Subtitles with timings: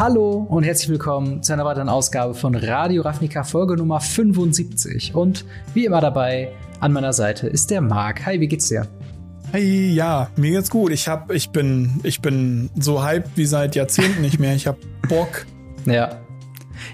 [0.00, 5.14] Hallo und herzlich willkommen zu einer weiteren Ausgabe von Radio Ravnica Folge Nummer 75.
[5.14, 8.24] Und wie immer dabei an meiner Seite ist der Marc.
[8.24, 8.86] Hi, wie geht's dir?
[9.52, 10.90] Hey, ja, mir geht's gut.
[10.92, 14.54] Ich hab, ich bin, ich bin so hyped wie seit Jahrzehnten nicht mehr.
[14.54, 15.44] Ich hab Bock.
[15.84, 16.18] Ja,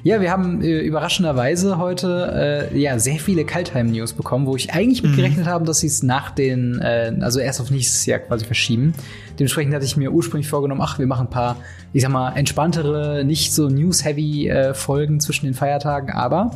[0.03, 5.03] ja, wir haben äh, überraschenderweise heute äh, ja sehr viele Kaltheim-News bekommen, wo ich eigentlich
[5.03, 5.17] mhm.
[5.17, 8.95] gerechnet habe, dass sie es nach den, äh, also erst auf nächstes Jahr quasi verschieben.
[9.39, 11.57] Dementsprechend hatte ich mir ursprünglich vorgenommen, ach, wir machen ein paar,
[11.93, 16.53] ich sag mal, entspanntere, nicht so news-heavy äh, Folgen zwischen den Feiertagen, aber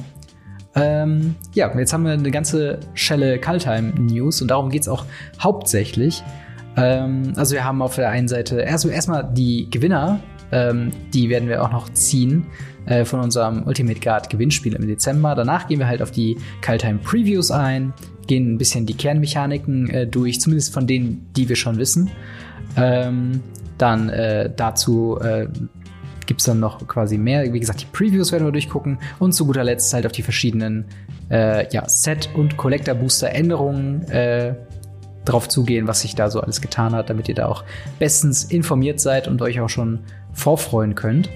[0.75, 5.05] ähm, ja, jetzt haben wir eine ganze Schelle Kaltheim-News und darum geht's auch
[5.41, 6.23] hauptsächlich.
[6.77, 10.21] Ähm, also wir haben auf der einen Seite erstmal erst die Gewinner,
[10.53, 12.47] ähm, die werden wir auch noch ziehen
[12.91, 15.35] äh, von unserem Ultimate Guard Gewinnspiel im Dezember.
[15.35, 17.95] Danach gehen wir halt auf die Kaltheim Previews ein,
[18.27, 22.11] gehen ein bisschen die Kernmechaniken äh, durch, zumindest von denen, die wir schon wissen.
[22.77, 23.43] Ähm,
[23.79, 25.47] dann äh, dazu äh,
[26.27, 27.53] gibt es dann noch quasi mehr.
[27.53, 30.85] Wie gesagt, die Previews werden wir durchgucken und zu guter Letzt halt auf die verschiedenen
[31.31, 34.55] äh, ja, Set- und Collector-Booster-Änderungen äh,
[35.25, 37.65] drauf zugehen, was sich da so alles getan hat, damit ihr da auch
[38.01, 40.01] bestens informiert seid und euch auch schon
[40.33, 41.31] vorfreuen könnt.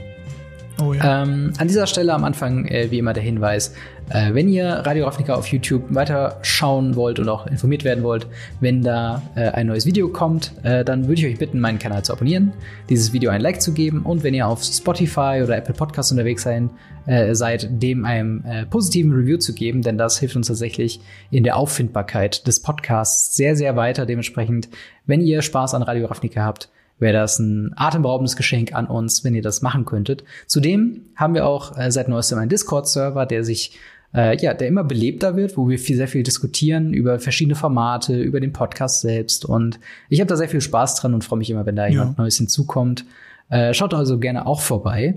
[0.82, 1.22] Oh ja.
[1.22, 3.74] ähm, an dieser Stelle am Anfang äh, wie immer der Hinweis,
[4.10, 8.26] äh, wenn ihr Radio Ravnica auf YouTube weiter schauen wollt und auch informiert werden wollt,
[8.60, 12.04] wenn da äh, ein neues Video kommt, äh, dann würde ich euch bitten, meinen Kanal
[12.04, 12.52] zu abonnieren,
[12.88, 16.42] dieses Video ein Like zu geben und wenn ihr auf Spotify oder Apple Podcasts unterwegs
[16.42, 16.70] sein,
[17.06, 21.00] äh, seid, dem einem äh, positiven Review zu geben, denn das hilft uns tatsächlich
[21.30, 24.06] in der Auffindbarkeit des Podcasts sehr, sehr weiter.
[24.06, 24.68] Dementsprechend,
[25.06, 29.34] wenn ihr Spaß an Radio Ravnica habt, wäre das ein atemberaubendes Geschenk an uns, wenn
[29.34, 30.24] ihr das machen könntet.
[30.46, 33.78] Zudem haben wir auch äh, seit neuestem einen Discord-Server, der sich
[34.14, 38.20] äh, ja, der immer belebter wird, wo wir viel, sehr viel diskutieren über verschiedene Formate,
[38.20, 39.44] über den Podcast selbst.
[39.44, 42.18] Und ich habe da sehr viel Spaß dran und freue mich immer, wenn da jemand
[42.18, 43.04] Neues hinzukommt.
[43.50, 45.16] Äh, schaut also gerne auch vorbei.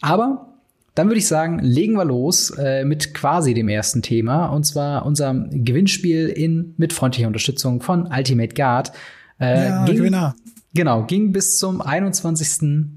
[0.00, 0.48] Aber
[0.94, 5.04] dann würde ich sagen, legen wir los äh, mit quasi dem ersten Thema, und zwar
[5.06, 8.92] unserem Gewinnspiel in mit freundlicher Unterstützung von Ultimate Guard.
[9.40, 10.36] Äh, ja, Gewinner.
[10.74, 12.90] Genau, ging bis zum 21.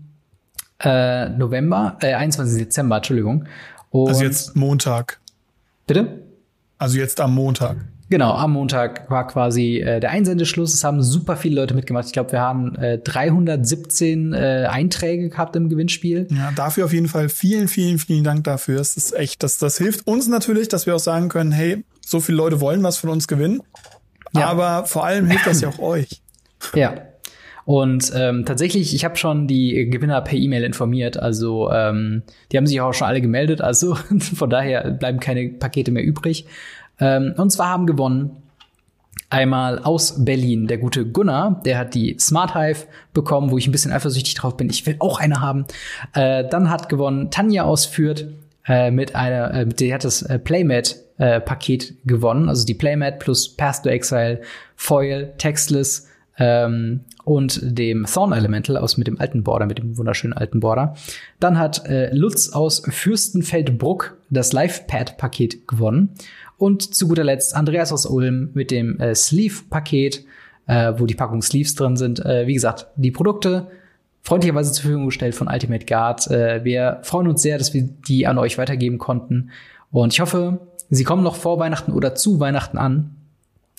[0.79, 2.57] Äh, November, äh, 21.
[2.57, 3.45] Dezember, Entschuldigung.
[3.89, 5.19] Und also jetzt Montag.
[5.87, 6.23] Bitte?
[6.77, 7.77] Also jetzt am Montag.
[8.09, 10.73] Genau, am Montag war quasi äh, der Einsendeschluss.
[10.73, 12.05] Es haben super viele Leute mitgemacht.
[12.05, 16.27] Ich glaube, wir haben äh, 317 äh, Einträge gehabt im Gewinnspiel.
[16.31, 18.79] Ja, dafür auf jeden Fall vielen, vielen, vielen Dank dafür.
[18.79, 22.21] Es ist echt, das, das hilft uns natürlich, dass wir auch sagen können, hey, so
[22.21, 23.61] viele Leute wollen was von uns gewinnen.
[24.33, 24.47] Ja.
[24.47, 26.21] Aber vor allem hilft das ja auch euch.
[26.73, 26.95] Ja,
[27.67, 31.17] und ähm, tatsächlich, ich habe schon die Gewinner per E-Mail informiert.
[31.17, 33.59] Also ähm, die haben sich auch schon alle gemeldet.
[33.59, 33.95] Also
[34.35, 36.45] von daher bleiben keine Pakete mehr übrig.
[37.01, 38.37] Ähm, und zwar haben gewonnen
[39.29, 41.61] einmal aus Berlin der gute Gunnar.
[41.65, 44.69] Der hat die Smart Hive bekommen, wo ich ein bisschen eifersüchtig drauf bin.
[44.69, 45.65] Ich will auch eine haben.
[46.13, 48.27] Äh, dann hat gewonnen Tanja aus Fürth
[48.65, 53.19] äh, mit einer, äh, die hat das äh, Playmat äh, Paket gewonnen, also die Playmat
[53.19, 54.39] plus Path to Exile,
[54.77, 56.07] Foil, Textless
[56.39, 60.95] ähm, und dem Thorn Elemental aus mit dem alten Border, mit dem wunderschönen alten Border.
[61.41, 66.11] Dann hat äh, Lutz aus Fürstenfeldbruck das Live-Pad-Paket gewonnen.
[66.57, 70.23] Und zu guter Letzt Andreas aus Ulm mit dem äh, Sleeve-Paket,
[70.67, 72.25] äh, wo die Packung Sleeves drin sind.
[72.25, 73.67] Äh, wie gesagt, die Produkte
[74.21, 76.31] freundlicherweise zur Verfügung gestellt von Ultimate Guard.
[76.31, 79.49] Äh, wir freuen uns sehr, dass wir die an euch weitergeben konnten.
[79.91, 83.16] Und ich hoffe, sie kommen noch vor Weihnachten oder zu Weihnachten an.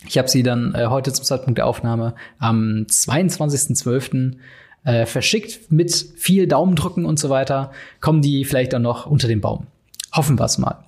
[0.06, 4.36] Ich habe sie dann äh, heute zum Zeitpunkt der Aufnahme am 22.12.
[4.84, 7.72] Äh, verschickt mit viel Daumendrücken und so weiter.
[8.00, 9.66] Kommen die vielleicht dann noch unter den Baum.
[10.14, 10.84] Hoffen wir es mal.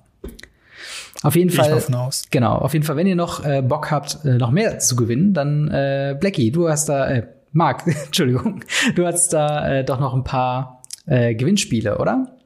[1.23, 1.77] Auf jeden Fall.
[1.77, 2.23] Ich aus.
[2.31, 5.33] Genau, auf jeden Fall, wenn ihr noch äh, Bock habt, äh, noch mehr zu gewinnen,
[5.33, 8.63] dann äh, Blackie, du hast da, äh, Marc, Entschuldigung,
[8.95, 12.37] du hast da äh, doch noch ein paar äh, Gewinnspiele, oder?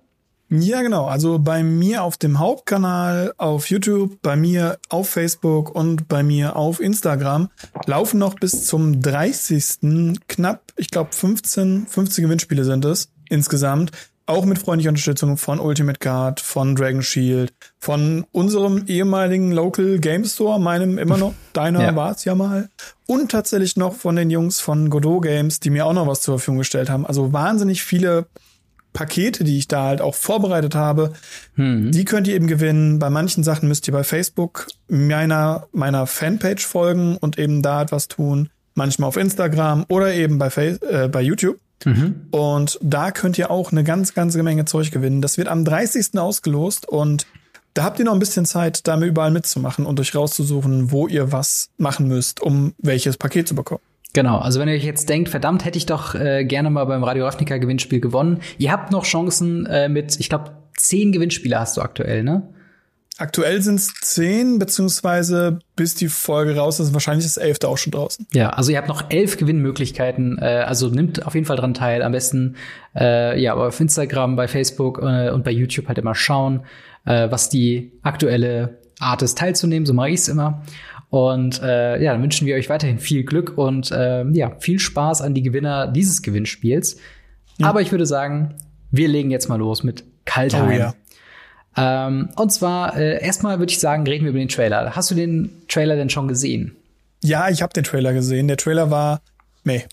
[0.49, 1.05] Ja, genau.
[1.05, 6.55] Also bei mir auf dem Hauptkanal auf YouTube, bei mir auf Facebook und bei mir
[6.55, 7.49] auf Instagram
[7.85, 10.19] laufen noch bis zum 30.
[10.27, 13.91] knapp, ich glaube 15, 15 Gewinnspiele sind es insgesamt.
[14.27, 20.25] Auch mit freundlicher Unterstützung von Ultimate Card, von Dragon Shield, von unserem ehemaligen Local Game
[20.25, 21.95] Store, meinem immer noch, deiner ja.
[21.95, 22.69] war es ja mal.
[23.05, 26.39] Und tatsächlich noch von den Jungs von Godot Games, die mir auch noch was zur
[26.39, 27.05] Verfügung gestellt haben.
[27.05, 28.25] Also wahnsinnig viele
[28.95, 31.13] Pakete, die ich da halt auch vorbereitet habe,
[31.55, 31.91] mhm.
[31.91, 32.97] die könnt ihr eben gewinnen.
[32.97, 38.07] Bei manchen Sachen müsst ihr bei Facebook meiner, meiner Fanpage folgen und eben da etwas
[38.07, 38.49] tun.
[38.73, 41.59] Manchmal auf Instagram oder eben bei, Face äh, bei YouTube.
[41.83, 42.27] Mhm.
[42.31, 45.21] Und da könnt ihr auch eine ganz, ganze Menge Zeug gewinnen.
[45.21, 46.17] Das wird am 30.
[46.17, 47.27] ausgelost und
[47.73, 51.07] da habt ihr noch ein bisschen Zeit, da mir überall mitzumachen und euch rauszusuchen, wo
[51.07, 53.81] ihr was machen müsst, um welches Paket zu bekommen.
[54.15, 57.03] Genau, also wenn ihr euch jetzt denkt, verdammt, hätte ich doch äh, gerne mal beim
[57.03, 58.39] Radio Ravnica Gewinnspiel gewonnen.
[58.57, 62.47] Ihr habt noch Chancen äh, mit, ich glaube, zehn Gewinnspiele hast du aktuell, ne?
[63.17, 67.77] Aktuell sind es zehn, beziehungsweise bis die Folge raus ist, wahrscheinlich ist das elfte auch
[67.77, 68.25] schon draußen.
[68.31, 70.37] Ja, also ihr habt noch elf Gewinnmöglichkeiten.
[70.39, 72.01] Äh, also nimmt auf jeden Fall dran teil.
[72.01, 72.55] Am besten
[72.95, 76.61] äh, ja auf Instagram, bei Facebook äh, und bei YouTube halt immer schauen,
[77.03, 79.85] äh, was die aktuelle Art ist, teilzunehmen.
[79.85, 80.63] So mache ich es immer.
[81.09, 85.21] Und äh, ja, dann wünschen wir euch weiterhin viel Glück und äh, ja, viel Spaß
[85.21, 86.97] an die Gewinner dieses Gewinnspiels.
[87.57, 87.67] Ja.
[87.67, 88.55] Aber ich würde sagen,
[88.91, 90.67] wir legen jetzt mal los mit Kaltheim.
[90.67, 90.95] Oh, ja.
[91.77, 94.95] Ähm, und zwar, äh, erstmal würde ich sagen, reden wir über den Trailer.
[94.95, 96.75] Hast du den Trailer denn schon gesehen?
[97.23, 98.47] Ja, ich habe den Trailer gesehen.
[98.47, 99.21] Der Trailer war
[99.63, 99.83] meh.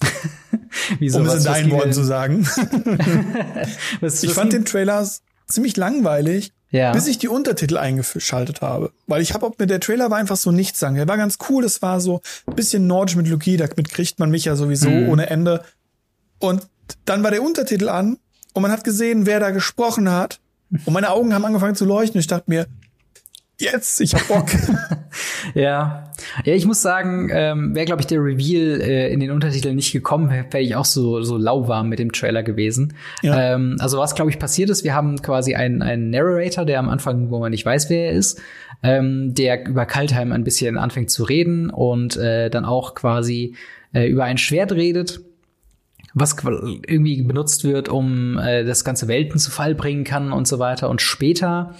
[0.98, 2.46] Wieso, um es in deinen Worten zu sagen.
[4.00, 5.06] was, ich fand den Trailer
[5.46, 6.92] ziemlich langweilig, ja.
[6.92, 8.92] bis ich die Untertitel eingeschaltet habe.
[9.06, 10.96] Weil ich habe mir der Trailer war einfach so nichts sagen.
[10.96, 14.44] Der war ganz cool, es war so ein bisschen nordische Mythologie, damit kriegt man mich
[14.44, 15.08] ja sowieso mhm.
[15.08, 15.64] ohne Ende.
[16.38, 16.68] Und
[17.04, 18.18] dann war der Untertitel an
[18.52, 20.40] und man hat gesehen, wer da gesprochen hat.
[20.84, 22.18] Und meine Augen haben angefangen zu leuchten.
[22.18, 22.66] Ich dachte mir,
[23.58, 24.46] jetzt, ich hab Bock.
[25.54, 26.12] ja.
[26.44, 29.92] Ja, ich muss sagen, ähm, wäre, glaube ich, der Reveal äh, in den Untertiteln nicht
[29.92, 32.94] gekommen, wäre ich auch so, so lauwarm mit dem Trailer gewesen.
[33.22, 33.54] Ja.
[33.54, 36.88] Ähm, also was, glaube ich, passiert ist, wir haben quasi einen, einen Narrator, der am
[36.88, 38.40] Anfang, wo man nicht weiß, wer er ist,
[38.82, 43.54] ähm, der über Kaltheim ein bisschen anfängt zu reden und äh, dann auch quasi
[43.92, 45.20] äh, über ein Schwert redet
[46.18, 50.58] was irgendwie benutzt wird, um äh, das ganze Welten zu Fall bringen kann und so
[50.58, 50.88] weiter.
[50.88, 51.74] Und später,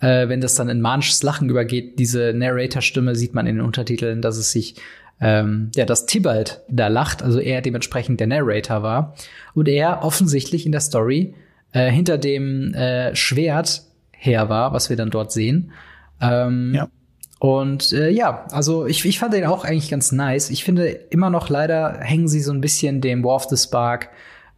[0.00, 4.22] äh, wenn das dann in manisches Lachen übergeht, diese Narrator-Stimme sieht man in den Untertiteln,
[4.22, 4.76] dass es sich
[5.20, 9.14] ähm, ja, dass Tibalt da lacht, also er dementsprechend der Narrator war
[9.54, 11.34] und er offensichtlich in der Story
[11.72, 15.72] äh, hinter dem äh, Schwert her war, was wir dann dort sehen.
[16.20, 16.88] Ähm, ja.
[17.40, 20.50] Und äh, ja, also ich, ich fand den auch eigentlich ganz nice.
[20.50, 24.10] Ich finde immer noch leider hängen sie so ein bisschen dem War of the Spark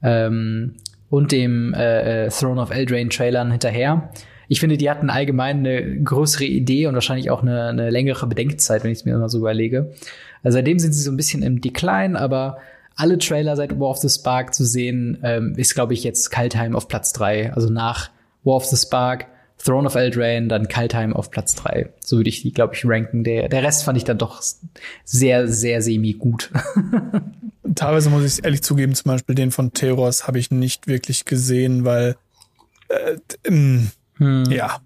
[0.03, 0.77] ähm,
[1.11, 4.11] und dem äh, äh, Throne of Eldraine Trailern hinterher.
[4.51, 8.83] Ich finde, die hatten allgemein eine größere Idee und wahrscheinlich auch eine, eine längere Bedenkzeit,
[8.83, 9.93] wenn ich es mir mal so überlege.
[10.43, 12.59] Also seitdem sind sie so ein bisschen im Decline, aber
[12.97, 16.75] alle Trailer seit War of the Spark zu sehen, ähm, ist, glaube ich, jetzt Kaltheim
[16.75, 17.53] auf Platz drei.
[17.53, 18.11] Also nach
[18.43, 19.29] War of the Spark
[19.65, 21.91] Throne of Eldraine, dann Kaltheim auf Platz drei.
[22.01, 23.23] So würde ich die, glaube ich, ranken.
[23.23, 24.43] Der, der Rest fand ich dann doch
[25.05, 26.51] sehr, sehr semi gut.
[27.77, 31.85] Teilweise muss ich ehrlich zugeben, zum Beispiel den von Theros habe ich nicht wirklich gesehen,
[31.85, 32.17] weil
[32.89, 34.45] äh, ähm, hm.
[34.51, 34.81] ja.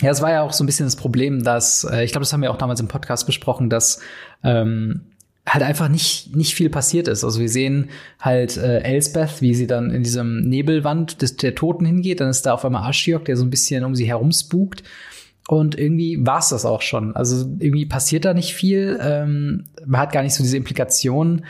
[0.00, 2.32] Ja, es war ja auch so ein bisschen das Problem, dass, äh, ich glaube, das
[2.32, 4.00] haben wir auch damals im Podcast besprochen, dass
[4.42, 5.02] ähm,
[5.46, 7.22] halt einfach nicht, nicht viel passiert ist.
[7.22, 11.84] Also wir sehen halt äh, Elsbeth, wie sie dann in diesem Nebelwand des, der Toten
[11.84, 12.20] hingeht.
[12.20, 14.84] Dann ist da auf einmal Ashiok, der so ein bisschen um sie herum spukt.
[15.48, 17.14] Und irgendwie war's das auch schon.
[17.14, 18.98] Also irgendwie passiert da nicht viel.
[19.02, 21.44] Ähm, man hat gar nicht so diese Implikationen,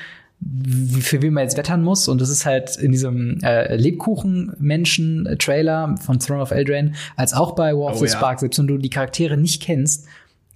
[1.00, 2.08] für wen man jetzt wettern muss.
[2.08, 7.72] Und das ist halt in diesem äh, Lebkuchen-Menschen-Trailer von Throne of Eldraine, als auch bei
[7.72, 8.40] War of oh, the Spark, ja.
[8.40, 10.06] selbst wenn du die Charaktere nicht kennst,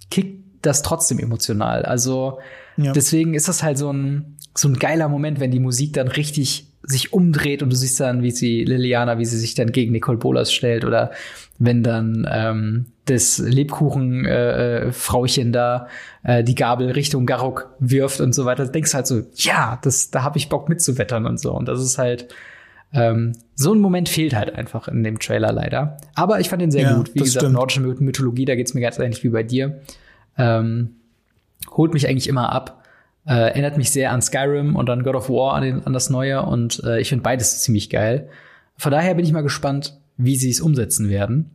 [0.09, 1.83] kickt das trotzdem emotional.
[1.83, 2.39] Also
[2.77, 2.91] ja.
[2.91, 6.67] Deswegen ist das halt so ein, so ein geiler Moment, wenn die Musik dann richtig
[6.83, 10.17] sich umdreht und du siehst dann, wie sie Liliana, wie sie sich dann gegen Nicole
[10.17, 11.11] Bolas stellt oder
[11.57, 15.87] wenn dann ähm, das Lebkuchen-Frauchen äh, da
[16.23, 20.11] äh, die Gabel Richtung Garok wirft und so weiter, denkst du halt so, ja, das,
[20.11, 21.53] da habe ich Bock mitzuwettern und so.
[21.53, 22.33] Und das ist halt
[22.93, 25.97] ähm, so ein Moment fehlt halt einfach in dem Trailer leider.
[26.15, 27.13] Aber ich fand ihn sehr ja, gut.
[27.13, 27.53] Wie gesagt, stimmt.
[27.53, 29.81] nordische Mythologie, da geht's mir ganz ähnlich wie bei dir.
[30.37, 30.95] Ähm,
[31.71, 32.83] holt mich eigentlich immer ab.
[33.27, 36.09] Äh, erinnert mich sehr an Skyrim und an God of War, an, den, an das
[36.09, 36.43] Neue.
[36.43, 38.29] Und äh, ich finde beides ziemlich geil.
[38.77, 41.51] Von daher bin ich mal gespannt, wie sie es umsetzen werden.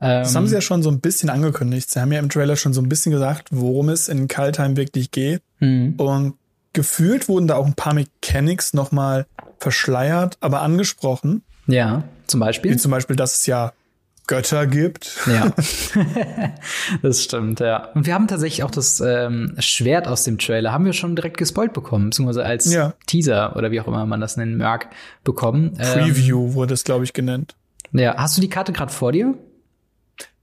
[0.00, 1.90] Ähm, das haben sie ja schon so ein bisschen angekündigt.
[1.90, 5.10] Sie haben ja im Trailer schon so ein bisschen gesagt, worum es in Kaltheim wirklich
[5.10, 5.42] geht.
[5.60, 5.94] Mhm.
[5.96, 6.34] Und
[6.72, 9.26] gefühlt wurden da auch ein paar Mechanics noch mal
[9.58, 11.42] verschleiert, aber angesprochen.
[11.66, 12.72] Ja, zum Beispiel.
[12.72, 13.72] Wie zum Beispiel, dass es ja
[14.28, 15.18] Götter gibt.
[15.26, 15.52] Ja,
[17.02, 17.86] das stimmt, ja.
[17.94, 21.38] Und wir haben tatsächlich auch das ähm, Schwert aus dem Trailer, haben wir schon direkt
[21.38, 22.94] gespoilt bekommen, beziehungsweise als ja.
[23.06, 24.90] Teaser oder wie auch immer man das nennen mag,
[25.24, 25.72] bekommen.
[25.74, 27.56] Preview ähm, wurde es, glaube ich, genannt.
[27.92, 29.34] Ja, hast du die Karte gerade vor dir?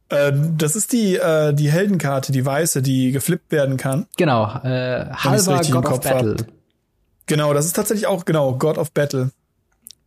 [0.09, 4.07] Äh, das ist die, äh, die Heldenkarte, die weiße, die geflippt werden kann.
[4.17, 6.35] Genau, äh, halber God of Battle.
[6.39, 6.47] Hab.
[7.27, 9.31] Genau, das ist tatsächlich auch, genau, God of Battle.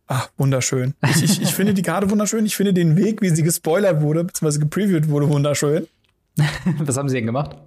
[0.07, 0.95] Ah, wunderschön.
[1.07, 2.45] Ich, ich, ich finde die Karte wunderschön.
[2.45, 5.87] Ich finde den Weg, wie sie gespoilert wurde, beziehungsweise gepreviewt wurde, wunderschön.
[6.79, 7.57] Was haben sie denn gemacht?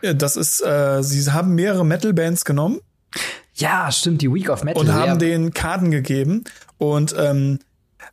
[0.00, 2.80] Das ist, äh, sie haben mehrere Metal-Bands genommen.
[3.54, 4.80] Ja, stimmt, die Week of Metal.
[4.80, 5.16] Und haben ja.
[5.16, 6.44] denen Karten gegeben.
[6.78, 7.58] Und ähm,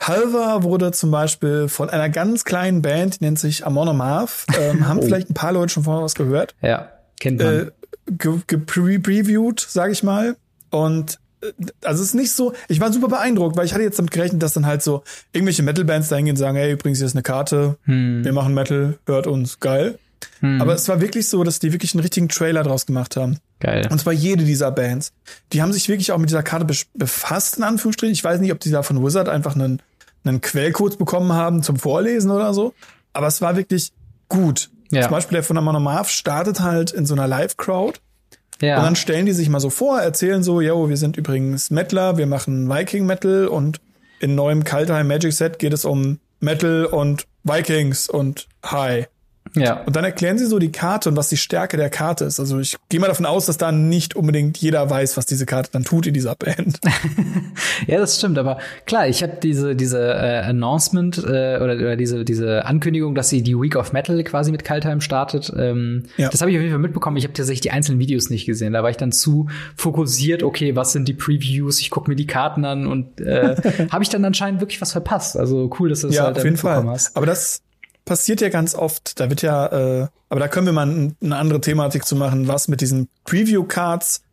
[0.02, 4.46] Halver wurde zum Beispiel von einer ganz kleinen Band, die nennt sich Amon Amarth.
[4.60, 5.02] Ähm, haben oh.
[5.04, 6.56] vielleicht ein paar Leute schon vorher was gehört.
[6.62, 7.68] Ja, kennt man.
[7.68, 7.72] Äh,
[8.48, 10.36] gepreviewt, sage ich mal.
[10.72, 11.52] Und äh,
[11.84, 14.42] also es ist nicht so, ich war super beeindruckt, weil ich hatte jetzt damit gerechnet,
[14.44, 15.04] dass dann halt so
[15.34, 18.24] irgendwelche Metal-Bands da hingehen und sagen, hey, übrigens, hier ist eine Karte, hm.
[18.24, 20.00] wir machen Metal, hört uns, geil.
[20.42, 20.62] Hm.
[20.62, 23.40] Aber es war wirklich so, dass die wirklich einen richtigen Trailer draus gemacht haben.
[23.60, 23.88] Geil.
[23.92, 25.12] Und zwar jede dieser Bands.
[25.54, 28.14] Die haben sich wirklich auch mit dieser Karte befasst, in Anführungsstrichen.
[28.14, 29.82] Ich weiß nicht, ob die da von Wizard einfach einen,
[30.24, 32.74] einen Quellcode bekommen haben zum Vorlesen oder so.
[33.14, 33.92] Aber es war wirklich
[34.30, 34.70] gut.
[34.92, 35.04] Ja.
[35.04, 38.00] Zum Beispiel der von der Monomarth startet halt in so einer Live-Crowd.
[38.62, 38.78] Ja.
[38.78, 42.18] Und dann stellen die sich mal so vor, erzählen so, yo, wir sind übrigens Metaler,
[42.18, 43.80] wir machen Viking Metal und
[44.20, 49.08] in neuem Kaltheim Magic Set geht es um Metal und Vikings und High.
[49.56, 49.84] Ja.
[49.84, 52.40] Und dann erklären sie so die Karte und was die Stärke der Karte ist.
[52.40, 55.70] Also ich gehe mal davon aus, dass da nicht unbedingt jeder weiß, was diese Karte
[55.72, 56.80] dann tut in dieser Band.
[57.88, 58.38] ja, das stimmt.
[58.38, 63.30] Aber klar, ich habe diese diese äh, Announcement äh, oder, oder diese diese Ankündigung, dass
[63.30, 65.52] sie die Week of Metal quasi mit Kaltheim startet.
[65.58, 66.30] Ähm, ja.
[66.30, 67.18] Das habe ich auf jeden Fall mitbekommen.
[67.18, 68.74] Ich habe tatsächlich die einzelnen Videos nicht gesehen.
[68.74, 70.44] Da war ich dann zu fokussiert.
[70.44, 71.80] Okay, was sind die Previews?
[71.80, 73.56] Ich gucke mir die Karten an und äh,
[73.92, 75.38] habe ich dann anscheinend wirklich was verpasst.
[75.38, 76.86] Also cool, dass du das ja, halt auf jeden Fall.
[76.86, 77.16] hast.
[77.16, 77.62] Aber das
[78.10, 79.20] passiert ja ganz oft.
[79.20, 82.68] Da wird ja, äh, aber da können wir mal eine andere Thematik zu machen, was
[82.68, 84.24] mit diesen Preview-Cards,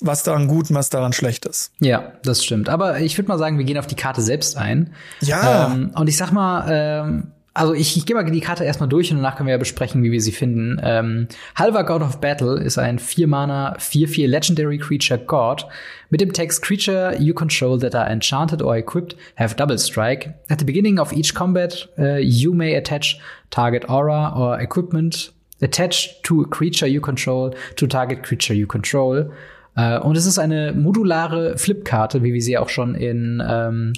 [0.00, 1.70] was daran gut und was daran schlecht ist.
[1.78, 2.70] Ja, das stimmt.
[2.70, 4.94] Aber ich würde mal sagen, wir gehen auf die Karte selbst ein.
[5.20, 5.66] Ja.
[5.66, 9.10] Ähm, und ich sag mal, ähm, also ich, ich gehe mal die Karte erstmal durch
[9.10, 10.80] und danach können wir ja besprechen, wie wir sie finden.
[10.82, 15.66] Ähm, Halva God of Battle ist ein 4-Mana 4-4 Legendary Creature God
[16.08, 20.34] mit dem Text Creature you control that are enchanted or equipped have double strike.
[20.48, 23.18] At the beginning of each combat, uh, you may attach
[23.50, 29.32] target aura or equipment attached to a creature you control to target creature you control.
[29.76, 33.92] Uh, und es ist eine modulare Flipkarte, wie wir sie auch schon in ähm,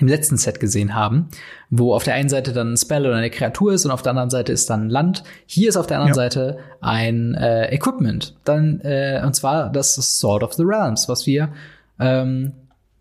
[0.00, 1.28] im letzten Set gesehen haben,
[1.70, 4.10] wo auf der einen Seite dann ein Spell oder eine Kreatur ist und auf der
[4.10, 5.24] anderen Seite ist dann Land.
[5.46, 6.14] Hier ist auf der anderen ja.
[6.14, 11.50] Seite ein äh, Equipment, dann äh, und zwar das Sword of the Realms, was wir
[11.98, 12.52] ähm,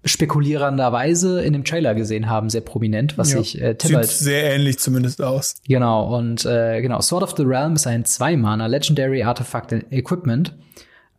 [0.05, 3.39] spekulierenderweise in dem Trailer gesehen haben, sehr prominent, was ja.
[3.39, 5.55] sich äh, Sieht sehr ähnlich zumindest aus.
[5.67, 10.55] Genau und äh, genau Sword of the Realms ist ein Zwei-Mana Legendary Artifact Equipment.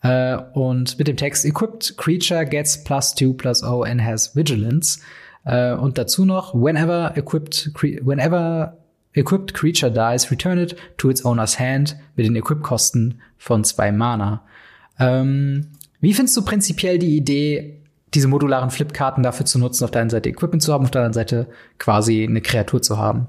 [0.04, 5.00] Uh, und mit dem Text Equipped Creature gets plus two plus O and has Vigilance.
[5.44, 8.76] Äh, und dazu noch, whenever equipped, whenever
[9.12, 14.42] equipped creature dies, return it to its owner's hand mit den Equip-Kosten von zwei Mana.
[14.98, 15.68] Ähm,
[16.00, 17.80] wie findest du prinzipiell die Idee,
[18.14, 21.02] diese modularen Flipkarten dafür zu nutzen, auf der einen Seite Equipment zu haben, auf der
[21.02, 23.26] anderen Seite quasi eine Kreatur zu haben?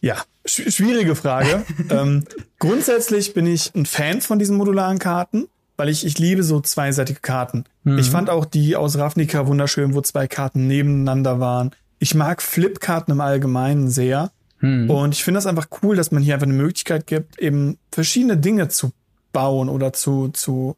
[0.00, 1.64] Ja, sch schwierige Frage.
[1.90, 2.24] ähm,
[2.58, 5.48] grundsätzlich bin ich ein Fan von diesen modularen Karten
[5.80, 7.64] weil ich, ich liebe so zweiseitige Karten.
[7.84, 7.96] Mhm.
[7.96, 11.70] Ich fand auch die aus Ravnica wunderschön, wo zwei Karten nebeneinander waren.
[11.98, 14.30] Ich mag Flipkarten im Allgemeinen sehr.
[14.58, 14.90] Mhm.
[14.90, 18.36] Und ich finde das einfach cool, dass man hier einfach eine Möglichkeit gibt, eben verschiedene
[18.36, 18.92] Dinge zu
[19.32, 20.76] bauen oder zu, zu,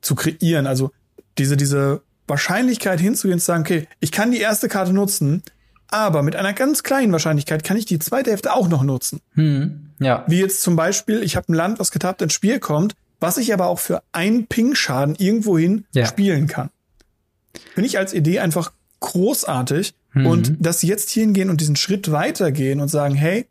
[0.00, 0.68] zu kreieren.
[0.68, 0.92] Also
[1.36, 5.42] diese, diese Wahrscheinlichkeit hinzugehen und zu sagen, okay, ich kann die erste Karte nutzen,
[5.88, 9.20] aber mit einer ganz kleinen Wahrscheinlichkeit kann ich die zweite Hälfte auch noch nutzen.
[9.34, 10.24] Hm, ja.
[10.28, 12.94] Wie jetzt zum Beispiel, ich habe ein Land, was getappt ins Spiel kommt,
[13.24, 16.04] was ich aber auch für einen Ping-Schaden irgendwohin ja.
[16.04, 16.68] spielen kann.
[17.72, 19.94] Finde ich als Idee einfach großartig.
[20.12, 20.26] Mhm.
[20.26, 23.46] Und dass sie jetzt hingehen und diesen Schritt weitergehen und sagen, hey,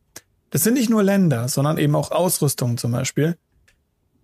[0.52, 3.36] das sind nicht nur Länder, sondern eben auch Ausrüstungen zum Beispiel.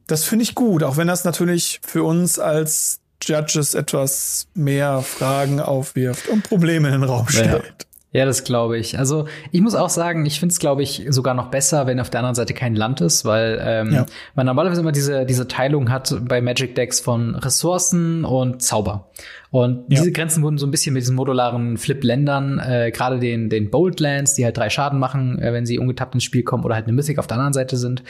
[0.05, 5.59] Das finde ich gut, auch wenn das natürlich für uns als Judges etwas mehr Fragen
[5.59, 7.63] aufwirft und Probleme in den Raum stellt.
[7.63, 7.85] Ja.
[8.11, 8.97] Ja, das glaube ich.
[8.97, 12.09] Also ich muss auch sagen, ich finde es, glaube ich, sogar noch besser, wenn auf
[12.09, 14.05] der anderen Seite kein Land ist, weil ähm, ja.
[14.33, 19.11] man normalerweise immer diese, diese Teilung hat bei Magic Decks von Ressourcen und Zauber.
[19.51, 19.99] Und ja.
[19.99, 23.99] diese Grenzen wurden so ein bisschen mit diesen modularen Flip-Ländern, äh, gerade den, den Bold
[23.99, 26.85] Lands, die halt drei Schaden machen, äh, wenn sie ungetappt ins Spiel kommen oder halt
[26.85, 28.03] eine Mythic auf der anderen Seite sind,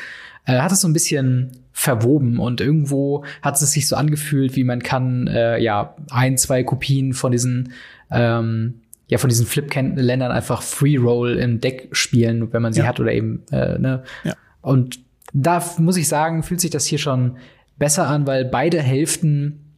[0.45, 4.63] äh, hat es so ein bisschen verwoben und irgendwo hat es sich so angefühlt, wie
[4.63, 7.73] man kann, äh, ja, ein, zwei Kopien von diesen
[8.11, 8.78] ähm,
[9.09, 12.85] ja von diesen Flip-Ländern einfach Free Roll im Deck spielen, wenn man sie ja.
[12.85, 14.03] hat oder eben äh, ne.
[14.23, 14.33] Ja.
[14.61, 14.99] Und
[15.33, 17.37] da muss ich sagen, fühlt sich das hier schon
[17.77, 19.75] besser an, weil beide Hälften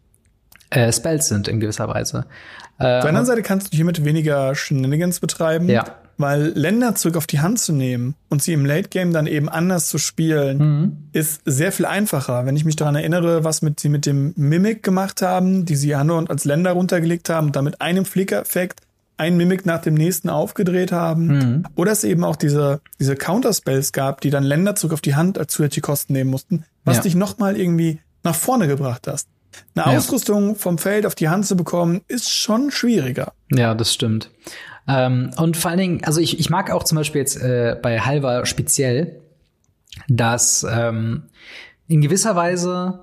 [0.69, 2.25] äh, Spells sind in gewisser Weise.
[2.79, 5.69] Äh, Auf der anderen Seite kannst du hiermit weniger Shenanigans betreiben.
[5.69, 5.85] Ja.
[6.17, 9.49] Weil Länder zurück auf die Hand zu nehmen und sie im Late Game dann eben
[9.49, 10.97] anders zu spielen, mhm.
[11.13, 12.45] ist sehr viel einfacher.
[12.45, 15.89] Wenn ich mich daran erinnere, was mit, sie mit dem Mimic gemacht haben, die sie
[15.89, 18.81] ja nur als Länder runtergelegt haben und damit einem Flicker-Effekt
[19.21, 21.27] ein Mimic nach dem nächsten aufgedreht haben.
[21.27, 21.63] Mhm.
[21.75, 25.37] Oder es eben auch diese, diese Counterspells gab, die dann Länder zurück auf die Hand
[25.37, 27.03] als zusätzliche Kosten nehmen mussten, was ja.
[27.03, 29.27] dich nochmal irgendwie nach vorne gebracht hast.
[29.75, 29.97] Eine ja.
[29.99, 33.33] Ausrüstung vom Feld auf die Hand zu bekommen, ist schon schwieriger.
[33.51, 34.31] Ja, das stimmt.
[34.87, 37.99] Ähm, und vor allen Dingen, also ich, ich mag auch zum Beispiel jetzt äh, bei
[37.99, 39.21] Halva speziell,
[40.07, 41.25] dass ähm,
[41.87, 43.01] in gewisser Weise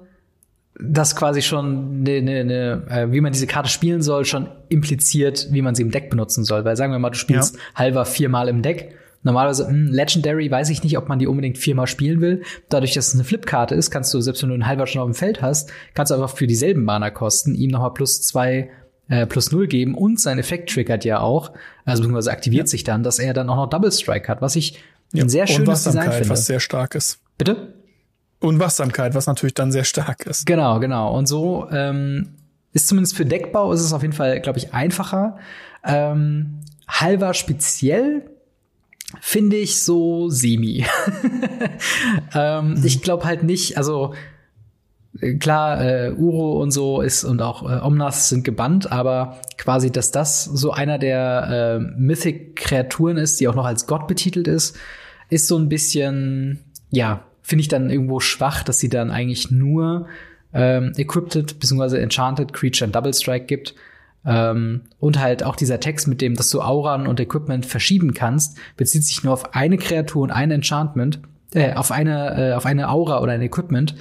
[0.80, 5.62] das quasi schon ne, ne, ne, wie man diese Karte spielen soll, schon impliziert, wie
[5.62, 6.64] man sie im Deck benutzen soll.
[6.64, 7.60] Weil sagen wir mal, du spielst ja.
[7.74, 8.94] halber viermal im Deck.
[9.24, 12.42] Normalerweise, mh, hm, Legendary weiß ich nicht, ob man die unbedingt viermal spielen will.
[12.68, 15.08] Dadurch, dass es eine Flipkarte ist, kannst du, selbst wenn du einen halber schon auf
[15.08, 18.70] dem Feld hast, kannst du einfach für dieselben Mana-Kosten ihm nochmal plus zwei
[19.08, 21.52] äh, plus null geben und sein Effekt triggert ja auch,
[21.84, 22.70] also beziehungsweise aktiviert ja.
[22.70, 24.78] sich dann, dass er dann auch noch Double Strike hat, was ich
[25.12, 25.24] ja.
[25.24, 26.28] ein sehr schönes Design finde.
[26.28, 27.18] was sehr stark ist.
[27.38, 27.74] Bitte?
[28.40, 30.46] Und Wachsamkeit, was natürlich dann sehr stark ist.
[30.46, 31.16] Genau, genau.
[31.16, 32.28] Und so ähm,
[32.72, 35.38] ist zumindest für Deckbau ist es auf jeden Fall, glaube ich, einfacher.
[35.84, 38.22] Ähm, halber speziell
[39.20, 40.86] finde ich so semi.
[42.34, 42.84] ähm, mhm.
[42.84, 44.14] Ich glaube halt nicht, also
[45.40, 50.10] klar, äh, Uro und so ist und auch äh, Omnas sind gebannt, aber quasi, dass
[50.10, 54.76] das so einer der äh, Mythic-Kreaturen ist, die auch noch als Gott betitelt ist,
[55.30, 60.06] ist so ein bisschen, ja, finde ich dann irgendwo schwach, dass sie dann eigentlich nur
[60.52, 61.96] ähm, Equipped bzw.
[61.98, 63.74] Enchanted Creature and Double Strike gibt.
[64.26, 68.58] Ähm, und halt auch dieser Text mit dem, dass du Auran und Equipment verschieben kannst,
[68.76, 71.20] bezieht sich nur auf eine Kreatur und ein Enchantment,
[71.54, 73.94] äh, auf eine, äh, auf eine Aura oder ein Equipment,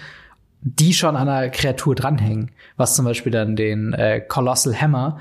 [0.61, 2.51] die schon an einer Kreatur dranhängen.
[2.75, 5.19] Was zum Beispiel dann den äh, Colossal Hammer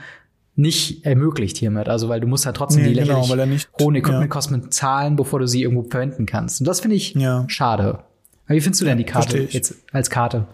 [0.57, 1.89] nicht ermöglicht hiermit.
[1.89, 4.71] Also weil du musst ja halt trotzdem nee, die genau, lächerlich hohen Equipment-Kosten ja.
[4.71, 6.61] zahlen, bevor du sie irgendwo verwenden kannst.
[6.61, 7.45] Und das finde ich ja.
[7.47, 8.01] schade.
[8.49, 10.47] Wie findest du denn die Karte jetzt als Karte?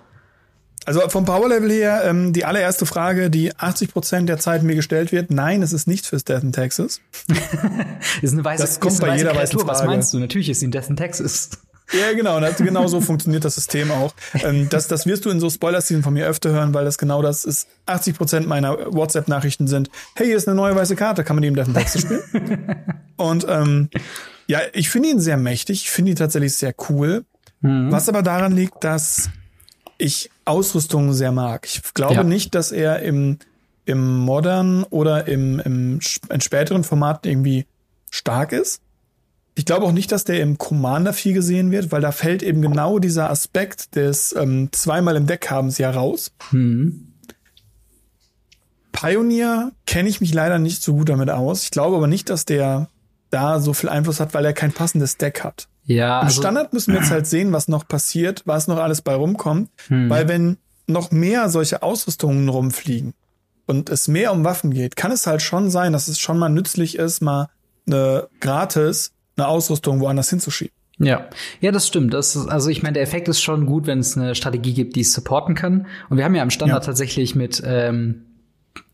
[0.85, 5.13] Also vom Power-Level her, ähm, die allererste Frage, die 80 Prozent der Zeit mir gestellt
[5.13, 7.01] wird, nein, es ist nicht fürs Death in Texas.
[8.23, 9.71] ist eine weiße, das kommt bei jeder weißen Frage.
[9.71, 10.19] Was meinst du?
[10.19, 11.51] Natürlich ist sie in Death in Texas.
[11.93, 12.41] Ja, genau.
[12.41, 14.15] Das, genau so funktioniert das System auch.
[14.35, 17.23] Ähm, das, das wirst du in so Spoiler-Szenen von mir öfter hören, weil das genau
[17.23, 17.69] das ist.
[17.87, 21.49] 80 Prozent meiner WhatsApp-Nachrichten sind, hey, hier ist eine neue weiße Karte, kann man die
[21.49, 22.23] im Death in Texas spielen?
[23.17, 23.91] Und ähm,
[24.47, 27.25] ja, ich finde ihn sehr mächtig, ich finde ihn tatsächlich sehr cool.
[27.63, 27.91] Mhm.
[27.91, 29.31] Was aber daran liegt, dass
[29.99, 31.67] ich Ausrüstung sehr mag.
[31.67, 32.23] Ich glaube ja.
[32.25, 33.39] nicht, dass er im,
[33.85, 37.67] im Modern oder im, im, im späteren Format irgendwie
[38.11, 38.81] stark ist.
[39.55, 42.63] Ich glaube auch nicht, dass der im Commander viel gesehen wird, weil da fällt eben
[42.63, 46.33] genau dieser Aspekt des ähm, zweimal im Deck habens ja raus.
[46.51, 47.09] Mhm.
[48.93, 51.65] Pioneer kenne ich mich leider nicht so gut damit aus.
[51.65, 52.89] Ich glaube aber nicht, dass der
[53.31, 55.69] da so viel Einfluss hat, weil er kein passendes Deck hat.
[55.85, 56.21] Ja.
[56.21, 59.15] Im also, Standard müssen wir jetzt halt sehen, was noch passiert, was noch alles bei
[59.15, 59.71] rumkommt.
[59.89, 60.09] Hm.
[60.09, 63.15] Weil wenn noch mehr solche Ausrüstungen rumfliegen
[63.67, 66.49] und es mehr um Waffen geht, kann es halt schon sein, dass es schon mal
[66.49, 67.49] nützlich ist, mal
[67.87, 70.75] eine gratis eine Ausrüstung woanders hinzuschieben.
[70.99, 71.29] Ja,
[71.61, 72.15] ja, das stimmt.
[72.15, 74.95] Das ist, also ich meine, der Effekt ist schon gut, wenn es eine Strategie gibt,
[74.95, 75.87] die es supporten kann.
[76.11, 76.87] Und wir haben ja im Standard ja.
[76.87, 78.27] tatsächlich mit ähm,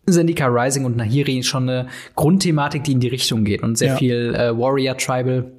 [0.09, 3.97] Zendika Rising und Nahiri schon eine Grundthematik, die in die Richtung geht und sehr ja.
[3.97, 5.53] viel äh, Warrior Tribal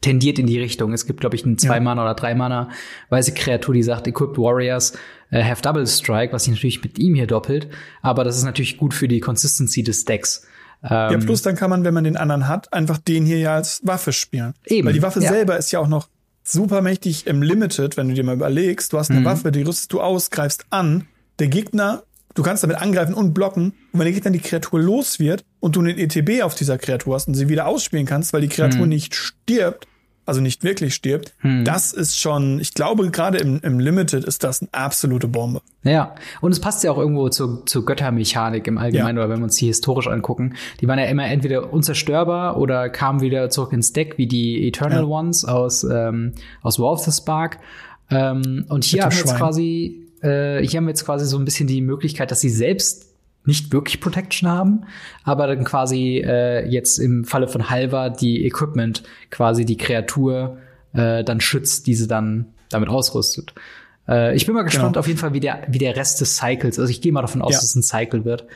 [0.00, 0.92] tendiert in die Richtung.
[0.92, 2.70] Es gibt, glaube ich, eine zwei Mana oder drei Mana
[3.10, 4.92] weiße Kreatur, die sagt, Equipped Warriors
[5.30, 7.68] äh, have Double Strike, was sich natürlich mit ihm hier doppelt.
[8.02, 10.46] Aber das ist natürlich gut für die Consistency des Decks.
[10.82, 13.54] Ähm, ja, plus dann kann man, wenn man den anderen hat, einfach den hier ja
[13.54, 14.54] als Waffe spielen.
[14.66, 14.86] Eben.
[14.86, 15.28] Weil die Waffe ja.
[15.28, 16.08] selber ist ja auch noch
[16.42, 19.24] super mächtig im Limited, wenn du dir mal überlegst, du hast eine mhm.
[19.24, 21.06] Waffe, die rüstest du aus, greifst an,
[21.38, 22.04] der Gegner
[22.36, 23.72] Du kannst damit angreifen und blocken.
[23.92, 27.14] Und wenn der Gegner die Kreatur los wird und du einen ETB auf dieser Kreatur
[27.14, 28.90] hast und sie wieder ausspielen kannst, weil die Kreatur hm.
[28.90, 29.88] nicht stirbt,
[30.26, 31.64] also nicht wirklich stirbt, hm.
[31.64, 35.62] das ist schon, ich glaube, gerade im, im Limited ist das eine absolute Bombe.
[35.82, 39.24] Ja, und es passt ja auch irgendwo zur, zur Göttermechanik im Allgemeinen, ja.
[39.24, 40.56] oder wenn wir uns die historisch angucken.
[40.82, 45.04] Die waren ja immer entweder unzerstörbar oder kamen wieder zurück ins Deck, wie die Eternal
[45.04, 45.06] ja.
[45.06, 47.60] Ones aus, ähm, aus War of the Spark.
[48.10, 51.44] Ähm, und hier haben wir jetzt quasi äh, hier haben wir jetzt quasi so ein
[51.44, 54.84] bisschen die Möglichkeit, dass sie selbst nicht wirklich Protection haben,
[55.22, 60.58] aber dann quasi äh, jetzt im Falle von Halva die Equipment quasi die Kreatur
[60.92, 63.54] äh, dann schützt, diese dann damit ausrüstet.
[64.08, 65.00] Äh, ich bin mal gespannt genau.
[65.00, 67.42] auf jeden Fall, wie der, wie der Rest des Cycles, also ich gehe mal davon
[67.42, 67.58] aus, ja.
[67.58, 68.46] dass es ein Cycle wird,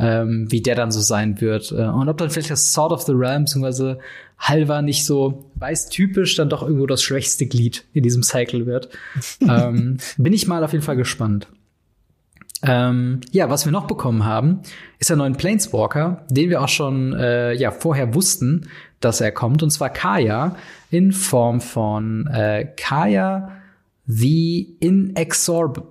[0.00, 1.72] ähm, wie der dann so sein wird.
[1.72, 3.96] Äh, und ob dann vielleicht das Sword of the Realm bzw.
[4.38, 8.88] Halva nicht so weiß typisch dann doch irgendwo das schwächste Glied in diesem Cycle wird.
[9.40, 11.48] ähm, bin ich mal auf jeden Fall gespannt.
[12.62, 14.60] Ähm, ja, was wir noch bekommen haben,
[14.98, 18.68] ist der neuen Planeswalker, den wir auch schon äh, ja vorher wussten,
[19.00, 20.56] dass er kommt, und zwar Kaya
[20.90, 23.52] in Form von äh, Kaya
[24.06, 25.84] the Inexorable.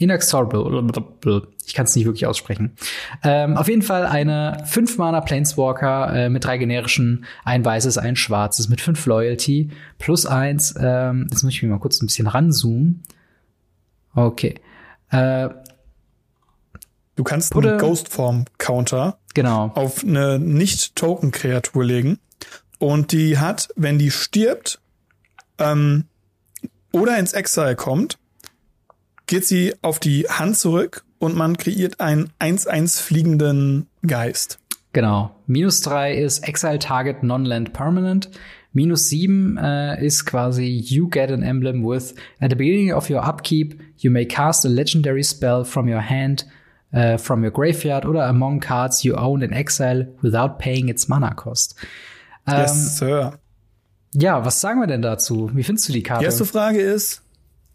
[0.00, 1.46] Inexorable.
[1.66, 2.72] Ich kann es nicht wirklich aussprechen.
[3.22, 8.16] Ähm, auf jeden Fall eine 5 Mana Planeswalker äh, mit drei generischen, ein weißes, ein
[8.16, 10.74] schwarzes, mit 5 Loyalty, plus 1.
[10.80, 13.02] Ähm, jetzt muss ich mir mal kurz ein bisschen ranzoomen.
[14.14, 14.54] Okay.
[15.10, 15.50] Äh,
[17.16, 19.70] du kannst einen Ghost-Form-Counter genau.
[19.74, 22.18] auf eine Nicht-Token-Kreatur legen.
[22.78, 24.80] Und die hat, wenn die stirbt,
[25.58, 26.06] ähm,
[26.90, 28.18] oder ins Exile kommt,
[29.30, 34.58] geht sie auf die Hand zurück und man kreiert einen 1-1 fliegenden Geist.
[34.92, 35.30] Genau.
[35.46, 38.28] Minus drei ist Exile Target Non-Land Permanent.
[38.72, 43.24] Minus sieben äh, ist quasi you get an emblem with at the beginning of your
[43.24, 46.46] upkeep you may cast a legendary spell from your hand,
[46.92, 51.34] uh, from your graveyard oder among cards you own in exile without paying its mana
[51.34, 51.76] cost.
[52.48, 53.38] yes, ähm, Sir.
[54.12, 55.50] Ja, was sagen wir denn dazu?
[55.54, 56.20] Wie findest du die Karte?
[56.20, 57.22] Die erste Frage ist,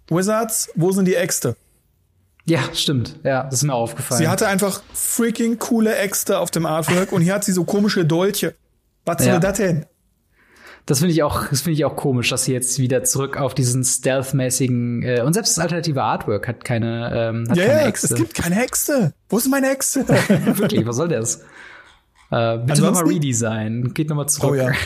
[0.10, 1.56] Wizards, wo sind die Äxte?
[2.46, 3.20] Ja, stimmt.
[3.24, 4.22] Ja, das ist mir aufgefallen.
[4.22, 8.06] Sie hatte einfach freaking coole Äxte auf dem Artwork und hier hat sie so komische
[8.06, 8.54] Dolche.
[9.04, 9.40] Was soll ja.
[9.40, 9.86] das denn?
[10.86, 13.56] Das finde ich auch, das finde ich auch komisch, dass sie jetzt wieder zurück auf
[13.56, 17.88] diesen Stealth-mäßigen äh, und selbst das alternative Artwork hat keine, ähm, hat ja, keine ja,
[17.88, 18.14] Äxte.
[18.14, 19.14] Es gibt keine Hexe.
[19.30, 20.08] Wo ist meine Hexe?
[20.08, 21.42] Wirklich, was soll das?
[22.32, 23.94] Äh, bitte nochmal Redesign.
[23.94, 24.52] Geht nochmal zurück.
[24.52, 24.72] Oh ja.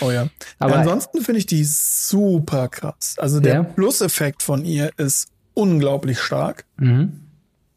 [0.00, 0.28] Oh ja.
[0.58, 3.16] Aber ansonsten finde ich die super krass.
[3.18, 3.62] Also der ja.
[3.62, 6.64] Plus-Effekt von ihr ist unglaublich stark.
[6.76, 7.20] Mhm.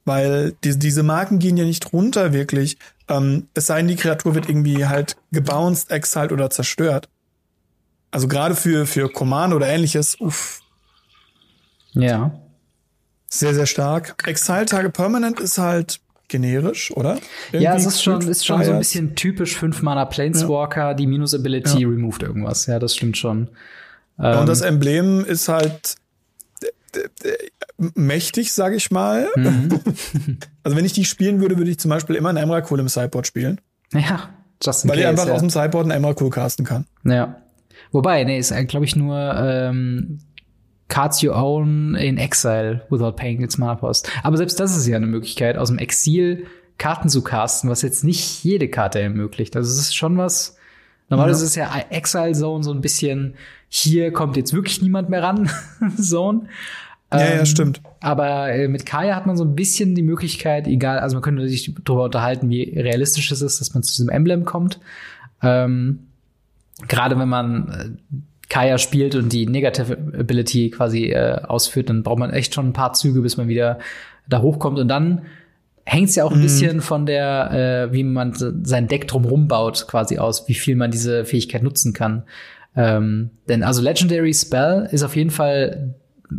[0.05, 2.77] Weil die, diese Marken gehen ja nicht runter wirklich.
[3.07, 7.09] Ähm, es sei denn, die Kreatur wird irgendwie halt gebounced, exiled oder zerstört.
[8.11, 10.61] Also gerade für, für Command oder ähnliches, uff.
[11.91, 12.39] Ja.
[13.29, 14.15] Sehr, sehr stark.
[14.25, 17.19] Exile-Tage Permanent ist halt generisch, oder?
[17.47, 20.93] Irgendwie ja, es ist schon, ist schon so ein bisschen typisch 5 Mana Planeswalker, ja.
[20.93, 21.87] die Minus Ability ja.
[21.87, 22.65] removed irgendwas.
[22.65, 23.49] Ja, das stimmt schon.
[24.17, 25.95] Ja, und das ähm, Emblem ist halt
[27.77, 29.27] mächtig, sage ich mal.
[29.35, 29.79] Mhm.
[30.63, 33.27] also wenn ich die spielen würde, würde ich zum Beispiel immer einen Emrakul im Sideboard
[33.27, 33.61] spielen.
[33.93, 35.33] Ja, just in Weil case, ich einfach ja.
[35.33, 36.85] aus dem Sideboard einen Emrakul casten kann.
[37.05, 37.37] Ja.
[37.93, 40.19] Wobei, nee, ist glaube ich nur ähm,
[40.87, 44.09] Cards you own in exile without paying its mana cost.
[44.23, 46.47] Aber selbst das ist ja eine Möglichkeit, aus dem Exil
[46.77, 49.55] Karten zu casten, was jetzt nicht jede Karte ermöglicht.
[49.55, 50.57] Also es ist schon was.
[51.09, 51.47] Normalerweise ja.
[51.47, 53.35] ist ja Exile Zone so ein bisschen,
[53.69, 55.49] hier kommt jetzt wirklich niemand mehr ran,
[55.97, 56.47] Zone.
[57.11, 57.81] Ja, ähm, ja, stimmt.
[58.01, 61.47] Aber äh, mit Kaya hat man so ein bisschen die Möglichkeit, egal, also man könnte
[61.47, 64.79] sich darüber unterhalten, wie realistisch es ist, dass man zu diesem Emblem kommt.
[65.41, 66.07] Ähm,
[66.87, 68.17] Gerade wenn man äh,
[68.49, 72.73] Kaya spielt und die Negative Ability quasi äh, ausführt, dann braucht man echt schon ein
[72.73, 73.79] paar Züge, bis man wieder
[74.29, 74.79] da hochkommt.
[74.79, 75.23] Und dann
[75.83, 76.43] hängt es ja auch ein mhm.
[76.43, 80.91] bisschen von der, äh, wie man sein Deck drumherum baut, quasi aus, wie viel man
[80.91, 82.23] diese Fähigkeit nutzen kann.
[82.75, 85.95] Ähm, denn also Legendary Spell ist auf jeden Fall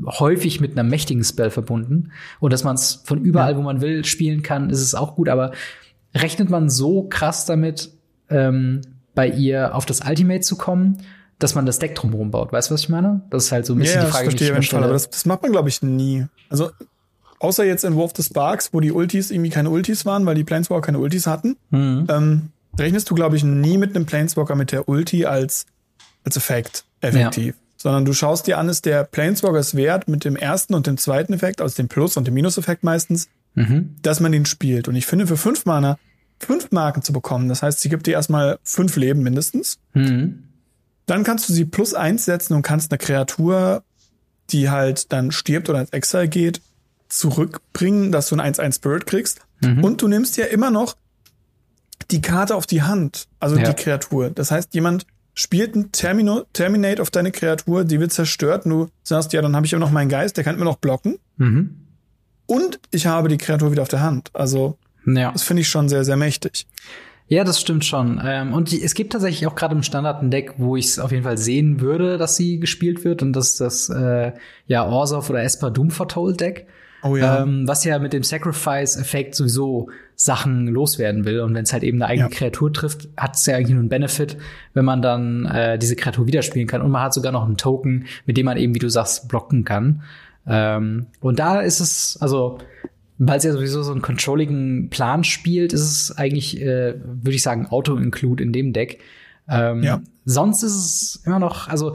[0.06, 2.12] häufig mit einer mächtigen Spell verbunden.
[2.40, 3.58] Und dass man es von überall, ja.
[3.58, 5.28] wo man will, spielen kann, ist es auch gut.
[5.28, 5.52] Aber
[6.14, 7.90] rechnet man so krass damit,
[8.30, 8.82] ähm,
[9.14, 10.98] bei ihr auf das Ultimate zu kommen?
[11.38, 12.52] Dass man das Deck drumherum baut.
[12.52, 13.22] Weißt du, was ich meine?
[13.30, 14.92] Das ist halt so ein bisschen ja, die Frage, das verstehe die ich mir Aber
[14.92, 16.26] das, das macht man, glaube ich, nie.
[16.48, 16.70] Also,
[17.38, 20.44] außer jetzt in Wolf the Sparks, wo die Ultis irgendwie keine Ultis waren, weil die
[20.44, 22.06] Planeswalker keine Ultis hatten, mhm.
[22.08, 25.66] ähm, rechnest du, glaube ich, nie mit einem Planeswalker mit der Ulti als,
[26.24, 27.54] als Effekt effektiv.
[27.54, 27.62] Ja.
[27.76, 30.96] Sondern du schaust dir an, ist der Planeswalker es wert mit dem ersten und dem
[30.96, 33.94] zweiten Effekt, also dem Plus- und dem Minus-Effekt meistens, mhm.
[34.02, 34.88] dass man den spielt.
[34.88, 35.98] Und ich finde, für fünf Mana
[36.40, 39.78] fünf Marken zu bekommen, das heißt, sie gibt dir erstmal fünf Leben mindestens.
[39.94, 40.47] Mhm
[41.08, 43.82] dann kannst du sie plus eins setzen und kannst eine Kreatur,
[44.50, 46.60] die halt dann stirbt oder ins Exile geht,
[47.08, 49.40] zurückbringen, dass du ein 1-1 Spirit kriegst.
[49.60, 49.82] Mhm.
[49.82, 50.96] Und du nimmst ja immer noch
[52.10, 53.64] die Karte auf die Hand, also ja.
[53.64, 54.30] die Kreatur.
[54.30, 58.88] Das heißt, jemand spielt ein Termino, Terminate auf deine Kreatur, die wird zerstört und du
[59.02, 61.18] sagst, ja, dann habe ich immer noch meinen Geist, der kann immer noch blocken.
[61.36, 61.86] Mhm.
[62.46, 64.30] Und ich habe die Kreatur wieder auf der Hand.
[64.32, 65.32] Also, ja.
[65.32, 66.66] das finde ich schon sehr, sehr mächtig.
[67.28, 68.20] Ja, das stimmt schon.
[68.24, 70.98] Ähm, und die, es gibt tatsächlich auch gerade im Standard ein Deck, wo ich es
[70.98, 73.22] auf jeden Fall sehen würde, dass sie gespielt wird.
[73.22, 74.32] Und das ist das äh,
[74.66, 76.66] ja Orsov oder Esper Doom Foretold Deck.
[77.02, 77.42] Oh ja.
[77.42, 81.40] Ähm, was ja mit dem Sacrifice-Effekt sowieso Sachen loswerden will.
[81.40, 82.34] Und wenn es halt eben eine eigene ja.
[82.34, 84.36] Kreatur trifft, hat es ja eigentlich nur einen Benefit,
[84.74, 86.82] wenn man dann äh, diese Kreatur wieder spielen kann.
[86.82, 89.64] Und man hat sogar noch einen Token, mit dem man eben, wie du sagst, blocken
[89.64, 90.02] kann.
[90.46, 92.58] Ähm, und da ist es, also
[93.18, 97.42] weil es ja sowieso so einen controlligen Plan spielt, ist es eigentlich, äh, würde ich
[97.42, 99.00] sagen, Auto-Include in dem Deck.
[99.48, 100.00] Ähm, ja.
[100.24, 101.94] Sonst ist es immer noch, also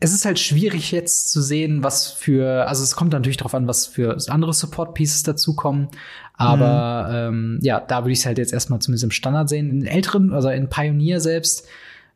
[0.00, 3.66] es ist halt schwierig jetzt zu sehen, was für, also es kommt natürlich darauf an,
[3.66, 5.88] was für andere Support-Pieces dazukommen.
[6.34, 7.34] Aber mhm.
[7.34, 9.70] ähm, ja, da würde ich es halt jetzt erstmal zumindest im Standard sehen.
[9.70, 11.66] In älteren, also in Pioneer selbst,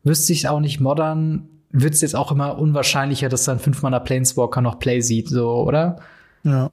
[0.03, 4.61] wüsste ich auch nicht modern, wird es jetzt auch immer unwahrscheinlicher, dass dann fünfmal Planeswalker
[4.61, 5.99] noch Play sieht, so, oder?
[6.43, 6.71] Ja.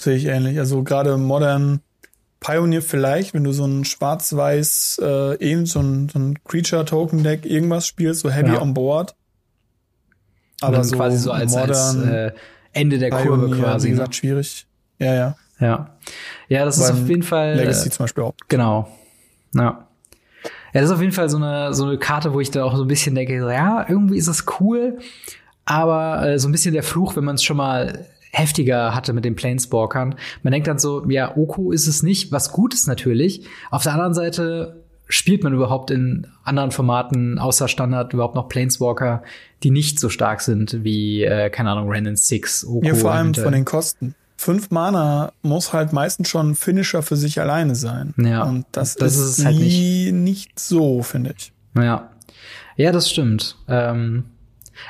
[0.00, 0.58] Sehe ich ähnlich.
[0.58, 1.80] Also gerade Modern
[2.40, 7.86] Pioneer vielleicht, wenn du so ein schwarz-weiß, äh, eben so ein, so ein Creature-Token-Deck irgendwas
[7.86, 8.62] spielst, so heavy ja.
[8.62, 9.14] on board.
[10.62, 12.32] Aber so quasi so als, modern als äh,
[12.72, 13.86] Ende der Pioneer, Kurve quasi.
[13.86, 13.96] Wie ne?
[13.98, 14.66] gesagt, schwierig.
[14.98, 15.36] Ja, ja.
[15.58, 15.90] Ja.
[16.48, 17.56] Ja, das Weil ist auf jeden Fall.
[17.56, 18.34] Legacy äh, zum Beispiel auch.
[18.48, 18.88] Genau.
[19.54, 19.86] Ja.
[20.72, 22.76] Ja, das ist auf jeden Fall so eine, so eine Karte, wo ich da auch
[22.76, 24.98] so ein bisschen denke, ja, irgendwie ist das cool,
[25.64, 29.24] aber äh, so ein bisschen der Fluch, wenn man es schon mal heftiger hatte mit
[29.24, 30.14] den Planeswalkern.
[30.42, 33.46] Man denkt dann so, ja, Oko ist es nicht, was gut ist natürlich.
[33.70, 39.22] Auf der anderen Seite spielt man überhaupt in anderen Formaten außer Standard überhaupt noch Planeswalker,
[39.62, 42.86] die nicht so stark sind wie, äh, keine Ahnung, Ren Six, Oko.
[42.86, 44.14] Ja, vor allem und, äh, von den Kosten.
[44.36, 48.14] Fünf Mana muss halt meistens schon ein Finisher für sich alleine sein.
[48.16, 48.44] Ja.
[48.44, 50.12] Und das, das ist, ist halt nicht.
[50.12, 51.52] nicht so, finde ich.
[51.76, 52.10] Ja.
[52.76, 53.56] Ja, das stimmt.
[53.68, 54.24] Ähm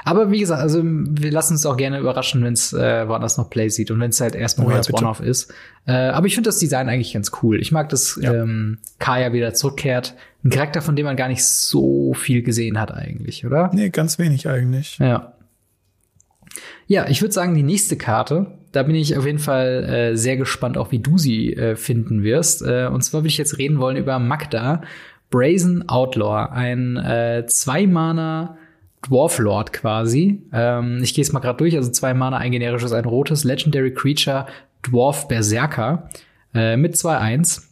[0.05, 3.50] aber wie gesagt, also wir lassen uns auch gerne überraschen, wenn es äh, woanders noch
[3.50, 5.53] Play sieht und wenn es halt erstmal oh, ja, als One-Off ist.
[5.87, 7.61] Äh, aber ich finde das Design eigentlich ganz cool.
[7.61, 8.33] Ich mag, dass ja.
[8.33, 10.14] ähm, Kaya wieder zurückkehrt.
[10.44, 13.70] Ein Charakter, von dem man gar nicht so viel gesehen hat eigentlich, oder?
[13.74, 14.98] Nee, ganz wenig eigentlich.
[14.98, 15.35] Ja.
[16.87, 20.37] Ja, ich würde sagen, die nächste Karte, da bin ich auf jeden Fall äh, sehr
[20.37, 22.62] gespannt, auch wie du sie äh, finden wirst.
[22.62, 24.83] Äh, und zwar würde ich jetzt reden wollen über Magda,
[25.31, 28.59] Brazen Outlaw, ein äh, Zwei-Mana
[29.02, 30.42] Dwarf Lord quasi.
[30.52, 31.76] Ähm, ich gehe es mal gerade durch.
[31.76, 33.44] Also zwei Mana, ein generisches, ein rotes.
[33.44, 34.46] Legendary Creature,
[34.82, 36.08] Dwarf Berserker
[36.54, 37.70] äh, mit 2-1.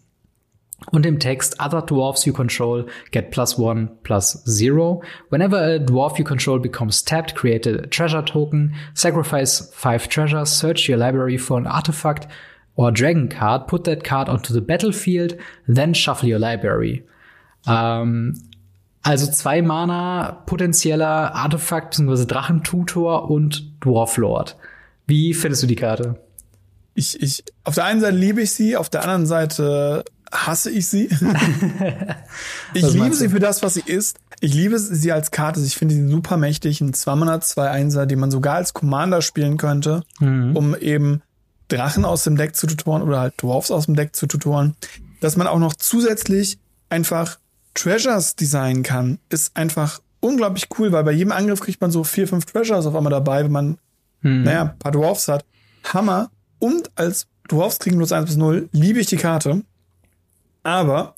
[0.92, 5.02] Und im Text, other dwarfs you control get plus one, plus zero.
[5.28, 10.88] Whenever a dwarf you control becomes tapped, create a treasure token, sacrifice five treasures, search
[10.88, 12.28] your library for an artifact
[12.76, 15.36] or dragon card, put that card onto the battlefield,
[15.66, 17.04] then shuffle your library.
[17.66, 18.34] Ähm,
[19.02, 22.26] also zwei Mana, potenzieller Artefakt bzw.
[22.26, 24.56] Drachentutor und Dwarflord.
[25.06, 26.20] Wie findest du die Karte?
[26.94, 30.88] Ich, ich, auf der einen Seite liebe ich sie, auf der anderen Seite hasse ich
[30.88, 31.08] sie.
[32.74, 34.18] ich liebe sie für das, was sie ist.
[34.40, 35.60] Ich liebe sie als Karte.
[35.60, 36.80] Ich finde sie super mächtig.
[36.80, 40.56] Ein 2 Mana 2 1 die man sogar als Commander spielen könnte, mhm.
[40.56, 41.22] um eben
[41.68, 44.76] Drachen aus dem Deck zu tutoren oder halt Dwarfs aus dem Deck zu tutoren.
[45.20, 46.58] Dass man auch noch zusätzlich
[46.88, 47.38] einfach
[47.78, 52.26] Treasures designen kann, ist einfach unglaublich cool, weil bei jedem Angriff kriegt man so vier,
[52.26, 53.78] fünf Treasures auf einmal dabei, wenn man,
[54.22, 54.42] hm.
[54.42, 55.44] naja, ein paar Dwarfs hat.
[55.84, 56.30] Hammer.
[56.58, 59.62] Und als Dwarfs kriegen plus eins bis null liebe ich die Karte.
[60.64, 61.14] Aber,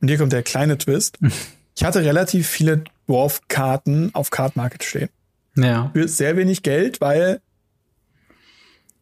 [0.00, 1.18] und hier kommt der kleine Twist,
[1.76, 5.08] ich hatte relativ viele Dwarf-Karten auf Card Market stehen.
[5.56, 5.90] Ja.
[5.92, 7.40] Für sehr wenig Geld, weil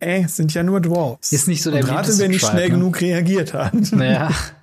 [0.00, 1.32] es sind ja nur Dwarfs.
[1.32, 2.70] Ist nicht so der Und rate, wer nicht schnell ne?
[2.70, 3.92] genug reagiert hat.
[3.92, 4.30] Naja.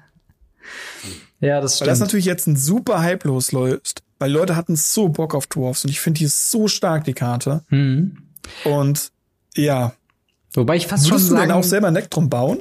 [1.46, 1.88] Ja, das stimmt.
[1.88, 5.84] Weil das natürlich jetzt ein super Hype losläuft, weil Leute hatten so Bock auf Dwarfs
[5.86, 7.62] und ich finde die ist so stark, die Karte.
[7.70, 8.18] Mhm.
[8.64, 9.12] Und
[9.56, 9.94] ja.
[10.54, 12.60] Wobei ich fast Würdest schon sagen, du denn auch selber ein Deck drum bauen?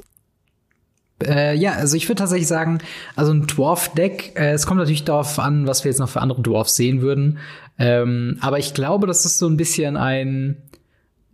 [1.22, 2.78] Äh, ja, also ich würde tatsächlich sagen,
[3.14, 6.42] also ein Dwarf-Deck, äh, es kommt natürlich darauf an, was wir jetzt noch für andere
[6.42, 7.38] Dwarfs sehen würden.
[7.78, 10.56] Ähm, aber ich glaube, das ist so ein bisschen ein,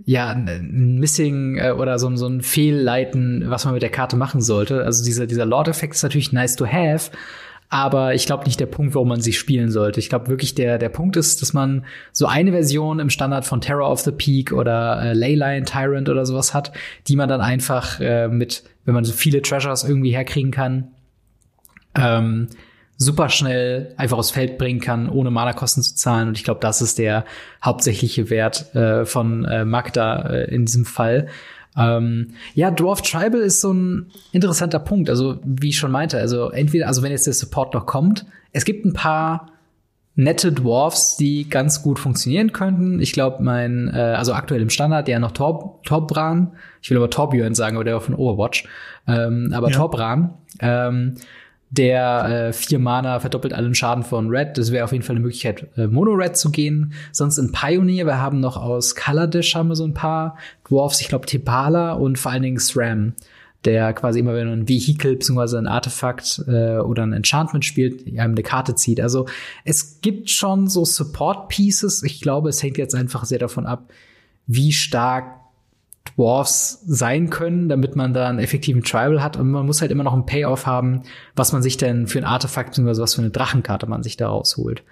[0.04, 4.40] ja, ein Missing äh, oder so, so ein Fehlleiten, was man mit der Karte machen
[4.40, 4.84] sollte.
[4.84, 7.10] Also dieser, dieser Lord-Effekt ist natürlich nice to have,
[7.68, 10.00] aber ich glaube nicht der Punkt, warum man sie spielen sollte.
[10.00, 13.60] Ich glaube wirklich, der, der Punkt ist, dass man so eine Version im Standard von
[13.60, 16.72] Terror of the Peak oder äh, Leyline Tyrant oder sowas hat,
[17.06, 20.88] die man dann einfach äh, mit, wenn man so viele Treasures irgendwie herkriegen kann,
[21.94, 22.48] ähm,
[23.00, 26.28] super schnell einfach aufs Feld bringen kann, ohne Mana-Kosten zu zahlen.
[26.28, 27.24] Und ich glaube, das ist der
[27.64, 31.28] hauptsächliche Wert äh, von äh, Magda äh, in diesem Fall.
[31.78, 35.08] Ähm, ja, Dwarf Tribal ist so ein interessanter Punkt.
[35.08, 38.66] Also, wie ich schon meinte, also entweder, also wenn jetzt der Support noch kommt, es
[38.66, 39.46] gibt ein paar
[40.14, 43.00] nette Dwarfs, die ganz gut funktionieren könnten.
[43.00, 47.08] Ich glaube, mein, äh, also aktuell im Standard, der noch Tor, Torbran, ich will aber
[47.08, 48.68] Torbjörn sagen, aber der war von Overwatch,
[49.06, 49.76] ähm, aber ja.
[49.78, 51.14] Torbran, ähm,
[51.70, 54.58] der äh, vier Mana verdoppelt allen Schaden von Red.
[54.58, 56.92] Das wäre auf jeden Fall eine Möglichkeit, äh, Mono-Red zu gehen.
[57.12, 60.36] Sonst in Pioneer, wir haben noch aus Kaladesh haben wir so ein paar
[60.68, 63.14] Dwarfs, ich glaube Tepala und vor allen Dingen SRAM,
[63.64, 65.58] der quasi immer, wenn man ein Vehikel bzw.
[65.58, 69.00] ein Artefakt äh, oder ein Enchantment spielt, einem eine Karte zieht.
[69.00, 69.26] Also
[69.64, 72.02] es gibt schon so Support-Pieces.
[72.02, 73.90] Ich glaube, es hängt jetzt einfach sehr davon ab,
[74.46, 75.39] wie stark
[76.16, 79.36] Dwarfs sein können, damit man da einen effektiven Tribal hat.
[79.36, 81.02] Und man muss halt immer noch einen Payoff haben,
[81.34, 83.00] was man sich denn für ein Artefakt bzw.
[83.00, 84.82] was für eine Drachenkarte man sich da rausholt.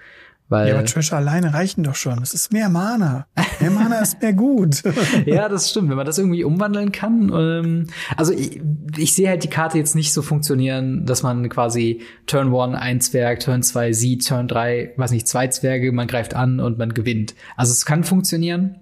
[0.51, 2.21] Weil, ja, aber Trash alleine reichen doch schon.
[2.21, 3.27] Das ist mehr Mana.
[3.61, 4.83] Mehr Mana ist mehr gut.
[5.27, 5.91] ja, das stimmt.
[5.91, 7.31] Wenn man das irgendwie umwandeln kann.
[7.35, 8.59] Ähm, also ich,
[8.97, 13.01] ich sehe halt die Karte jetzt nicht so funktionieren, dass man quasi Turn 1 ein
[13.03, 16.95] Zwerg, Turn 2 sie, Turn 3, weiß nicht, zwei Zwerge, man greift an und man
[16.95, 17.35] gewinnt.
[17.57, 18.77] Also es kann funktionieren,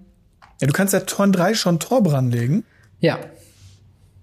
[0.59, 2.63] ja, du kannst ja Turn 3 schon Torbrand legen.
[2.99, 3.19] Ja.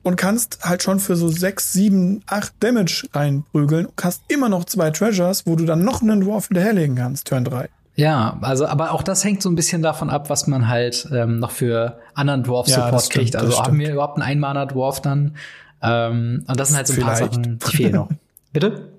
[0.03, 4.65] Und kannst halt schon für so 6, 7, 8 Damage reinprügeln und hast immer noch
[4.65, 7.69] zwei Treasures, wo du dann noch einen Dwarf hinterherlegen kannst, Turn 3.
[7.97, 11.39] Ja, also aber auch das hängt so ein bisschen davon ab, was man halt ähm,
[11.39, 13.37] noch für anderen Dwarf Support ja, stimmt, kriegt.
[13.37, 15.37] Also haben wir überhaupt einen Einmaner Dwarf dann?
[15.81, 17.21] Ähm, und das sind halt so ein Vielleicht.
[17.21, 18.09] paar Sachen, die fehlen noch.
[18.53, 18.94] Bitte?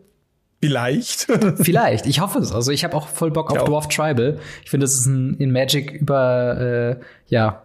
[0.65, 1.27] Vielleicht.
[1.57, 2.05] Vielleicht.
[2.07, 2.51] Ich hoffe es.
[2.51, 4.39] Also ich habe auch voll Bock auf Dwarf Tribal.
[4.63, 7.63] Ich finde, das ist ein, in Magic über äh, ja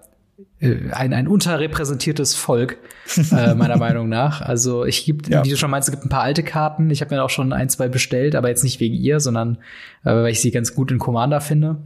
[0.61, 2.79] äh, ein, ein unterrepräsentiertes Volk,
[3.33, 4.43] äh, meiner Meinung nach.
[4.43, 5.45] Also ich gibt, ja.
[5.45, 6.91] wie du schon meinst, es gibt ein paar alte Karten.
[6.91, 9.59] Ich habe mir auch schon ein, zwei bestellt, aber jetzt nicht wegen ihr, sondern
[10.05, 11.77] äh, weil ich sie ganz gut in Commander finde.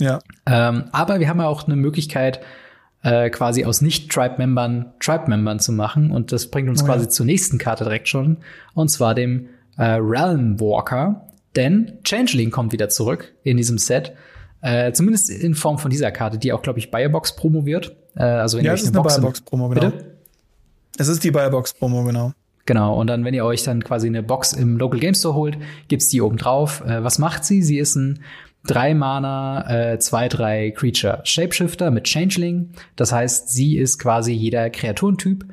[0.00, 0.18] Ja.
[0.46, 2.40] Ähm, aber wir haben ja auch eine Möglichkeit,
[3.02, 6.10] äh, quasi aus Nicht-Tribe-Membern Tribe-Membern zu machen.
[6.10, 7.10] Und das bringt uns oh, quasi ja.
[7.10, 8.38] zur nächsten Karte direkt schon.
[8.74, 11.26] Und zwar dem äh, Realm Walker.
[11.54, 14.12] Denn Changeling kommt wieder zurück in diesem Set.
[14.60, 17.96] Äh, zumindest in Form von dieser Karte, die auch, glaube ich, Biobox Promo wird.
[18.16, 19.90] Äh, also wenn ja, ihr euch es ist eine Box Biobox Promo, genau.
[19.90, 20.16] Bitte?
[20.98, 22.32] Es ist die Biobox Promo, genau.
[22.66, 25.56] Genau, und dann, wenn ihr euch dann quasi eine Box im Local Game Store holt,
[25.86, 26.82] gibt's die oben drauf.
[26.84, 27.62] Äh, was macht sie?
[27.62, 28.24] Sie ist ein
[28.66, 32.70] 3 Mana, äh, 2, 3 Creature Shapeshifter mit Changeling.
[32.96, 35.44] Das heißt, sie ist quasi jeder Kreaturentyp.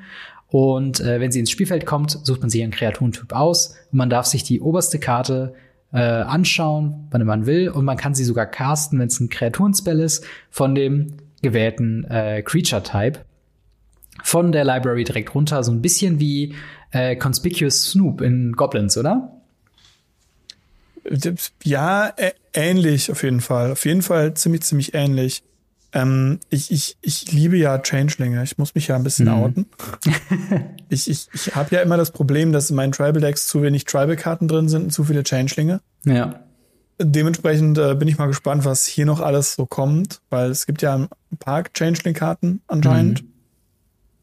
[0.53, 3.75] Und äh, wenn sie ins Spielfeld kommt, sucht man sich einen Kreaturentyp aus.
[3.91, 5.55] Und man darf sich die oberste Karte
[5.91, 7.69] äh, anschauen, wann man will.
[7.69, 12.43] Und man kann sie sogar casten, wenn es ein Kreaturenspell ist, von dem gewählten äh,
[12.43, 13.21] Creature-Type.
[14.23, 15.63] Von der Library direkt runter.
[15.63, 16.53] So ein bisschen wie
[16.91, 19.31] äh, Conspicuous Snoop in Goblins, oder?
[21.63, 22.13] Ja,
[22.53, 23.71] ähnlich auf jeden Fall.
[23.71, 25.41] Auf jeden Fall ziemlich, ziemlich ähnlich.
[25.93, 28.41] Ähm, ich, ich, ich liebe ja Changelinge.
[28.43, 29.33] Ich muss mich ja ein bisschen mhm.
[29.33, 29.65] outen.
[30.89, 33.85] ich ich, ich habe ja immer das Problem, dass in meinen Tribal Decks zu wenig
[33.85, 35.81] Tribal-Karten drin sind und zu viele Changelinge.
[36.05, 36.43] Ja.
[36.99, 40.81] Dementsprechend äh, bin ich mal gespannt, was hier noch alles so kommt, weil es gibt
[40.81, 43.23] ja ein paar Changeling-Karten anscheinend.
[43.23, 43.29] Mhm.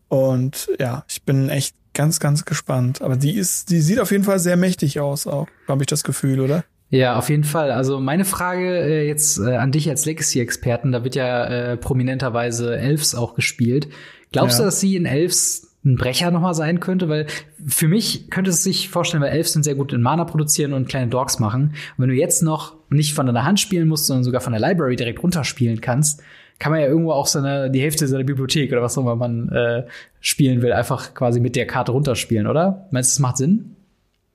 [0.08, 3.00] Und ja, ich bin echt ganz, ganz gespannt.
[3.00, 6.02] Aber die ist, die sieht auf jeden Fall sehr mächtig aus, auch, habe ich das
[6.02, 6.64] Gefühl, oder?
[6.90, 7.70] Ja, auf jeden Fall.
[7.70, 12.76] Also meine Frage äh, jetzt äh, an dich als Legacy-Experten, da wird ja äh, prominenterweise
[12.76, 13.88] Elves auch gespielt.
[14.32, 14.64] Glaubst ja.
[14.64, 17.08] du, dass sie in Elves ein Brecher nochmal sein könnte?
[17.08, 17.26] Weil
[17.64, 20.88] für mich könnte es sich vorstellen, weil Elves sind sehr gut in Mana produzieren und
[20.88, 21.74] kleine Dogs machen.
[21.96, 24.60] Und wenn du jetzt noch nicht von deiner Hand spielen musst, sondern sogar von der
[24.60, 26.22] Library direkt runterspielen kannst,
[26.58, 29.48] kann man ja irgendwo auch seine, die Hälfte seiner Bibliothek oder was auch immer man
[29.48, 29.86] äh,
[30.20, 32.88] spielen will, einfach quasi mit der Karte runterspielen, oder?
[32.90, 33.76] Meinst du, das macht Sinn?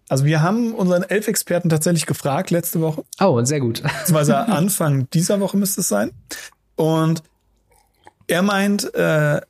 [0.08, 3.04] Also wir haben unseren Elf-Experten tatsächlich gefragt letzte Woche.
[3.20, 3.82] Oh, sehr gut.
[3.82, 6.12] Beziehungsweise Anfang dieser Woche müsste es sein.
[6.76, 7.24] Und
[8.28, 9.42] er meint, äh,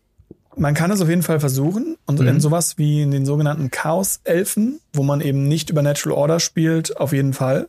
[0.56, 1.98] man kann es auf jeden Fall versuchen.
[2.06, 2.28] Und mhm.
[2.28, 6.98] in sowas wie in den sogenannten Chaos-Elfen, wo man eben nicht über Natural Order spielt,
[6.98, 7.68] auf jeden Fall.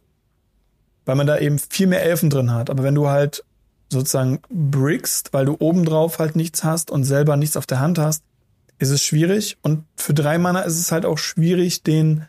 [1.05, 2.70] Weil man da eben viel mehr Elfen drin hat.
[2.70, 3.44] Aber wenn du halt
[3.88, 8.22] sozusagen brickst, weil du obendrauf halt nichts hast und selber nichts auf der Hand hast,
[8.79, 9.57] ist es schwierig.
[9.62, 12.27] Und für drei Mana ist es halt auch schwierig, den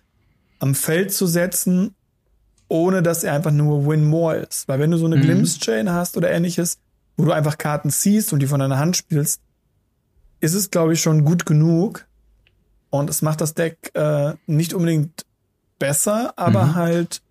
[0.60, 1.96] am Feld zu setzen,
[2.67, 4.67] ohne dass er einfach nur Win More ist.
[4.67, 5.22] Weil wenn du so eine mhm.
[5.22, 6.80] Glimpse Chain hast oder ähnliches,
[7.15, 9.41] wo du einfach Karten ziehst und die von deiner Hand spielst,
[10.39, 12.06] ist es, glaube ich, schon gut genug.
[12.89, 15.26] Und es macht das Deck äh, nicht unbedingt
[15.80, 16.76] besser, aber mhm.
[16.76, 17.22] halt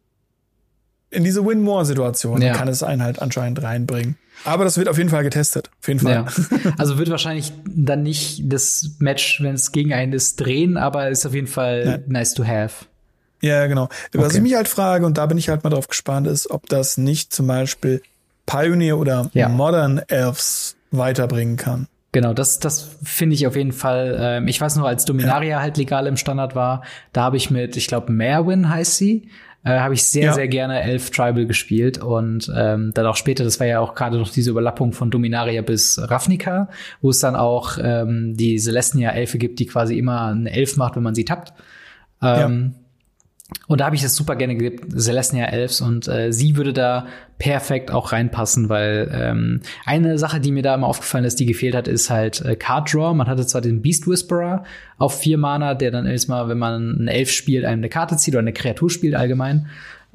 [1.11, 2.53] in diese Win-More-Situation ja.
[2.53, 4.17] kann es einen halt anscheinend reinbringen.
[4.45, 5.71] Aber das wird auf jeden Fall getestet.
[5.81, 6.12] Auf jeden Fall.
[6.12, 6.27] Ja.
[6.79, 11.25] Also wird wahrscheinlich dann nicht das Match, wenn es gegen einen ist, drehen, aber ist
[11.25, 11.99] auf jeden Fall ja.
[12.12, 12.87] nice to have.
[13.42, 13.88] Ja, genau.
[14.12, 14.37] Was okay.
[14.37, 16.96] ich mich halt frage, und da bin ich halt mal drauf gespannt, ist, ob das
[16.96, 18.03] nicht zum Beispiel
[18.46, 19.49] Pioneer oder ja.
[19.49, 21.88] Modern Elves weiterbringen kann.
[22.12, 24.16] Genau, das, das finde ich auf jeden Fall.
[24.18, 25.61] Ähm, ich weiß noch, als Dominaria ja.
[25.61, 29.29] halt legal im Standard war, da habe ich mit, ich glaube, Merwin heißt sie,
[29.64, 30.33] äh, habe ich sehr, ja.
[30.33, 34.16] sehr gerne Elf Tribal gespielt und ähm, dann auch später, das war ja auch gerade
[34.16, 36.68] noch diese Überlappung von Dominaria bis Ravnica,
[37.03, 41.03] wo es dann auch ähm, die Celestia-Elfe gibt, die quasi immer einen Elf macht, wenn
[41.03, 41.53] man sie tappt.
[42.22, 42.86] Ähm, ja.
[43.68, 47.06] Und da habe ich das super gerne geliebt, Celestia Elves, und äh, sie würde da
[47.38, 51.76] perfekt auch reinpassen, weil ähm, eine Sache, die mir da immer aufgefallen ist, die gefehlt
[51.76, 53.14] hat, ist halt äh, Card Draw.
[53.14, 54.64] Man hatte zwar den Beast Whisperer
[54.98, 58.35] auf vier Mana, der dann erstmal, wenn man einen Elf spielt, einem eine Karte zieht
[58.35, 59.68] oder eine Kreatur spielt allgemein.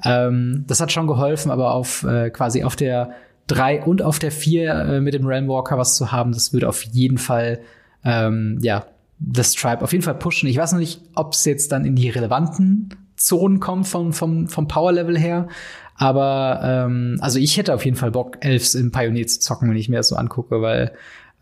[0.04, 3.12] Ähm, das hat schon geholfen, aber auf äh, quasi auf der
[3.48, 6.68] drei und auf der vier äh, mit dem Realm Walker was zu haben, das würde
[6.68, 7.60] auf jeden Fall
[8.04, 8.86] ähm, ja
[9.20, 10.50] das Tribe auf jeden Fall pushen.
[10.50, 12.90] Ich weiß noch nicht, ob es jetzt dann in die relevanten
[13.26, 15.48] Zonen kommt vom, vom, vom Power-Level her.
[15.96, 19.78] Aber ähm, also ich hätte auf jeden Fall Bock, Elves im Pioneer zu zocken, wenn
[19.78, 20.94] ich mir das so angucke, weil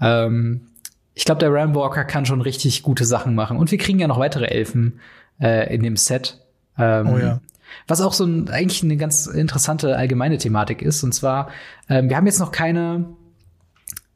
[0.01, 0.67] ähm,
[1.13, 3.57] ich glaube, der Ramwalker kann schon richtig gute Sachen machen.
[3.57, 4.99] Und wir kriegen ja noch weitere Elfen
[5.41, 6.39] äh, in dem Set.
[6.77, 7.41] Ähm, oh ja.
[7.87, 11.03] Was auch so ein, eigentlich eine ganz interessante allgemeine Thematik ist.
[11.03, 11.49] Und zwar,
[11.87, 13.05] ähm, wir haben jetzt noch keine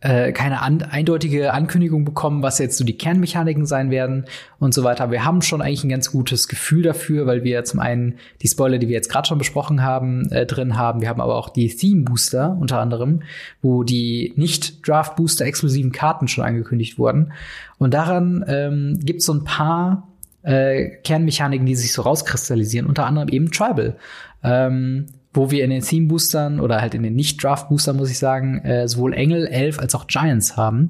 [0.04, 4.26] äh, keine an eindeutige Ankündigung bekommen, was jetzt so die Kernmechaniken sein werden
[4.60, 5.12] und so weiter.
[5.12, 8.80] Wir haben schon eigentlich ein ganz gutes Gefühl dafür, weil wir zum einen die Spoiler,
[8.80, 10.99] die wir jetzt gerade schon besprochen haben, äh, drin haben.
[10.99, 13.24] Wir haben aber auch die Theme Booster unter anderem,
[13.62, 17.32] wo die nicht Draft Booster exklusiven Karten schon angekündigt wurden.
[17.78, 20.10] Und daran ähm, gibt es so ein paar
[20.41, 23.95] äh, Kernmechaniken, die sich so rauskristallisieren, unter anderem eben Tribal.
[24.43, 28.88] Ähm, wo wir in den Theme-Boostern oder halt in den Nicht-Draft-Boostern, muss ich sagen, äh,
[28.88, 30.89] sowohl Engel, Elf als auch Giants haben.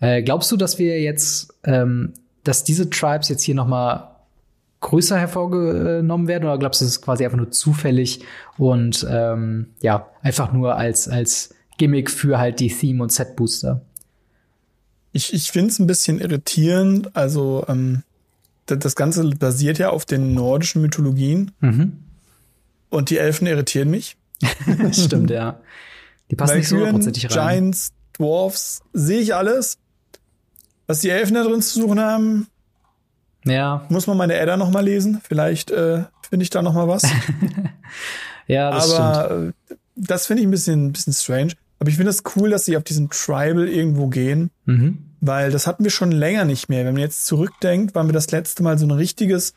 [0.00, 2.14] Äh, glaubst du, dass wir jetzt, ähm,
[2.44, 4.16] dass diese Tribes jetzt hier noch mal
[4.80, 8.20] größer hervorgenommen werden oder glaubst du, es ist quasi einfach nur zufällig
[8.56, 13.82] und ähm, ja, einfach nur als, als Gimmick für halt die Theme- und Set-Booster?
[15.12, 17.14] Ich, ich finde es ein bisschen irritierend.
[17.16, 18.02] Also, ähm,
[18.66, 21.50] das Ganze basiert ja auf den nordischen Mythologien.
[21.60, 21.92] Mhm.
[22.90, 24.16] Und die Elfen irritieren mich.
[24.92, 25.60] Stimmt, ja.
[26.30, 27.60] Die passen nicht so hundertprozentig rein.
[27.60, 29.78] Giants, Dwarfs, sehe ich alles.
[30.86, 32.48] Was die Elfen da drin zu suchen haben,
[33.44, 33.86] ja.
[33.88, 35.20] Muss man meine Adder noch mal lesen.
[35.26, 37.02] Vielleicht äh, finde ich da noch mal was.
[38.46, 39.52] ja, das Aber stimmt.
[39.70, 41.52] Äh, das finde ich ein bisschen, ein bisschen strange.
[41.78, 44.50] Aber ich finde es das cool, dass sie auf diesen Tribal irgendwo gehen.
[44.66, 44.98] Mhm.
[45.20, 46.84] Weil das hatten wir schon länger nicht mehr.
[46.84, 49.54] Wenn man jetzt zurückdenkt, waren wir das letzte Mal so ein richtiges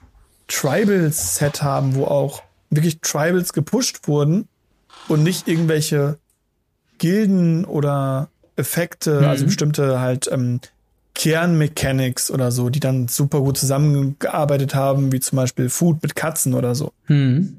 [0.48, 2.42] Tribal-Set haben, wo auch
[2.76, 4.48] wirklich Tribals gepusht wurden
[5.08, 6.18] und nicht irgendwelche
[6.98, 9.26] Gilden oder Effekte, Mhm.
[9.28, 10.60] also bestimmte halt ähm,
[11.16, 16.54] Kernmechanics oder so, die dann super gut zusammengearbeitet haben, wie zum Beispiel Food mit Katzen
[16.54, 16.92] oder so.
[17.08, 17.58] Mhm.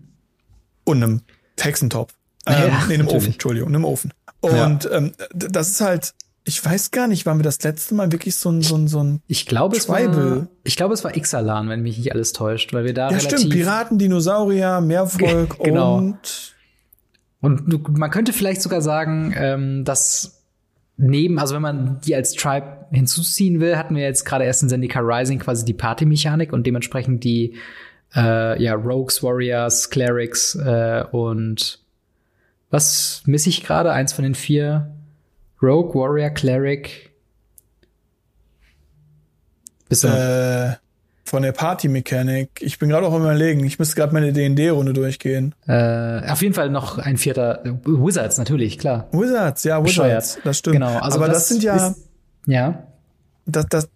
[0.84, 1.20] Und einem
[1.58, 2.12] Hexentopf.
[2.46, 3.08] Ähm, Ja, nee, einem.
[3.08, 4.12] Ofen, Entschuldigung, einem Ofen.
[4.40, 6.12] Und ähm, d- das ist halt,
[6.46, 9.02] ich weiß gar nicht, waren wir das letzte Mal wirklich so ein, so ein, so
[9.02, 9.98] ein Ich glaube, es war,
[10.62, 13.38] ich glaube, es war Ixalan, wenn mich nicht alles täuscht, weil wir da Ja, relativ
[13.38, 15.96] stimmt, Piraten, Dinosaurier, Meervolk Genau.
[15.96, 16.54] und
[17.40, 20.42] Und man könnte vielleicht sogar sagen, ähm, dass
[20.96, 24.68] neben, also wenn man die als Tribe hinzuziehen will, hatten wir jetzt gerade erst in
[24.68, 27.54] Zendika Rising quasi die Party-Mechanik und dementsprechend die
[28.14, 31.80] äh, ja, Rogues, Warriors, Clerics äh, und
[32.70, 33.92] was misse ich gerade?
[33.92, 34.93] Eins von den vier.
[35.64, 37.10] Rogue, Warrior, Cleric.
[39.88, 40.74] Bist du äh,
[41.24, 42.50] von der Party-Mechanik.
[42.60, 45.54] Ich bin gerade auch am überlegen, ich müsste gerade meine D&D-Runde durchgehen.
[45.66, 47.64] äh, auf jeden Fall noch ein vierter.
[47.64, 49.08] äh, Wizards, natürlich, klar.
[49.12, 50.22] Wizards, ja, Bescheuert.
[50.22, 50.74] Wizards, das stimmt.
[50.74, 52.08] Genau, also Aber das, sind ja, ist-
[52.46, 52.86] Ja.
[53.46, 53.88] das, das,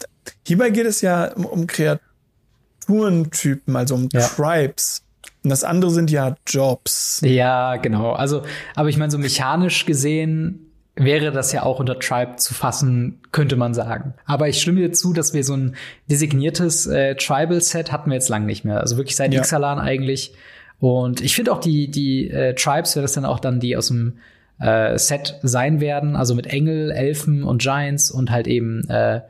[0.46, 4.20] hierbei geht es ja um, um Kreaturentypen, also um Ja.
[4.26, 5.02] Tribes.
[5.44, 7.20] Und das andere sind ja Jobs.
[7.24, 8.12] Ja, genau.
[8.12, 8.42] Also,
[8.74, 10.67] aber ich meine, so mechanisch gesehen
[10.98, 14.14] wäre das ja auch unter Tribe zu fassen, könnte man sagen.
[14.26, 15.76] Aber ich stimme dir zu, dass wir so ein
[16.10, 18.80] designiertes äh, Tribal-Set hatten wir jetzt lang nicht mehr.
[18.80, 19.40] Also wirklich seit Ja.
[19.40, 20.34] Ixalan eigentlich.
[20.80, 23.88] Und ich finde auch die, die äh, Tribes, wer das dann auch dann die aus
[23.88, 24.18] dem
[24.60, 29.20] äh, Set sein werden, also mit Engel, Elfen und Giants und halt eben, äh,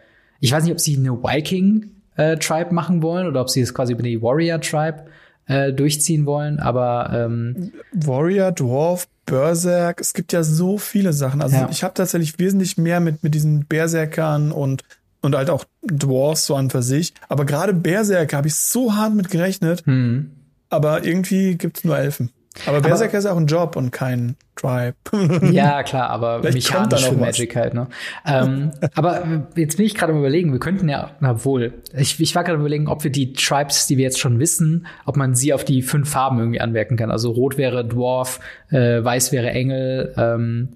[0.40, 3.74] ich weiß nicht, ob sie eine Viking äh, Tribe machen wollen oder ob sie es
[3.74, 5.04] quasi über die Warrior Tribe
[5.48, 11.42] äh, durchziehen wollen, aber ähm, Warrior, Dwarf, Berserk, es gibt ja so viele Sachen.
[11.42, 11.68] Also Ja.
[11.70, 14.84] ich habe tatsächlich wesentlich mehr mit, mit diesen Berserkern und,
[15.20, 17.12] und halt auch Dwarfs so an für sich.
[17.28, 20.30] Aber gerade Berserker habe ich so hart mit gerechnet, hm.
[20.70, 22.30] aber irgendwie gibt's nur Elfen.
[22.66, 24.96] Aber Berserker ist auch ein Job und kein Tribe.
[25.52, 27.38] Ja, klar, aber Vielleicht mechanisch für was.
[27.38, 27.86] Magic halt, ne?
[28.26, 32.34] ähm, aber jetzt bin ich gerade am überlegen, wir könnten ja, na wohl, ich, ich
[32.34, 35.52] war gerade überlegen, ob wir die Tribes, die wir jetzt schon wissen, ob man sie
[35.52, 37.10] auf die fünf Farben irgendwie anwerken kann.
[37.12, 38.40] Also rot wäre Dwarf,
[38.70, 40.70] äh, weiß wäre Engel, ähm,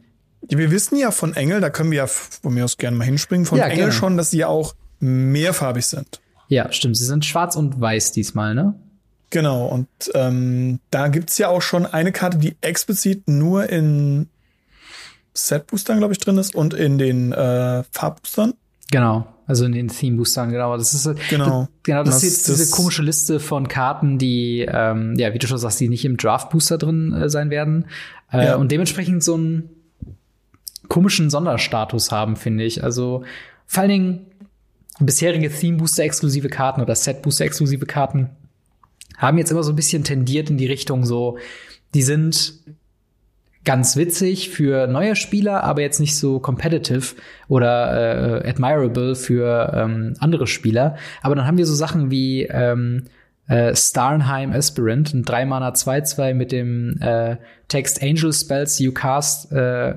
[0.48, 3.44] Wir wissen ja von Engel, da können wir ja von mir aus gerne mal hinspringen,
[3.46, 3.92] von Ja, Engel gerne.
[3.92, 6.20] schon, dass sie ja auch mehrfarbig sind.
[6.48, 8.74] ja, stimmt, sie sind schwarz und weiß diesmal, ne?
[9.33, 14.28] Genau, und ähm, da gibt's ja auch schon eine Karte, die explizit nur in
[15.33, 18.53] Set-Boostern, glaube ich, drin ist und in den äh, Farbboostern.
[18.91, 19.26] Genau.
[19.47, 20.76] Also in den Theme-Boostern, genau.
[20.76, 21.61] Das ist, Genau.
[21.62, 25.33] Das, genau, das, Das- ist jetzt diese das- komische Liste von Karten, die, ähm, ja,
[25.33, 27.87] wie du schon sagst, die nicht im Draft-Booster drin äh, sein werden.
[28.30, 28.57] Äh, Ja.
[28.57, 29.70] Und dementsprechend so einen
[30.89, 32.85] komischen Sonderstatus haben, finde ich.
[32.85, 33.24] Also
[33.66, 34.26] vor allen Dingen
[35.01, 38.28] bisherige Theme-Booster-exklusive Karten oder Set-Booster-exklusive Karten
[39.22, 41.38] haben jetzt immer so ein bisschen tendiert in die Richtung so,
[41.94, 42.54] die sind
[43.64, 47.14] ganz witzig für neue Spieler, aber jetzt nicht so competitive
[47.48, 50.96] oder äh, admirable für ähm, andere Spieler.
[51.22, 53.04] Aber dann haben wir so Sachen wie ähm,
[53.46, 57.36] äh, Starnheim Aspirant, ein 3-Mana 2-2 mit dem äh,
[57.68, 59.94] Text Angel Spells you cast äh,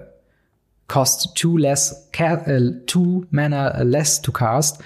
[0.88, 4.82] cost two less ca äh, two mana less to cast.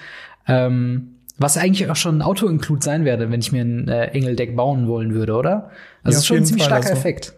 [0.48, 4.56] Ähm, was eigentlich auch schon ein Auto-Include sein werde, wenn ich mir ein äh, Engel-Deck
[4.56, 5.72] bauen wollen würde, oder?
[6.04, 7.00] Also Ja, ist schon ein ziemlich Fall, starker also.
[7.00, 7.34] Effekt.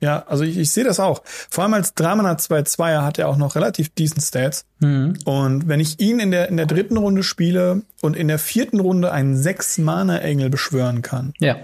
[0.00, 1.22] Ja, also ich, ich sehe das auch.
[1.24, 4.66] Vor allem als Dramana 2-2er hat er auch noch relativ decent Stats.
[4.80, 5.14] Mhm.
[5.24, 8.80] Und wenn ich ihn in der, in der dritten Runde spiele und in der vierten
[8.80, 11.56] Runde einen 6-Mana-Engel beschwören kann, Ja.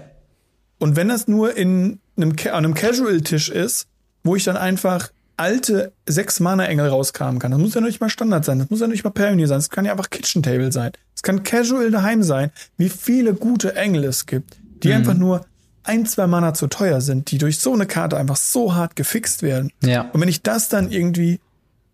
[0.79, 3.87] Und wenn das nur in einem, an einem Casual-Tisch ist,
[4.23, 7.51] wo ich dann einfach alte sechs Mana Engel rauskramen kann.
[7.51, 8.59] Das muss ja nicht mal Standard sein.
[8.59, 9.57] Das muss ja nicht mal Pioneer sein.
[9.57, 10.91] Das kann ja einfach Kitchen Table sein.
[11.15, 12.51] Es kann casual daheim sein.
[12.77, 14.95] Wie viele gute Engel es gibt, die mhm.
[14.95, 15.45] einfach nur
[15.83, 19.41] ein, zwei Mana zu teuer sind, die durch so eine Karte einfach so hart gefixt
[19.41, 19.71] werden.
[19.83, 20.09] Ja.
[20.13, 21.39] Und wenn ich das dann irgendwie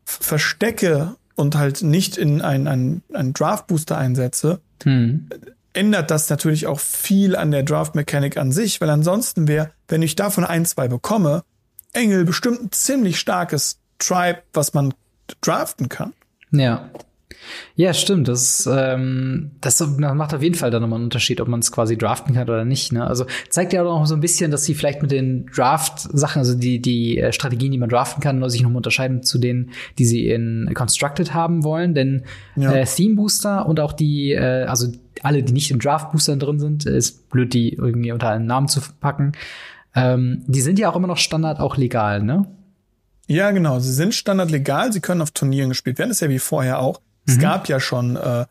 [0.06, 5.30] verstecke und halt nicht in einen, einen, einen Draft Booster einsetze, hm.
[5.74, 10.02] ändert das natürlich auch viel an der Draft Mechanik an sich, weil ansonsten wäre, wenn
[10.02, 11.44] ich davon ein, zwei bekomme,
[11.98, 14.94] Engel bestimmt ein ziemlich starkes Tribe, was man
[15.42, 16.14] draften kann.
[16.52, 16.90] Ja.
[17.76, 18.28] Ja, stimmt.
[18.28, 21.98] Das, ähm, das macht auf jeden Fall dann nochmal einen Unterschied, ob man es quasi
[21.98, 22.92] draften kann oder nicht.
[22.92, 23.06] Ne?
[23.06, 26.56] Also zeigt ja auch noch so ein bisschen, dass sie vielleicht mit den Draft-Sachen, also
[26.56, 30.30] die, die äh, Strategien, die man draften kann, sich nochmal unterscheiden zu denen, die sie
[30.30, 31.94] in Constructed haben wollen.
[31.94, 32.24] Denn
[32.56, 32.74] ja.
[32.74, 34.92] äh, Theme Booster und auch die, äh, also
[35.24, 38.82] alle, die nicht im Draft-Booster drin sind, ist blöd, die irgendwie unter einen Namen zu
[39.00, 39.34] packen.
[39.98, 42.46] Ähm, die sind ja auch immer noch Standard auch legal, ne?
[43.28, 43.80] Ja, genau.
[43.80, 44.94] Sie sind Standard legal.
[44.94, 46.10] Sie können auf Turnieren gespielt werden.
[46.10, 47.02] Das ist ja wie vorher auch.
[47.28, 47.42] Es mhm.
[47.42, 48.46] gab ja schon äh,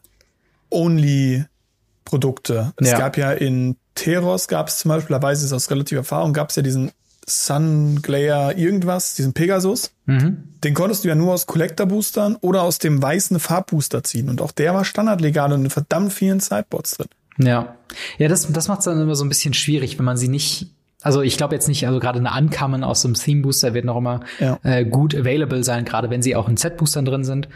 [0.70, 2.72] Only-Produkte.
[2.76, 2.98] Es ja.
[2.98, 6.34] gab ja in Teros gab es zum Beispiel, da weiß ich es aus relativer Erfahrung,
[6.34, 6.92] gab es ja diesen
[7.28, 9.90] Sun Glare irgendwas, diesen Pegasus.
[10.04, 10.44] Mhm.
[10.62, 14.28] Den konntest du ja nur aus Collector-Boostern oder aus dem weißen Farbbooster ziehen.
[14.28, 17.08] Und auch der war standardlegal und in verdammt vielen Sideboards drin.
[17.38, 17.74] Ja.
[18.18, 20.70] Ja, das, das macht es dann immer so ein bisschen schwierig, wenn man sie nicht
[21.06, 23.96] also ich glaube jetzt nicht, also gerade eine Ankamen aus dem Theme Booster wird noch
[23.96, 24.58] immer ja.
[24.64, 27.48] äh, gut available sein, gerade wenn sie auch in Set-Boostern drin sind.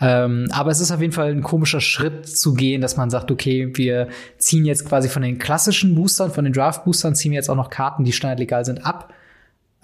[0.00, 3.30] Ähm, aber es ist auf jeden Fall ein komischer Schritt zu gehen, dass man sagt,
[3.30, 7.48] okay, wir ziehen jetzt quasi von den klassischen Boostern, von den Draft-Boostern, ziehen wir jetzt
[7.48, 9.14] auch noch Karten, die standardlegal sind, ab,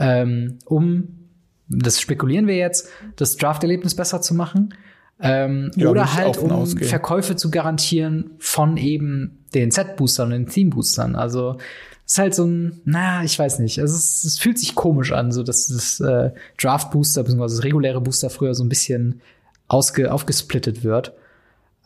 [0.00, 1.28] ähm, um,
[1.68, 4.74] das spekulieren wir jetzt, das Draft-Erlebnis besser zu machen.
[5.20, 6.88] Ähm, ja, oder halt, um ausgehen.
[6.88, 11.14] Verkäufe zu garantieren von eben den Set-Boostern und den Theme-Boostern.
[11.14, 11.58] Also
[12.12, 13.80] ist halt so ein, na, ich weiß nicht.
[13.80, 17.40] Also es, es fühlt sich komisch an, so dass das äh, Draft-Booster bzw.
[17.40, 19.22] das reguläre Booster früher so ein bisschen
[19.66, 21.14] ausge, aufgesplittet wird.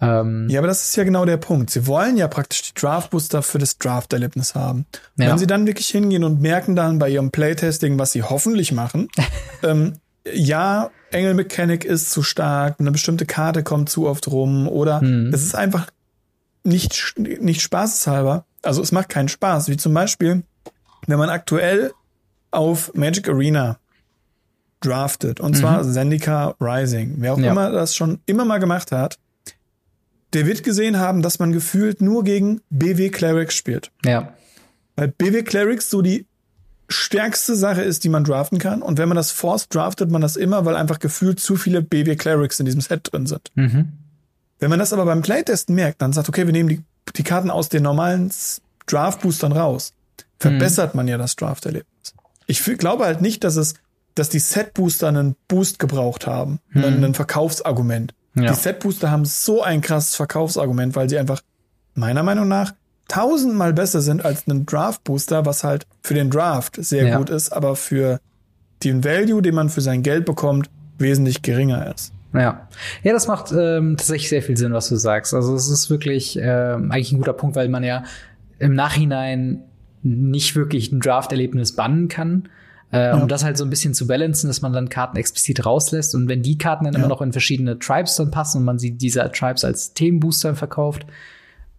[0.00, 1.70] Ähm, ja, aber das ist ja genau der Punkt.
[1.70, 4.86] Sie wollen ja praktisch die Draft-Booster für das Draft-Erlebnis haben.
[5.16, 5.30] Ja.
[5.30, 9.08] Wenn sie dann wirklich hingehen und merken dann bei ihrem Playtesting, was sie hoffentlich machen,
[9.62, 9.92] ähm,
[10.34, 15.32] ja, Engel Mechanic ist zu stark, eine bestimmte Karte kommt zu oft rum oder mhm.
[15.32, 15.86] es ist einfach
[16.66, 18.44] nicht, nicht spaßeshalber.
[18.62, 19.68] Also es macht keinen Spaß.
[19.68, 20.42] Wie zum Beispiel,
[21.06, 21.92] wenn man aktuell
[22.50, 23.78] auf Magic Arena
[24.80, 25.40] draftet.
[25.40, 25.60] Und mhm.
[25.60, 27.16] zwar Zendika Rising.
[27.18, 27.52] Wer auch ja.
[27.52, 29.18] immer das schon immer mal gemacht hat,
[30.32, 33.90] der wird gesehen haben, dass man gefühlt nur gegen BW Clerics spielt.
[34.04, 34.34] Ja.
[34.96, 36.26] Weil BW Clerics so die
[36.88, 38.82] stärkste Sache ist, die man draften kann.
[38.82, 42.16] Und wenn man das forst, draftet man das immer, weil einfach gefühlt zu viele BW
[42.16, 43.50] Clerics in diesem Set drin sind.
[43.54, 43.92] Mhm.
[44.58, 46.82] Wenn man das aber beim Playtesten merkt, dann sagt, okay, wir nehmen die,
[47.14, 48.30] die Karten aus den normalen
[48.86, 49.92] Draft-Boostern raus,
[50.38, 50.98] verbessert mhm.
[50.98, 52.14] man ja das Draft-Erlebnis.
[52.46, 53.74] Ich glaube halt nicht, dass es
[54.16, 56.58] dass die Set-Booster einen Boost gebraucht haben.
[56.70, 57.04] Hm.
[57.04, 58.14] Ein Verkaufsargument.
[58.34, 58.50] Ja.
[58.50, 61.42] Die Set-Booster haben so ein krasses Verkaufsargument, weil sie einfach
[61.94, 62.74] meiner Meinung nach
[63.08, 67.18] tausendmal besser sind als ein Draft-Booster, was halt für den Draft sehr ja.
[67.18, 68.20] gut ist, aber für
[68.82, 72.12] den Value, den man für sein Geld bekommt, wesentlich geringer ist.
[72.38, 72.68] Ja,
[73.02, 75.34] ja, das macht ähm, tatsächlich sehr viel Sinn, was du sagst.
[75.34, 78.04] Also es ist wirklich ähm, eigentlich ein guter Punkt, weil man ja
[78.58, 79.62] im Nachhinein
[80.02, 82.48] nicht wirklich ein Draft-Erlebnis bannen kann,
[82.92, 83.16] äh, ja.
[83.16, 86.14] Um das halt so ein bisschen zu balancen, dass man dann Karten explizit rauslässt.
[86.14, 87.00] Und wenn die Karten dann ja.
[87.00, 91.06] immer noch in verschiedene Tribes dann passen und man sie diese Tribes als Themenbooster verkauft,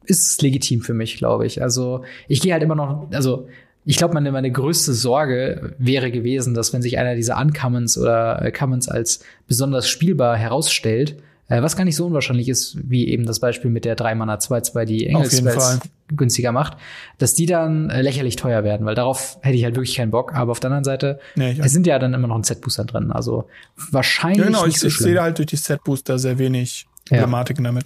[0.03, 1.62] ist es legitim für mich, glaube ich.
[1.62, 3.47] Also ich gehe halt immer noch, also
[3.89, 8.51] ich glaube, meine, meine größte Sorge wäre gewesen, dass wenn sich einer dieser Uncommons oder
[8.51, 11.15] Commons als besonders spielbar herausstellt,
[11.47, 14.35] äh, was gar nicht so unwahrscheinlich ist, wie eben das Beispiel mit der 3 Mana
[14.35, 15.79] 2-2, die Engelsspells
[16.09, 16.75] günstiger macht,
[17.17, 20.35] dass die dann äh, lächerlich teuer werden, weil darauf hätte ich halt wirklich keinen Bock.
[20.35, 23.13] Aber auf der anderen Seite, nee, es sind ja dann immer noch ein Set-Booster drin.
[23.13, 23.47] Also
[23.91, 24.39] wahrscheinlich.
[24.39, 27.71] Ja, genau, nicht ich, so ich sehe halt durch die Set-Booster sehr wenig Problematiken ja.
[27.71, 27.85] damit.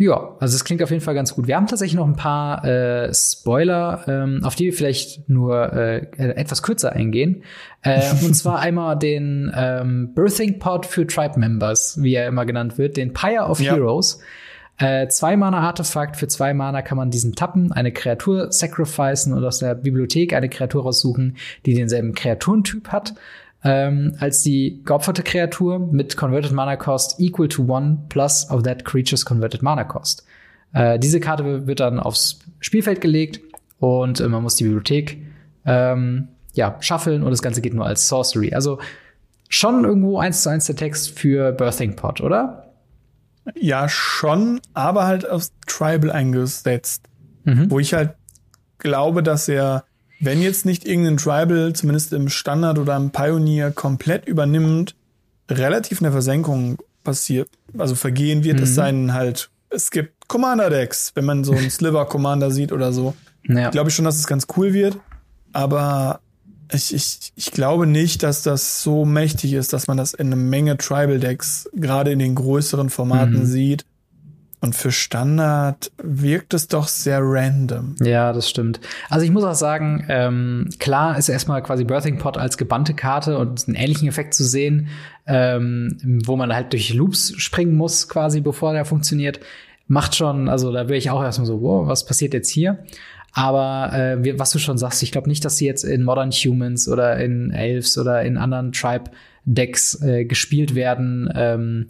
[0.00, 1.46] Ja, also es klingt auf jeden Fall ganz gut.
[1.46, 6.06] Wir haben tatsächlich noch ein paar äh, Spoiler, ähm, auf die wir vielleicht nur äh,
[6.16, 7.42] etwas kürzer eingehen.
[7.82, 12.78] Äh, und zwar einmal den ähm, Birthing Pod für Tribe Members, wie er immer genannt
[12.78, 13.74] wird, den Pyre of ja.
[13.74, 14.20] Heroes.
[14.78, 19.44] Äh, zwei Mana Artefakt, für zwei Mana kann man diesen tappen, eine Kreatur sacrificen und
[19.44, 21.36] aus der Bibliothek eine Kreatur raussuchen,
[21.66, 23.12] die denselben Kreaturentyp hat
[23.62, 28.84] ähm, als die geopferte Kreatur mit Converted Mana Cost equal to one plus of that
[28.84, 30.24] creature's Converted Mana Cost.
[30.72, 33.40] Äh, diese Karte wird dann aufs Spielfeld gelegt
[33.78, 35.18] und äh, man muss die Bibliothek
[35.66, 38.54] ähm, ja, schaffeln und das Ganze geht nur als Sorcery.
[38.54, 38.78] Also
[39.48, 42.72] schon irgendwo eins zu eins der Text für Birthing Pot, oder?
[43.54, 47.06] Ja, schon, aber halt aufs Tribal eingesetzt.
[47.44, 47.70] Mhm.
[47.70, 48.14] Wo ich halt
[48.78, 49.84] glaube, dass er
[50.20, 54.94] wenn jetzt nicht irgendein Tribal, zumindest im Standard oder im Pioneer, komplett übernimmt,
[55.50, 58.62] relativ eine Versenkung passiert, also vergehen wird, mhm.
[58.64, 63.14] es sein halt, es gibt Commander-Decks, wenn man so einen Sliver-Commander sieht oder so.
[63.48, 63.70] Ja.
[63.70, 64.98] Glaube ich schon, dass es ganz cool wird.
[65.52, 66.20] Aber
[66.72, 70.36] ich, ich, ich glaube nicht, dass das so mächtig ist, dass man das in einer
[70.36, 73.46] Menge Tribal-Decks, gerade in den größeren Formaten, mhm.
[73.46, 73.84] sieht.
[74.62, 77.94] Und für Standard wirkt es doch sehr random.
[78.00, 78.78] Ja, das stimmt.
[79.08, 83.38] Also ich muss auch sagen, ähm, klar ist erstmal quasi Birthing Pot als gebannte Karte
[83.38, 84.88] und einen ähnlichen Effekt zu sehen,
[85.26, 85.96] ähm,
[86.26, 89.40] wo man halt durch Loops springen muss, quasi bevor der funktioniert,
[89.86, 92.84] macht schon, also da wäre ich auch erstmal so, wow, was passiert jetzt hier?
[93.32, 96.88] Aber äh, was du schon sagst, ich glaube nicht, dass sie jetzt in Modern Humans
[96.88, 101.32] oder in Elves oder in anderen Tribe-Decks äh, gespielt werden.
[101.34, 101.86] Ähm,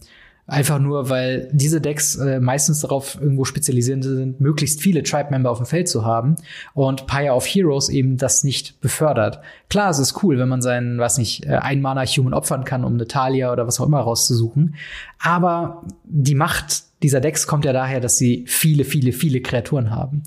[0.51, 5.59] Einfach nur, weil diese Decks äh, meistens darauf irgendwo spezialisiert sind, möglichst viele Tribe-Member auf
[5.59, 6.35] dem Feld zu haben
[6.75, 9.39] und Pyre of Heroes eben das nicht befördert.
[9.69, 12.83] Klar, es ist cool, wenn man seinen, was nicht, äh, ein Mana Human opfern kann,
[12.83, 14.75] um eine Talia oder was auch immer rauszusuchen.
[15.21, 20.25] Aber die Macht dieser Decks kommt ja daher, dass sie viele, viele, viele Kreaturen haben.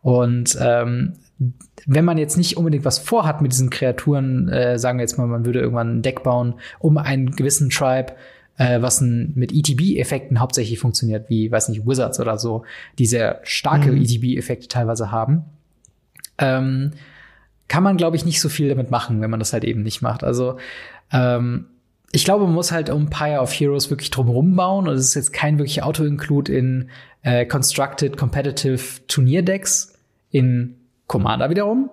[0.00, 1.12] Und ähm,
[1.84, 5.26] wenn man jetzt nicht unbedingt was vorhat mit diesen Kreaturen, äh, sagen wir jetzt mal,
[5.26, 8.14] man würde irgendwann ein Deck bauen, um einen gewissen Tribe
[8.58, 12.64] äh, was ein, mit ETB-Effekten hauptsächlich funktioniert, wie, weiß nicht, Wizards oder so,
[12.98, 14.02] die sehr starke mhm.
[14.02, 15.44] ETB-Effekte teilweise haben.
[16.38, 16.92] Ähm,
[17.68, 20.02] kann man, glaube ich, nicht so viel damit machen, wenn man das halt eben nicht
[20.02, 20.24] macht.
[20.24, 20.58] Also
[21.12, 21.66] ähm,
[22.10, 25.14] ich glaube, man muss halt um Pyre of Heroes wirklich drumherum bauen und es ist
[25.14, 26.90] jetzt kein wirklicher Auto-Include in
[27.22, 29.94] äh, Constructed Competitive Turnierdecks
[30.30, 31.90] in Commander wiederum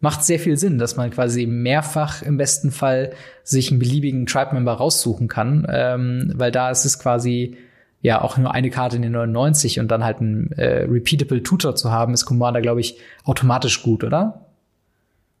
[0.00, 3.12] macht sehr viel Sinn, dass man quasi mehrfach im besten Fall
[3.44, 7.56] sich einen beliebigen Tribe-Member raussuchen kann, ähm, weil da ist es quasi
[8.00, 11.76] ja auch nur eine Karte in den 99 und dann halt ein äh, repeatable Tutor
[11.76, 14.46] zu haben, ist Commander, glaube ich, automatisch gut, oder?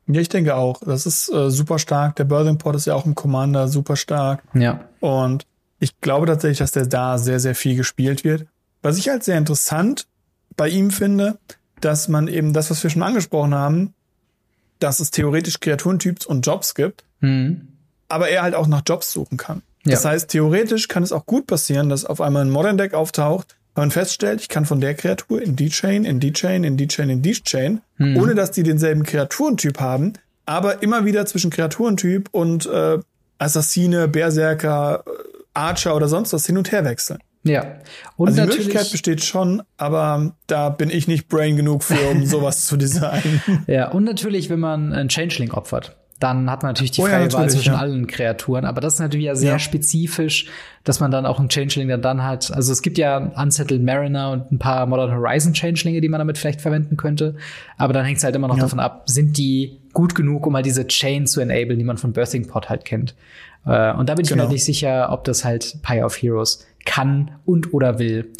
[0.06, 0.80] Ja, ich denke auch.
[0.84, 2.16] Das ist äh, super stark.
[2.16, 4.42] Der Birthing Port ist ja auch im Commander super stark.
[4.54, 4.80] Ja.
[5.00, 5.46] Und
[5.78, 8.46] ich glaube tatsächlich, dass der da sehr, sehr viel gespielt wird.
[8.82, 10.06] Was ich halt sehr interessant
[10.56, 11.38] bei ihm finde,
[11.80, 13.94] dass man eben das, was wir schon angesprochen haben,
[14.80, 17.68] dass es theoretisch Kreaturentyps und Jobs gibt, mhm.
[18.08, 19.62] aber er halt auch nach Jobs suchen kann.
[19.84, 19.92] Ja.
[19.92, 23.56] Das heißt, theoretisch kann es auch gut passieren, dass auf einmal ein Modern Deck auftaucht,
[23.74, 26.76] weil man feststellt, ich kann von der Kreatur in die Chain, in die Chain, in
[26.76, 28.16] die Chain, in die Chain, mhm.
[28.16, 30.14] ohne dass die denselben Kreaturentyp haben,
[30.44, 32.98] aber immer wieder zwischen Kreaturentyp und äh,
[33.38, 35.10] Assassine, Berserker, äh,
[35.54, 37.18] Archer oder sonst was hin und her wechseln.
[37.42, 37.78] Ja.
[38.16, 42.26] Und also die Möglichkeit besteht schon, aber da bin ich nicht brain genug für, um
[42.26, 43.40] sowas zu designen.
[43.66, 47.28] Ja, und natürlich, wenn man einen Changeling opfert, dann hat man natürlich die freie oh
[47.28, 47.78] ja, Wahl zwischen ja.
[47.78, 48.66] allen Kreaturen.
[48.66, 49.58] Aber das ist natürlich ja sehr ja.
[49.58, 50.48] spezifisch,
[50.84, 52.52] dass man dann auch einen Changeling dann, dann hat.
[52.52, 56.36] Also es gibt ja Unsettled Mariner und ein paar Modern Horizon Changelinge, die man damit
[56.36, 57.36] vielleicht verwenden könnte.
[57.78, 60.62] Aber dann hängt es halt immer noch davon ab, sind die gut genug, um mal
[60.62, 63.14] diese Chain zu enablen, die man von Birthing Pot halt kennt.
[63.64, 64.42] Äh, und da bin ich genau.
[64.42, 68.32] mir halt nicht sicher, ob das halt Pyre of Heroes kann und oder will.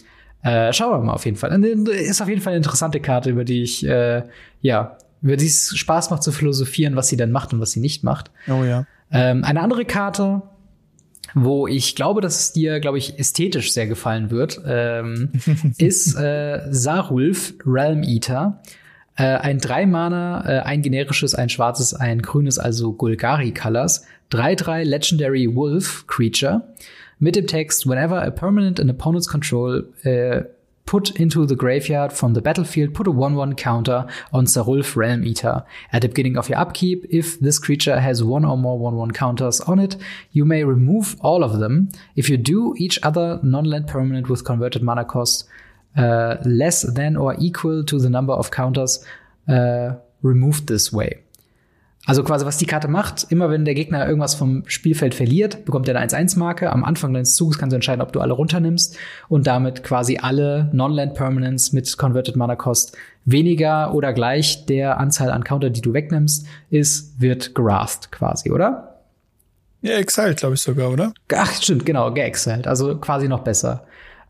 [0.43, 1.53] Äh, schauen wir mal auf jeden Fall.
[1.65, 4.23] Ist auf jeden Fall eine interessante Karte, über die ich, äh,
[4.63, 7.81] ja, über die es Spaß macht zu philosophieren, was sie denn macht und was sie
[7.81, 8.31] nicht macht.
[8.49, 8.87] Oh ja.
[9.13, 10.43] Ähm, eine andere Karte,
[11.35, 15.31] wo ich glaube, dass es dir, glaube ich, ästhetisch sehr gefallen wird, ähm,
[15.79, 18.63] ist äh, Sarulf Realm Eater.
[19.17, 24.07] Äh, ein drei Mana, äh, ein generisches, ein schwarzes, ein grünes, also Gulgari Colors.
[24.33, 26.63] 3-3 Legendary Wolf Creature
[27.21, 30.41] mit dem Text Whenever a permanent in opponent's control uh,
[30.91, 35.63] put into the graveyard from the battlefield, put a 1-1 counter on Sarulf Realm Eater.
[35.93, 39.61] At the beginning of your upkeep, if this creature has one or more 1-1 counters
[39.61, 39.97] on it,
[40.33, 41.91] you may remove all of them.
[42.17, 45.45] If you do, each other non-land permanent with converted mana cost
[45.97, 49.05] uh, less than or equal to the number of counters
[49.49, 49.93] uh,
[50.23, 51.21] removed this way.
[52.11, 55.87] Also quasi, was die Karte macht, immer wenn der Gegner irgendwas vom Spielfeld verliert, bekommt
[55.87, 56.73] er eine 1-1-Marke.
[56.73, 58.99] Am Anfang deines Zuges kannst du entscheiden, ob du alle runternimmst
[59.29, 62.97] und damit quasi alle Non-Land Permanents mit Converted Mana Cost
[63.27, 68.97] weniger oder gleich der Anzahl an Counter, die du wegnimmst, ist, wird gerathed quasi, oder?
[69.83, 71.15] Ja, exiled, glaube ich sogar, oder?
[71.33, 72.67] Ach, stimmt, genau, geexiled.
[72.67, 73.85] Also quasi noch besser.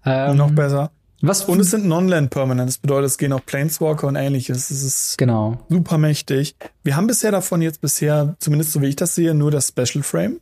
[0.05, 0.91] Ähm, noch besser.
[1.23, 2.69] Was und es sind Non-Land Permanent.
[2.69, 4.71] Das bedeutet, es gehen auch Planeswalker und ähnliches.
[4.71, 5.59] Es ist genau.
[5.69, 6.55] super mächtig.
[6.83, 10.03] Wir haben bisher davon jetzt bisher, zumindest so wie ich das sehe, nur das Special
[10.03, 10.41] Frame.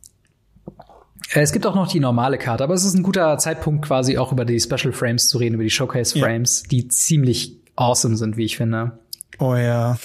[1.33, 4.17] Äh, es gibt auch noch die normale Karte, aber es ist ein guter Zeitpunkt, quasi
[4.17, 6.67] auch über die Special Frames zu reden, über die Showcase Frames, ja.
[6.69, 8.99] die ziemlich awesome sind, wie ich finde.
[9.37, 9.97] Oh ja.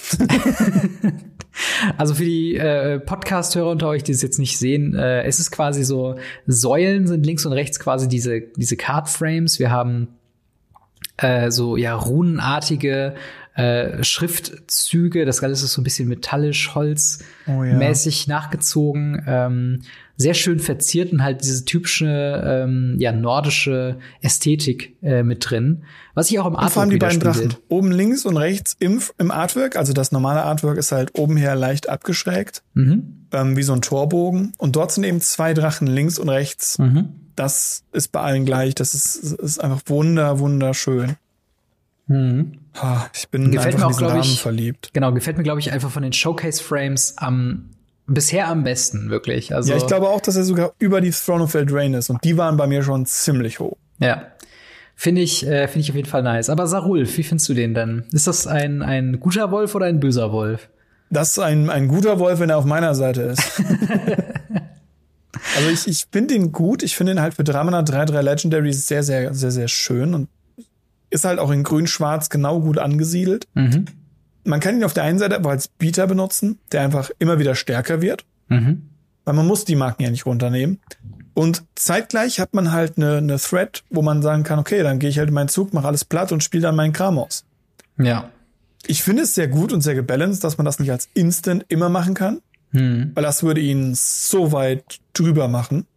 [1.97, 5.51] also für die äh, Podcast-Hörer unter euch, die es jetzt nicht sehen, äh, es ist
[5.51, 6.15] quasi so,
[6.47, 9.59] Säulen sind links und rechts quasi diese, diese Card-Frames.
[9.59, 10.07] Wir haben
[11.17, 13.15] äh, so ja runenartige
[13.55, 15.25] äh, Schriftzüge.
[15.25, 18.35] Das Ganze ist so ein bisschen metallisch, holzmäßig oh, ja.
[18.35, 19.23] nachgezogen.
[19.25, 19.81] Ähm,
[20.17, 25.83] sehr schön verziert und halt diese typische ähm, ja, nordische Ästhetik äh, mit drin.
[26.13, 27.53] Was ich auch im Artwork und vor allem die beiden Drachen.
[27.67, 29.75] Oben links und rechts im, im Artwork.
[29.75, 32.63] Also das normale Artwork ist halt oben her leicht abgeschrägt.
[32.73, 33.27] Mhm.
[33.33, 34.53] Ähm, wie so ein Torbogen.
[34.57, 36.77] Und dort sind eben zwei Drachen links und rechts.
[36.77, 37.09] Mhm.
[37.35, 38.75] Das ist bei allen gleich.
[38.75, 41.15] Das ist, ist einfach wunder, wunderschön.
[42.07, 42.59] Mhm.
[43.13, 44.91] Ich bin gefällt mir auch, glaube ich, verliebt.
[44.93, 47.69] Genau, gefällt mir, glaube ich, einfach von den Showcase-Frames am
[48.07, 49.53] bisher am besten, wirklich.
[49.55, 52.23] Also, ja, ich glaube auch, dass er sogar über die Throne of Eldraine ist und
[52.23, 53.77] die waren bei mir schon ziemlich hoch.
[53.99, 54.27] Ja.
[54.95, 56.49] Finde ich, äh, finde ich auf jeden Fall nice.
[56.49, 58.05] Aber Sarulf, wie findest du den denn?
[58.11, 60.69] Ist das ein, ein guter Wolf oder ein böser Wolf?
[61.09, 63.41] Das ist ein, ein guter Wolf, wenn er auf meiner Seite ist.
[65.57, 66.81] also ich, ich finde ihn gut.
[66.81, 70.29] Ich finde ihn halt für Dramana 3-3 Legendary sehr, sehr, sehr, sehr schön und
[71.15, 73.47] ist halt auch in grün-schwarz genau gut angesiedelt.
[73.53, 73.85] Mhm.
[74.43, 77.55] Man kann ihn auf der einen Seite aber als Bieter benutzen, der einfach immer wieder
[77.55, 78.25] stärker wird.
[78.49, 78.89] Mhm.
[79.23, 80.79] Weil man muss die Marken ja nicht runternehmen.
[81.33, 85.09] Und zeitgleich hat man halt eine, eine Thread, wo man sagen kann, okay, dann gehe
[85.09, 87.45] ich halt in meinen Zug, mache alles platt und spiele dann meinen Kram aus.
[87.97, 88.29] Ja.
[88.85, 91.89] Ich finde es sehr gut und sehr gebalanced, dass man das nicht als Instant immer
[91.89, 92.41] machen kann.
[92.71, 93.11] Hm.
[93.15, 95.87] Weil das würde ihn so weit drüber machen.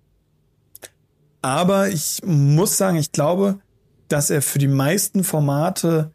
[1.42, 3.58] Aber ich muss sagen, ich glaube,
[4.08, 6.10] dass er für die meisten Formate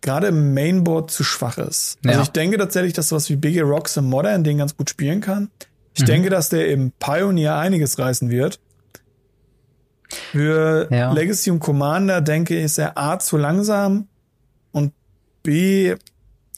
[0.00, 1.98] gerade im Mainboard zu schwach ist.
[2.06, 5.20] Also ich denke tatsächlich, dass sowas wie Biggie Rocks im Modern den ganz gut spielen
[5.20, 5.50] kann.
[5.94, 6.06] Ich mhm.
[6.06, 8.60] denke, dass der im Pioneer einiges reißen wird.
[10.32, 11.12] Für ja.
[11.12, 14.08] Legacy und Commander denke ich, ist er A zu langsam
[14.72, 14.92] und
[15.42, 15.96] B,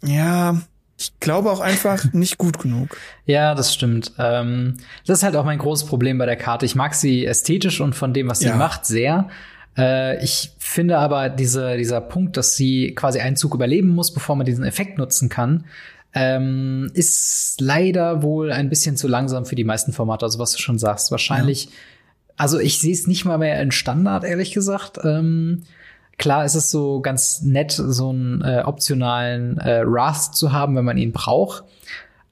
[0.03, 0.61] ja,
[0.97, 2.97] ich glaube auch einfach nicht gut genug.
[3.24, 4.12] Ja, das stimmt.
[4.18, 4.76] Ähm,
[5.07, 6.66] das ist halt auch mein großes Problem bei der Karte.
[6.66, 8.57] Ich mag sie ästhetisch und von dem, was sie ja.
[8.57, 9.31] macht, sehr.
[9.77, 14.37] Äh, ich finde aber diese, dieser Punkt, dass sie quasi einen Zug überleben muss, bevor
[14.37, 15.64] man diesen Effekt nutzen kann,
[16.12, 20.25] ähm, ist leider wohl ein bisschen zu langsam für die meisten Formate.
[20.25, 21.66] Also was du schon sagst, wahrscheinlich.
[21.66, 21.71] Ja.
[22.37, 24.99] Also ich sehe es nicht mal mehr in Standard, ehrlich gesagt.
[25.05, 25.62] Ähm,
[26.18, 30.85] klar ist es so ganz nett, so einen äh, optionalen äh, Wrath zu haben, wenn
[30.85, 31.64] man ihn braucht.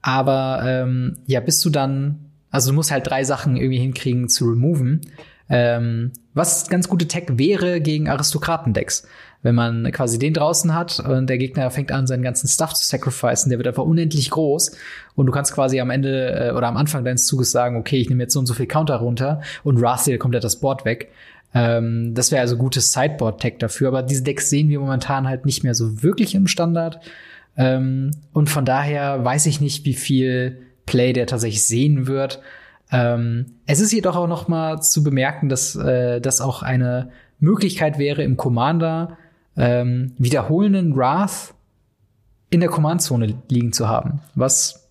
[0.01, 4.45] Aber ähm, ja, bist du dann, also du musst halt drei Sachen irgendwie hinkriegen zu
[4.45, 5.01] removen.
[5.49, 9.07] Ähm, was ganz gute Tech wäre gegen Aristokratendecks.
[9.41, 12.85] Wenn man quasi den draußen hat und der Gegner fängt an, seinen ganzen Stuff zu
[12.85, 14.71] sacrificen, der wird einfach unendlich groß
[15.15, 18.09] und du kannst quasi am Ende äh, oder am Anfang deines Zuges sagen, okay, ich
[18.09, 21.09] nehme jetzt so und so viel Counter runter und Wrathsale komplett das Board weg.
[21.53, 25.63] Ähm, das wäre also gutes Sideboard-Tech dafür, aber diese Decks sehen wir momentan halt nicht
[25.63, 26.99] mehr so wirklich im Standard.
[27.57, 32.41] Ähm, und von daher weiß ich nicht, wie viel Play der tatsächlich sehen wird.
[32.91, 37.99] Ähm, es ist jedoch auch noch mal zu bemerken, dass äh, das auch eine Möglichkeit
[37.99, 39.17] wäre, im Commander
[39.55, 41.53] ähm, wiederholenden Wrath
[42.49, 44.21] in der Command-Zone liegen zu haben.
[44.35, 44.89] Was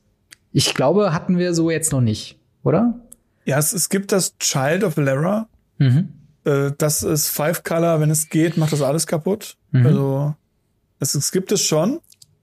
[0.53, 3.01] ich glaube, hatten wir so jetzt noch nicht, oder?
[3.45, 5.49] Ja, es, es gibt das Child of Lara.
[5.79, 6.09] Mhm.
[6.45, 9.57] Äh, das ist Five Color, wenn es geht, macht das alles kaputt.
[9.73, 9.87] Mhm.
[9.87, 10.35] Also
[11.01, 12.01] es, es gibt es schon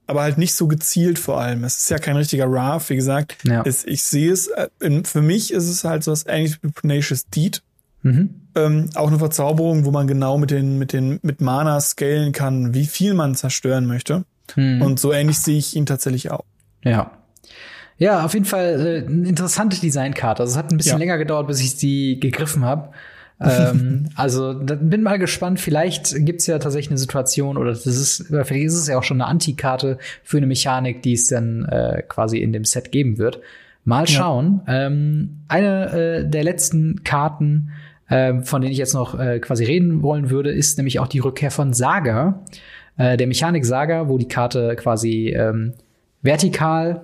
[0.07, 1.63] aber halt nicht so gezielt vor allem.
[1.63, 3.37] Es ist ja kein richtiger Wrath, wie gesagt.
[3.43, 3.63] Ja.
[3.65, 4.69] Es, ich sehe es, äh,
[5.03, 7.61] für mich ist es halt so was ähnliches wie Pugnacious Deed.
[8.03, 8.41] Mhm.
[8.55, 12.73] Ähm, auch eine Verzauberung, wo man genau mit den, mit den, mit Mana scalen kann,
[12.73, 14.25] wie viel man zerstören möchte.
[14.55, 14.81] Mhm.
[14.81, 16.45] Und so ähnlich sehe ich ihn tatsächlich auch.
[16.83, 17.11] Ja.
[17.97, 20.43] Ja, auf jeden Fall äh, eine interessante Designkarte.
[20.43, 20.97] Also es hat ein bisschen ja.
[20.97, 22.91] länger gedauert, bis ich sie gegriffen habe
[23.39, 25.59] ähm, also bin mal gespannt.
[25.59, 29.21] Vielleicht gibt's ja tatsächlich eine Situation oder das ist, vielleicht ist es ja auch schon
[29.21, 33.41] eine Antikarte für eine Mechanik, die es dann äh, quasi in dem Set geben wird.
[33.83, 34.61] Mal schauen.
[34.67, 34.87] Ja.
[34.87, 37.71] Ähm, eine äh, der letzten Karten,
[38.07, 41.19] äh, von denen ich jetzt noch äh, quasi reden wollen würde, ist nämlich auch die
[41.19, 42.43] Rückkehr von Saga,
[42.97, 45.73] äh, der Mechanik Saga, wo die Karte quasi ähm,
[46.21, 47.03] vertikal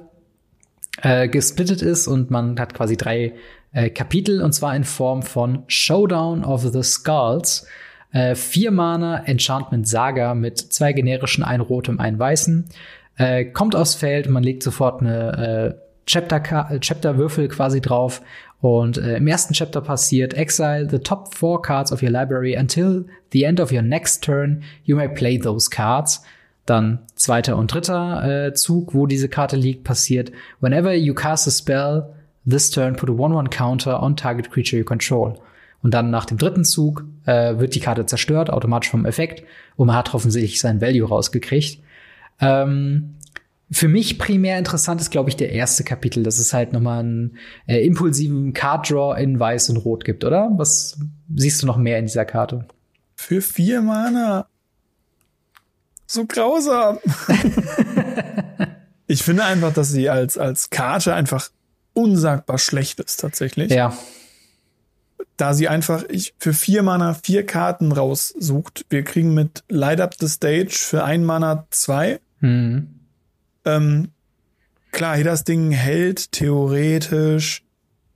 [1.02, 3.34] äh, gesplittet ist und man hat quasi drei
[3.72, 7.68] äh, Kapitel und zwar in Form von Showdown of the Skulls.
[8.12, 12.66] Äh, vier Mana Enchantment Saga mit zwei generischen, ein rotem, ein weißen.
[13.18, 16.42] Äh, kommt aufs Feld, man legt sofort eine äh, Chapter,
[16.80, 18.22] Chapter Würfel quasi drauf
[18.60, 23.06] und äh, im ersten Chapter passiert Exile the top four cards of your library until
[23.32, 24.64] the end of your next turn.
[24.84, 26.24] You may play those cards.
[26.66, 31.52] Dann zweiter und dritter äh, Zug, wo diese Karte liegt, passiert Whenever you cast a
[31.52, 32.14] spell,
[32.50, 35.40] This turn put a 1-1 counter on target creature you control.
[35.84, 39.44] Und dann nach dem dritten Zug äh, wird die Karte zerstört, automatisch vom Effekt.
[39.76, 41.82] Und man hat offensichtlich sein Value rausgekriegt.
[42.40, 43.16] Ähm,
[43.72, 47.38] für mich primär interessant ist, glaube ich, der erste Kapitel, dass es halt nochmal einen
[47.68, 50.52] äh, impulsiven Card Draw in Weiß und Rot gibt, oder?
[50.58, 51.00] Was
[51.34, 52.66] siehst du noch mehr in dieser Karte?
[53.16, 54.48] Für vier Mana
[56.12, 57.00] so grausam.
[59.08, 61.50] ich finde einfach, dass sie als, als Karte einfach
[61.94, 63.72] unsagbar schlecht ist, tatsächlich.
[63.72, 63.98] Ja.
[65.38, 68.86] Da sie einfach ich, für vier Mana vier Karten raussucht.
[68.90, 72.20] Wir kriegen mit Light Up the Stage für ein Mana zwei.
[72.40, 73.00] Mhm.
[73.66, 74.10] Ähm,
[74.92, 77.64] klar, hier das Ding hält theoretisch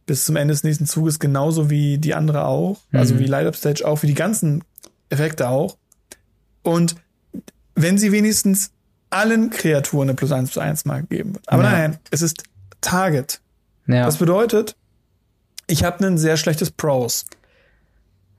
[0.05, 2.77] bis zum Ende des nächsten Zuges genauso wie die andere auch.
[2.91, 2.99] Also mhm.
[2.99, 4.63] Also wie Light Up Stage auch, wie die ganzen
[5.09, 5.77] Effekte auch.
[6.61, 6.95] Und
[7.75, 8.71] wenn sie wenigstens
[9.09, 11.47] allen Kreaturen eine plus eins plus eins Marke geben wird.
[11.47, 11.71] Aber ja.
[11.71, 12.43] nein, es ist
[12.81, 13.41] Target.
[13.87, 14.05] Ja.
[14.05, 14.75] Das bedeutet,
[15.67, 17.25] ich habe ein sehr schlechtes Pros.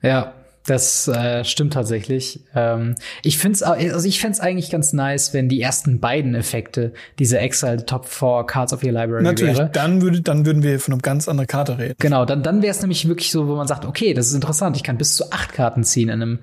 [0.02, 0.34] Ja,
[0.66, 2.40] das äh, stimmt tatsächlich.
[2.54, 6.92] Ähm, ich finde es also ich find's eigentlich ganz nice, wenn die ersten beiden Effekte
[7.18, 9.70] diese Exile Top 4 Cards of Your Library Natürlich, wäre.
[9.72, 11.94] dann würde dann würden wir von einer ganz anderen Karte reden.
[11.98, 14.76] Genau, dann dann wäre es nämlich wirklich so, wo man sagt, okay, das ist interessant,
[14.76, 16.38] ich kann bis zu acht Karten ziehen in einem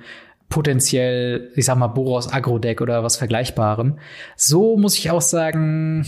[0.48, 3.98] potenziell, ich sag mal, Boros Agro-Deck oder was Vergleichbarem.
[4.38, 6.06] So muss ich auch sagen,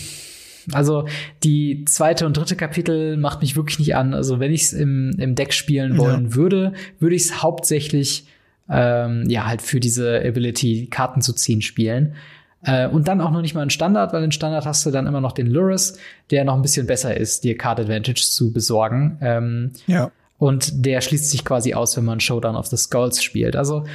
[0.72, 1.08] also
[1.44, 4.14] die zweite und dritte Kapitel macht mich wirklich nicht an.
[4.14, 6.36] Also wenn ich es im, im Deck spielen wollen ja.
[6.36, 8.28] würde, würde ich es hauptsächlich
[8.70, 12.16] ähm, ja halt für diese Ability Karten zu ziehen spielen.
[12.64, 15.06] Äh, und dann auch noch nicht mal in Standard, weil in Standard hast du dann
[15.06, 16.00] immer noch den Luris,
[16.32, 19.18] der noch ein bisschen besser ist, dir Card Advantage zu besorgen.
[19.22, 20.12] Ähm, ja.
[20.38, 23.56] Und der schließt sich quasi aus, wenn man Showdown of the Skulls spielt.
[23.56, 23.86] Also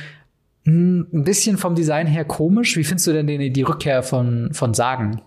[0.64, 2.76] hm, ein bisschen vom Design her komisch.
[2.76, 5.20] Wie findest du denn die, die Rückkehr von, von Sagen?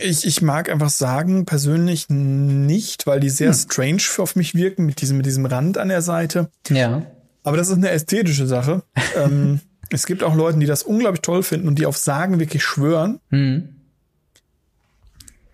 [0.00, 3.58] Ich, ich mag einfach sagen, persönlich nicht, weil die sehr hm.
[3.58, 6.50] strange auf mich wirken, mit diesem, mit diesem Rand an der Seite.
[6.68, 7.02] Ja.
[7.42, 8.82] Aber das ist eine ästhetische Sache.
[9.16, 12.62] ähm, es gibt auch Leute, die das unglaublich toll finden und die auf Sagen wirklich
[12.62, 13.20] schwören.
[13.30, 13.68] Hm.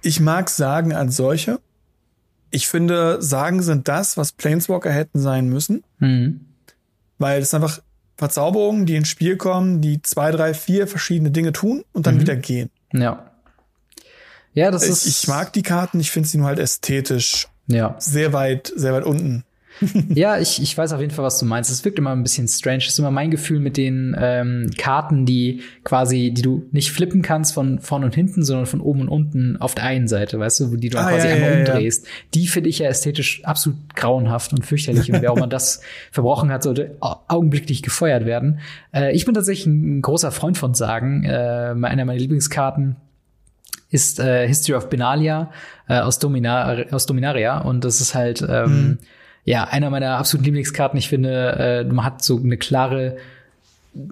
[0.02, 1.60] Ich mag Sagen als solche.
[2.50, 5.84] Ich finde, Sagen sind das, was Planeswalker hätten sein müssen.
[5.98, 6.46] Hm.
[7.18, 7.80] Weil es einfach
[8.16, 12.20] Verzauberungen, die ins Spiel kommen, die zwei, drei, vier verschiedene Dinge tun und dann mhm.
[12.20, 12.70] wieder gehen.
[12.92, 13.30] Ja.
[14.56, 15.06] Ja, das ich, ist.
[15.06, 17.46] Ich mag die Karten, ich finde sie nur halt ästhetisch.
[17.66, 17.94] Ja.
[17.98, 19.44] Sehr weit, sehr weit unten.
[20.08, 21.70] ja, ich, ich weiß auf jeden Fall, was du meinst.
[21.70, 22.78] Es wirkt immer ein bisschen strange.
[22.78, 27.20] Das ist immer mein Gefühl mit den ähm, Karten, die quasi, die du nicht flippen
[27.20, 30.60] kannst von vorn und hinten, sondern von oben und unten auf der einen Seite, weißt
[30.60, 32.06] du, die du ah, quasi ja, einmal ja, umdrehst.
[32.06, 32.10] Ja.
[32.32, 35.12] Die finde ich ja ästhetisch absolut grauenhaft und fürchterlich.
[35.12, 38.60] und wer auch mal das verbrochen hat, sollte augenblicklich gefeuert werden.
[38.94, 41.24] Äh, ich bin tatsächlich ein großer Freund von Sagen.
[41.24, 42.96] Äh, einer meiner Lieblingskarten
[43.90, 45.50] ist äh, History of Benalia
[45.88, 48.98] äh, aus, Dominar aus Dominaria und das ist halt ähm, mhm.
[49.44, 50.98] ja einer meiner absoluten Lieblingskarten.
[50.98, 53.16] Ich finde, äh, man hat so eine klare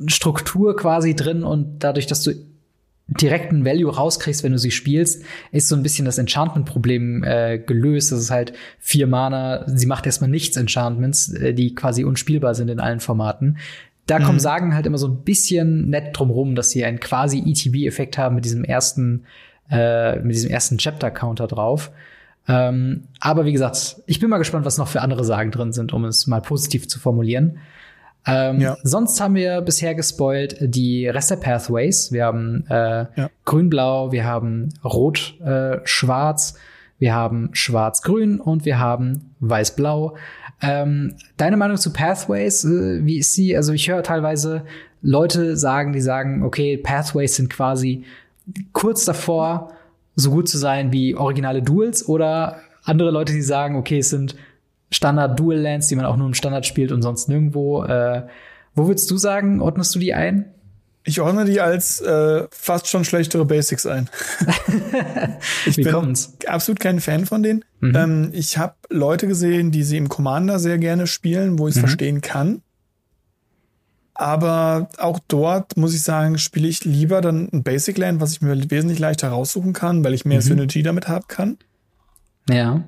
[0.07, 2.33] Struktur quasi drin und dadurch, dass du
[3.07, 8.13] direkten Value rauskriegst, wenn du sie spielst, ist so ein bisschen das Enchantment-Problem äh, gelöst.
[8.13, 12.71] Das ist halt vier Mana, sie macht erstmal nichts Enchantments, äh, die quasi unspielbar sind
[12.71, 13.59] in allen Formaten.
[14.07, 14.41] Da kommen mhm.
[14.41, 18.45] Sagen halt immer so ein bisschen nett drumrum, dass sie einen quasi ETB-Effekt haben mit
[18.45, 19.25] diesem ersten
[19.71, 21.91] äh, mit diesem ersten Chapter-Counter drauf.
[22.47, 25.93] Ähm, aber wie gesagt, ich bin mal gespannt, was noch für andere Sagen drin sind,
[25.93, 27.59] um es mal positiv zu formulieren.
[28.27, 28.77] Ähm, ja.
[28.83, 32.11] Sonst haben wir bisher gespoilt die Rest der Pathways.
[32.11, 33.31] Wir haben äh, ja.
[33.45, 36.59] Grün-Blau, wir haben Rot-Schwarz, äh,
[36.99, 40.17] wir haben Schwarz-Grün und wir haben Weiß-Blau.
[40.63, 43.57] Ähm, deine Meinung zu Pathways, äh, wie ist sie?
[43.57, 44.65] Also ich höre teilweise
[45.03, 48.05] Leute sagen, die sagen, okay, Pathways sind quasi
[48.73, 49.73] kurz davor,
[50.17, 54.37] so gut zu sein wie originale Duels oder andere Leute, die sagen, okay, es sind
[54.91, 57.85] Standard-Dual-Lands, die man auch nur im Standard spielt und sonst nirgendwo.
[57.85, 58.27] Äh,
[58.75, 60.47] wo würdest du sagen, ordnest du die ein?
[61.07, 64.09] Ich ordne die als äh, fast schon schlechtere Basics ein.
[65.67, 66.33] ich Wie bin kommt's?
[66.47, 67.65] absolut kein Fan von denen.
[67.81, 67.95] Mhm.
[67.95, 71.77] Ähm, ich habe Leute gesehen, die sie im Commander sehr gerne spielen, wo ich es
[71.77, 71.87] mhm.
[71.87, 72.63] verstehen kann.
[74.15, 78.43] Aber auch dort muss ich sagen, spiele ich lieber dann ein Basic Land, was ich
[78.43, 80.43] mir wesentlich leichter raussuchen kann, weil ich mehr mhm.
[80.43, 81.59] Synergy damit haben kann.
[82.49, 82.85] Ja.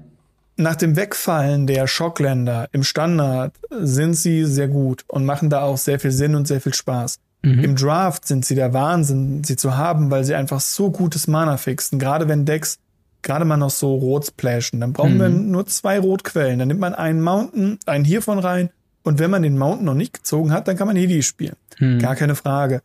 [0.56, 5.76] Nach dem Wegfallen der Schockländer im Standard sind sie sehr gut und machen da auch
[5.76, 7.18] sehr viel Sinn und sehr viel Spaß.
[7.42, 7.64] Mhm.
[7.64, 11.56] Im Draft sind sie der Wahnsinn, sie zu haben, weil sie einfach so gutes Mana
[11.56, 11.98] fixen.
[11.98, 12.78] Gerade wenn Decks
[13.22, 15.20] gerade mal noch so rot splashen, dann brauchen mhm.
[15.20, 16.60] wir nur zwei Rotquellen.
[16.60, 18.70] Dann nimmt man einen Mountain, einen hiervon rein
[19.06, 21.54] und wenn man den Mountain noch nicht gezogen hat, dann kann man Hedi spielen.
[21.76, 22.00] Hm.
[22.00, 22.82] Gar keine Frage.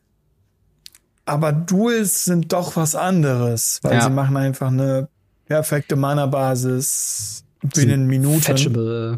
[1.25, 4.01] Aber Duels sind doch was anderes, weil ja.
[4.01, 5.07] sie machen einfach eine
[5.47, 7.43] perfekte Mana-Basis
[7.73, 8.41] binnen Minuten.
[8.41, 9.15] Fetchable.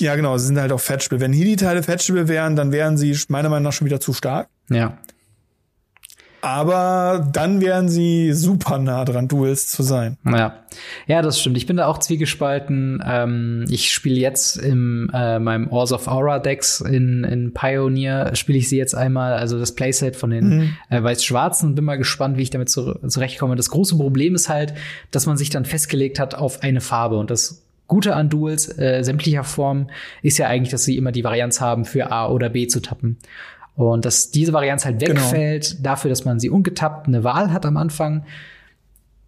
[0.00, 1.20] Ja, genau, sie sind halt auch fetchable.
[1.20, 4.48] Wenn Hedi-Teile fetchable wären, dann wären sie meiner Meinung nach schon wieder zu stark.
[4.68, 4.98] Ja.
[6.40, 10.16] Aber dann wären sie super nah dran, Duels zu sein.
[10.24, 10.62] Ja,
[11.06, 11.56] ja, das stimmt.
[11.56, 13.02] Ich bin da auch zwiegespalten.
[13.04, 18.58] Ähm, ich spiele jetzt in äh, meinem Ors of Aura Decks in, in Pioneer, spiele
[18.58, 20.76] ich sie jetzt einmal, also das Playset von den mhm.
[20.90, 21.74] äh, Weiß-Schwarzen.
[21.74, 23.56] Bin mal gespannt, wie ich damit zu, zurechtkomme.
[23.56, 24.74] Das große Problem ist halt,
[25.10, 29.02] dass man sich dann festgelegt hat auf eine Farbe und das Gute an Duels äh,
[29.02, 29.90] sämtlicher Formen
[30.22, 33.18] ist ja eigentlich, dass sie immer die Varianz haben, für A oder B zu tappen.
[33.76, 35.20] Und dass diese Varianz halt genau.
[35.20, 35.82] wegfällt, genau.
[35.82, 38.24] dafür, dass man sie ungetappt eine Wahl hat am Anfang,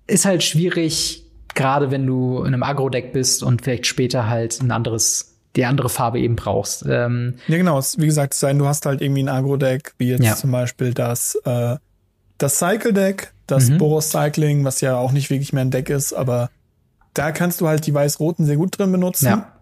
[0.06, 1.24] ist halt schwierig,
[1.54, 5.88] gerade wenn du in einem Agro-Deck bist und vielleicht später halt ein anderes die andere
[5.88, 6.84] Farbe eben brauchst.
[6.88, 7.80] Ähm, ja, genau.
[7.96, 10.36] Wie gesagt, sein, du hast halt irgendwie ein Agro-Deck, wie jetzt ja.
[10.36, 11.76] zum Beispiel das, äh,
[12.38, 13.78] das Cycle-Deck, das mhm.
[13.78, 16.50] Boros Cycling, was ja auch nicht wirklich mehr ein Deck ist, aber
[17.14, 19.52] da kannst du halt die weiß-roten sehr gut drin benutzen, ja.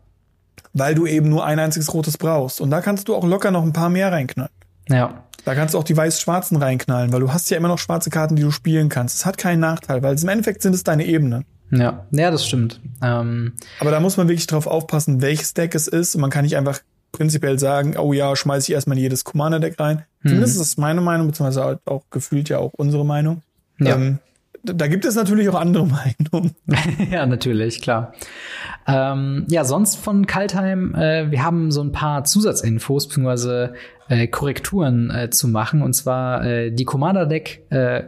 [0.75, 2.61] weil du eben nur ein einziges rotes brauchst.
[2.61, 4.51] Und da kannst du auch locker noch ein paar mehr reinknallen.
[4.89, 5.25] Ja.
[5.45, 8.35] Da kannst du auch die weiß-schwarzen reinknallen, weil du hast ja immer noch schwarze Karten,
[8.35, 9.15] die du spielen kannst.
[9.15, 11.45] Es hat keinen Nachteil, weil im Endeffekt sind es deine Ebenen.
[11.71, 12.81] Ja, ja, das stimmt.
[13.03, 16.15] Ähm Aber da muss man wirklich drauf aufpassen, welches Deck es ist.
[16.15, 16.81] Und man kann nicht einfach
[17.13, 20.05] prinzipiell sagen, oh ja, schmeiße ich erstmal jedes Commander-Deck rein.
[20.23, 20.29] Mhm.
[20.29, 23.43] Zumindest ist das meine Meinung, beziehungsweise halt auch gefühlt ja auch unsere Meinung.
[23.79, 23.97] Ja.
[23.97, 24.19] Ähm,
[24.75, 25.87] da gibt es natürlich auch andere
[26.33, 26.55] Meinungen.
[27.11, 28.13] ja, natürlich, klar.
[28.87, 33.69] Ähm, ja, sonst von Kaltheim, äh, wir haben so ein paar Zusatzinfos bzw.
[34.09, 35.83] Äh, Korrekturen äh, zu machen.
[35.83, 38.05] Und zwar äh, die Commander-Deck äh,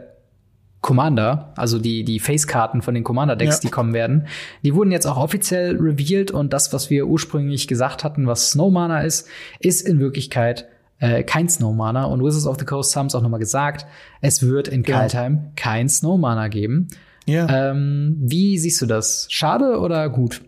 [0.81, 3.61] Commander, also die, die Face-Karten von den Commander-Decks, ja.
[3.63, 4.27] die kommen werden,
[4.63, 9.01] die wurden jetzt auch offiziell revealed und das, was wir ursprünglich gesagt hatten, was Snowmana
[9.01, 9.27] ist,
[9.59, 10.69] ist in Wirklichkeit
[10.99, 12.05] äh, kein Snowmana.
[12.05, 13.85] Und Wizards of the Coast haben es auch nochmal gesagt,
[14.21, 14.99] es wird in ja.
[14.99, 16.87] Kaltheim kein Snowmana geben.
[17.25, 17.71] Ja.
[17.71, 19.27] Ähm, wie siehst du das?
[19.29, 20.41] Schade oder gut?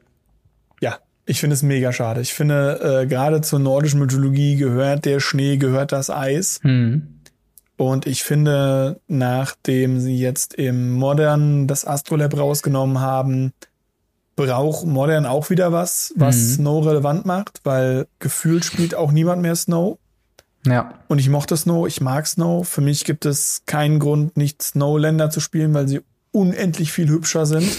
[0.82, 2.22] Ja, ich finde es mega schade.
[2.22, 6.60] Ich finde, äh, gerade zur nordischen Mythologie gehört der Schnee, gehört das Eis.
[6.64, 7.20] Hm.
[7.78, 13.54] Und ich finde, nachdem sie jetzt im Modern das Astrolab rausgenommen haben,
[14.36, 16.54] braucht Modern auch wieder was, was mhm.
[16.54, 19.98] Snow relevant macht, weil gefühlt spielt auch niemand mehr Snow.
[20.66, 20.94] Ja.
[21.08, 22.68] Und ich mochte Snow, ich mag Snow.
[22.68, 26.02] Für mich gibt es keinen Grund, nicht Snow-Länder zu spielen, weil sie
[26.32, 27.70] unendlich viel hübscher sind.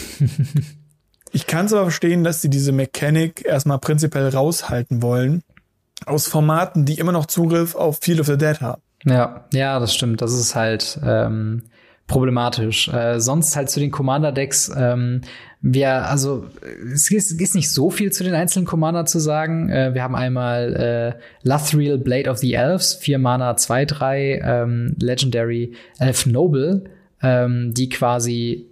[1.33, 5.43] ich kann es aber verstehen, dass sie diese Mechanik erstmal prinzipiell raushalten wollen.
[6.05, 8.83] Aus Formaten, die immer noch Zugriff auf Field of the Dead haben.
[9.05, 10.21] Ja, ja, das stimmt.
[10.21, 11.65] Das ist halt ähm,
[12.13, 12.89] problematisch.
[12.89, 15.23] Äh, sonst halt zu den Commander-Decks, ähm,
[15.63, 16.45] wir, also
[16.93, 19.71] es ist, ist, nicht so viel zu den einzelnen Commander zu sagen.
[19.71, 20.75] Äh, wir haben einmal
[21.17, 26.85] äh, Lathril Blade of the Elves, 4 Mana, 2, 3, ähm, Legendary Elf Noble,
[27.23, 28.67] ähm, die quasi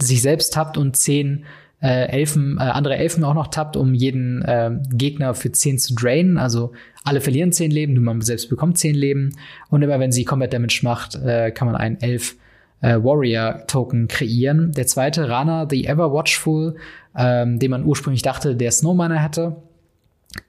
[0.00, 1.44] sich selbst tappt und 10
[1.80, 5.94] äh, Elfen, äh, andere Elfen auch noch tappt, um jeden äh, Gegner für 10 zu
[5.94, 6.38] drainen.
[6.38, 9.34] Also alle verlieren 10 Leben, nur man selbst bekommt 10 Leben.
[9.68, 12.36] Und immer wenn sie Combat Damage macht, äh, kann man einen Elf
[12.82, 14.72] äh, Warrior-Token kreieren.
[14.72, 16.76] Der zweite, Rana, The Ever Watchful,
[17.16, 19.56] ähm, den man ursprünglich dachte, der Snowmana hätte,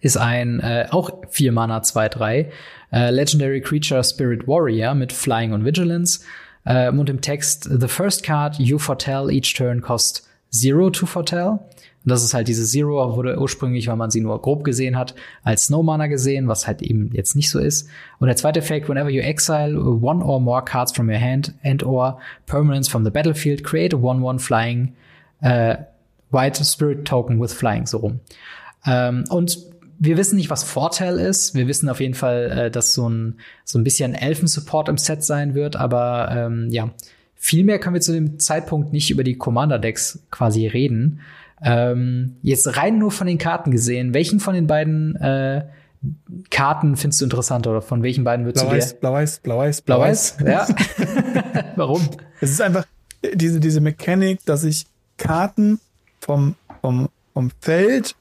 [0.01, 2.47] ist ein äh, auch 4 Mana 2-3
[2.91, 6.21] äh, Legendary Creature Spirit Warrior mit Flying und Vigilance.
[6.65, 11.59] Äh, und im Text, The first card you foretell each turn cost zero to foretell.
[12.03, 15.15] Und das ist halt diese Zero, wurde ursprünglich, weil man sie nur grob gesehen hat,
[15.43, 17.87] als Snowmana gesehen, was halt eben jetzt nicht so ist.
[18.19, 21.83] Und der zweite Effekt, whenever you exile one or more cards from your hand and
[21.83, 24.93] or permanents from the battlefield, create a 1-1 flying
[25.43, 25.75] uh,
[26.31, 28.19] White Spirit Token with Flying, so rum.
[28.85, 29.57] Ähm, und
[29.99, 31.55] wir wissen nicht, was Vorteil ist.
[31.55, 35.23] Wir wissen auf jeden Fall, äh, dass so ein, so ein bisschen Elfen-Support im Set
[35.23, 36.89] sein wird, aber ähm, ja,
[37.35, 41.21] viel mehr können wir zu dem Zeitpunkt nicht über die Commander-Decks quasi reden.
[41.61, 45.65] Ähm, jetzt rein nur von den Karten gesehen, welchen von den beiden äh,
[46.49, 48.93] Karten findest du interessanter oder von welchen beiden würdest Blau, du dir?
[48.99, 50.37] Blau-Weiß, Blau-Weiß, Blau-Weiß.
[50.45, 50.67] Ja.
[51.75, 52.07] Warum?
[52.41, 52.85] Es ist einfach
[53.33, 54.85] diese, diese Mechanik, dass ich
[55.17, 55.79] Karten
[56.19, 58.15] vom, vom, vom Feld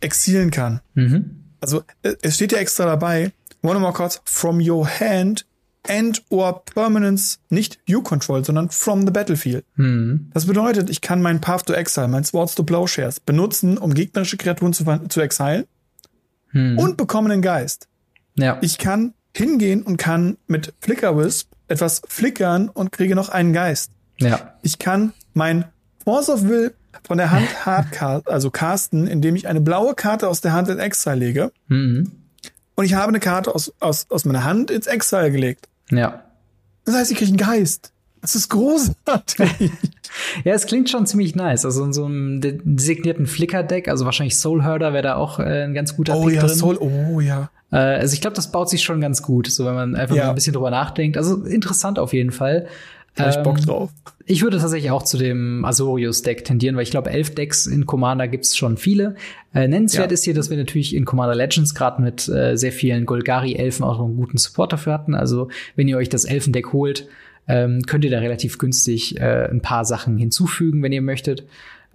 [0.00, 0.80] exilen kann.
[0.94, 1.44] Mhm.
[1.60, 3.30] Also es steht ja extra dabei,
[3.62, 5.46] one or more cards from your hand
[5.88, 9.64] and or permanence, nicht you control, sondern from the battlefield.
[9.76, 10.30] Hm.
[10.32, 14.36] Das bedeutet, ich kann mein Path to Exile, mein Swords to Plowshares benutzen, um gegnerische
[14.36, 15.64] Kreaturen zu, zu exilen
[16.48, 16.78] hm.
[16.78, 17.88] und bekomme einen Geist.
[18.36, 18.58] Ja.
[18.62, 23.90] Ich kann hingehen und kann mit Flicker Wisp etwas flickern und kriege noch einen Geist.
[24.18, 24.54] Ja.
[24.62, 25.64] Ich kann mein
[26.04, 26.74] Force of Will
[27.06, 30.78] von der Hand hard also casten, indem ich eine blaue Karte aus der Hand in
[30.78, 31.52] Exile lege.
[31.68, 32.12] Mhm.
[32.74, 35.68] Und ich habe eine Karte aus, aus, aus meiner Hand ins Exile gelegt.
[35.92, 36.22] Ja.
[36.84, 37.92] Das heißt, ich kriege einen Geist.
[38.20, 39.70] Das ist großartig.
[40.44, 41.64] ja, es klingt schon ziemlich nice.
[41.64, 45.74] Also in so einem designierten Flickr-Deck, also wahrscheinlich Soul Herder wäre da auch äh, ein
[45.74, 46.54] ganz guter oh, Pick ja, drin.
[46.54, 47.50] Soul, oh ja.
[47.72, 50.24] Äh, also ich glaube, das baut sich schon ganz gut, so wenn man einfach Ja.
[50.24, 51.16] mal ein bisschen drüber nachdenkt.
[51.16, 52.66] Also interessant auf jeden Fall.
[53.14, 53.90] Da hab ich Bock Ähm, drauf.
[54.24, 58.26] Ich würde tatsächlich auch zu dem Azorius-Deck tendieren, weil ich glaube, elf Decks in Commander
[58.28, 59.16] gibt's schon viele.
[59.52, 60.14] Äh, nennenswert Ja.
[60.14, 63.98] ist hier, dass wir natürlich in Commander Legends gerade mit äh, sehr vielen Golgari-Elfen auch
[63.98, 65.14] noch einen guten Support dafür hatten.
[65.14, 67.06] Also wenn ihr euch das Elfendeck holt,
[67.48, 71.44] ähm, könnt ihr da relativ günstig äh, ein paar Sachen hinzufügen, wenn ihr möchtet.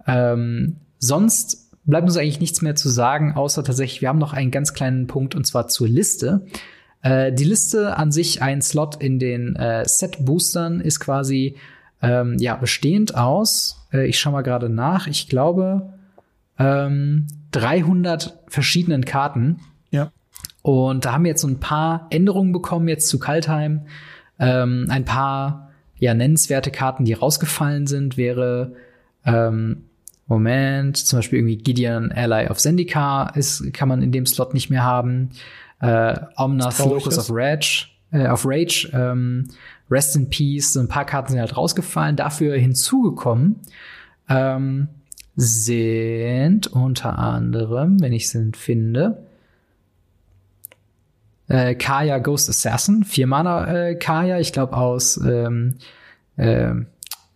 [0.06, 4.50] Ähm, sonst bleibt uns eigentlich nichts mehr zu sagen, außer tatsächlich, wir haben noch einen
[4.50, 6.42] ganz kleinen Punkt und zwar zur Liste.
[7.02, 11.56] Äh, die Liste an sich, ein Slot in den äh, Set-Boostern, ist quasi
[12.02, 15.92] ähm, ja bestehend aus, äh, ich schau mal gerade nach, ich glaube
[16.58, 19.60] ähm, 300 verschiedenen Karten.
[19.90, 20.12] Ja.
[20.62, 23.86] Und da haben wir jetzt so ein paar Änderungen bekommen jetzt zu Kaltheim.
[24.38, 28.74] Ähm, ein paar ja nennenswerte Karten, die rausgefallen sind, wäre
[29.24, 29.87] ähm,
[30.28, 34.70] Moment, zum Beispiel irgendwie Gideon Ally of Zendikar ist, kann man in dem Slot nicht
[34.70, 35.30] mehr haben.
[35.80, 39.48] Äh, Omnath Locus of Rage, äh, of Rage, ähm,
[39.90, 42.16] Rest in Peace, so ein paar Karten sind halt rausgefallen.
[42.16, 43.56] Dafür hinzugekommen
[44.28, 44.88] ähm,
[45.34, 49.24] sind unter anderem, wenn ich sie finde,
[51.48, 55.76] äh, Kaya Ghost Assassin, vier Mana äh, Kaya, ich glaube aus ähm,
[56.36, 56.86] ähm,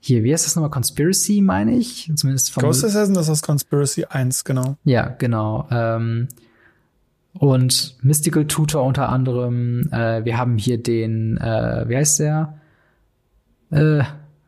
[0.04, 0.70] hier, wie heißt das nochmal?
[0.70, 2.10] Conspiracy, meine ich.
[2.16, 4.76] Zumindest vom Ghost Assassin, das ist aus Conspiracy 1, genau.
[4.82, 5.68] ja, genau.
[5.70, 6.26] Ähm,
[7.34, 9.88] und Mystical Tutor unter anderem.
[9.92, 12.58] Äh, wir haben hier den, äh, wie heißt der?
[13.70, 13.98] Äh,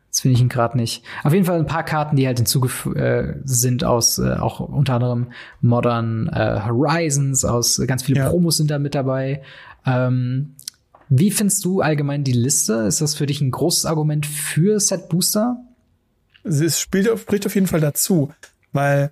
[0.07, 1.05] jetzt finde ich ihn gerade nicht.
[1.23, 4.95] Auf jeden Fall ein paar Karten, die halt hinzugefügt äh, sind aus äh, auch unter
[4.95, 5.27] anderem
[5.61, 8.29] Modern äh, Horizons, aus ganz viele Ja.
[8.29, 9.41] Promos sind da mit dabei.
[9.85, 10.54] Ähm,
[11.09, 12.73] wie findest du allgemein die Liste?
[12.87, 15.57] Ist das für dich ein großes Argument für Set Booster?
[16.43, 18.31] Es spielt, spricht auf jeden Fall dazu,
[18.71, 19.11] weil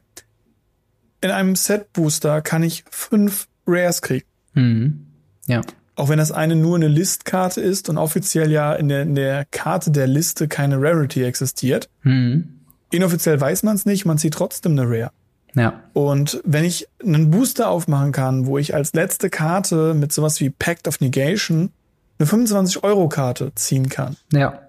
[1.23, 4.25] in einem Set-Booster kann ich fünf Rares kriegen.
[4.53, 5.07] Mhm.
[5.47, 5.61] Ja.
[5.95, 9.45] Auch wenn das eine nur eine Listkarte ist und offiziell ja in der, in der
[9.45, 11.89] Karte der Liste keine Rarity existiert.
[12.03, 12.59] Mhm.
[12.91, 15.11] Inoffiziell weiß man es nicht, man zieht trotzdem eine Rare.
[15.55, 15.81] Ja.
[15.93, 20.49] Und wenn ich einen Booster aufmachen kann, wo ich als letzte Karte mit sowas wie
[20.49, 21.71] Pact of Negation
[22.19, 24.59] eine 25-Euro-Karte ziehen kann, Ja.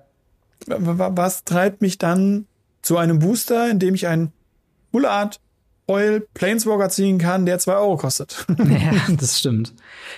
[0.67, 2.47] wa- wa- was treibt mich dann
[2.83, 4.33] zu einem Booster, in dem ich einen
[4.93, 5.41] Full Art
[5.87, 8.47] Oil Planeswalker ziehen kann, der 2 Euro kostet?
[8.59, 9.75] Ja, das stimmt.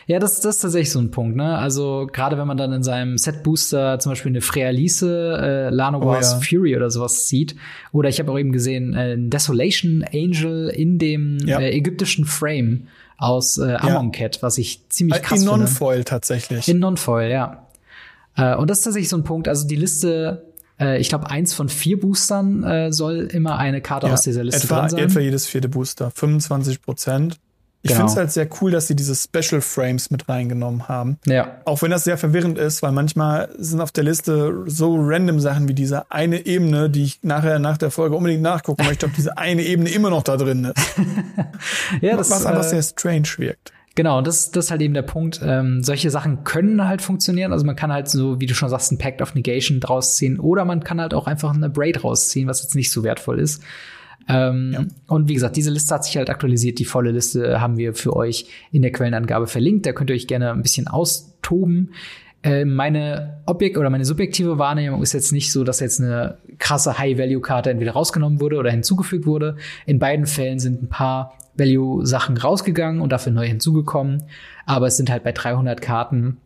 [0.06, 1.58] Ja, das, das ist tatsächlich so ein Punkt, ne?
[1.58, 6.36] Also, gerade wenn man dann in seinem Set-Booster zum Beispiel eine Frealise, äh, Lanowar's Oh
[6.36, 6.40] ja.
[6.40, 7.56] Fury oder sowas sieht.
[7.90, 11.58] Oder ich habe auch eben gesehen, äh, ein Desolation Angel in dem Ja.
[11.58, 12.86] äh, ägyptischen Frame
[13.18, 15.64] aus äh, Amonkhet, was ich ziemlich krass in finde.
[15.64, 16.68] Non-Foil tatsächlich.
[16.68, 17.66] In Non-Foil, ja.
[18.36, 19.48] Äh, und das ist tatsächlich so ein Punkt.
[19.48, 24.12] Also die Liste, äh, ich glaube, eins von vier Boostern äh, soll immer eine Karte
[24.12, 25.00] aus dieser Liste etwa, drin sein.
[25.00, 27.38] etwa jedes vierte Booster, 25 Prozent.
[27.82, 28.00] Ich Genau.
[28.00, 31.18] finde es halt sehr cool, dass sie diese Special Frames mit reingenommen haben.
[31.26, 31.58] ja.
[31.64, 35.68] Auch wenn das sehr verwirrend ist, weil manchmal sind auf der Liste so random Sachen
[35.68, 39.38] wie diese eine Ebene, die ich nachher nach der Folge unbedingt nachgucken möchte, ob diese
[39.38, 40.96] eine Ebene immer noch da drin ist.
[42.00, 43.72] ja, das, was einfach äh, sehr strange wirkt.
[43.94, 45.40] Genau, das, das ist halt eben der Punkt.
[45.42, 47.52] Ähm, solche Sachen können halt funktionieren.
[47.52, 50.38] Also man kann halt so, wie du schon sagst, ein Pact of Negation draus ziehen
[50.38, 53.62] oder man kann halt auch einfach eine Braid rausziehen, was jetzt nicht so wertvoll ist.
[54.28, 56.78] Ähm, Und wie gesagt, diese Liste hat sich halt aktualisiert.
[56.78, 59.86] Die volle Liste haben wir für euch in der Quellenangabe verlinkt.
[59.86, 61.92] Da könnt ihr euch gerne ein bisschen austoben.
[62.42, 66.98] Äh, meine Objekt oder meine subjektive Wahrnehmung ist jetzt nicht so, dass jetzt eine krasse
[66.98, 69.56] High-Value-Karte entweder rausgenommen wurde oder hinzugefügt wurde.
[69.84, 74.24] In beiden Fällen sind ein paar Value-Sachen rausgegangen und dafür neu hinzugekommen.
[74.66, 76.38] Aber es sind halt bei 300 Karten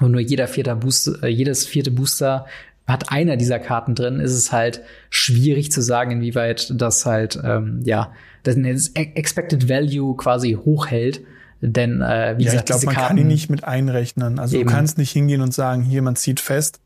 [0.00, 2.46] und nur jeder vierte Booster, äh, jedes vierte Booster
[2.86, 7.80] hat einer dieser Karten drin, ist es halt schwierig zu sagen, inwieweit das halt, ähm,
[7.84, 8.12] ja,
[8.42, 8.56] das
[8.94, 11.20] Expected Value quasi hochhält.
[11.64, 14.40] Denn, äh, wie Ja, ich gesagt, glaube, diese man Karten, kann ihn nicht mit einrechnen.
[14.40, 14.68] Also Eben.
[14.68, 16.80] du kannst nicht hingehen und sagen, hier, man zieht fest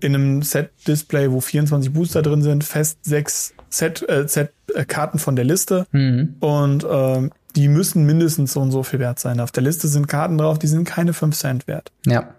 [0.00, 5.18] in einem Set-Display, wo 24 Booster drin sind, fest sechs Set, äh, Set äh, Karten
[5.20, 6.34] von der Liste Mhm.
[6.40, 9.38] und ähm, die müssen mindestens so und so viel wert sein.
[9.40, 11.90] Auf der Liste sind Karten drauf, die sind keine 5 Cent wert.
[12.04, 12.34] Ja.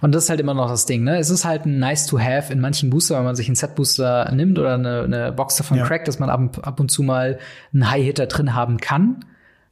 [0.00, 1.18] Und das ist halt immer noch das Ding, ne?
[1.18, 4.30] Es ist halt ein nice to have in manchen Booster, wenn man sich einen Set-Booster
[4.32, 5.86] nimmt oder eine, eine Box davon Ja.
[5.86, 7.38] crackt, dass man ab, ab und zu mal
[7.72, 9.24] einen High-Hitter drin haben kann.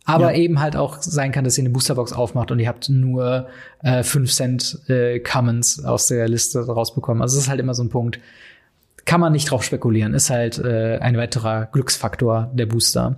[0.05, 0.39] Aber Ja.
[0.39, 3.47] eben halt auch sein kann, dass ihr eine Boosterbox aufmacht und ihr habt nur
[3.85, 7.23] äh, 5 Cent äh, Commons aus der Liste rausbekommen.
[7.23, 8.19] Also das ist halt immer so ein Punkt.
[9.05, 10.15] Kann man nicht drauf spekulieren.
[10.15, 13.17] Ist halt äh, ein weiterer Glücksfaktor der Booster.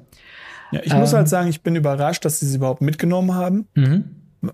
[0.73, 1.19] Ja, ich muss Ähm.
[1.19, 4.05] halt sagen, ich bin überrascht, dass sie sie überhaupt mitgenommen haben, Mhm.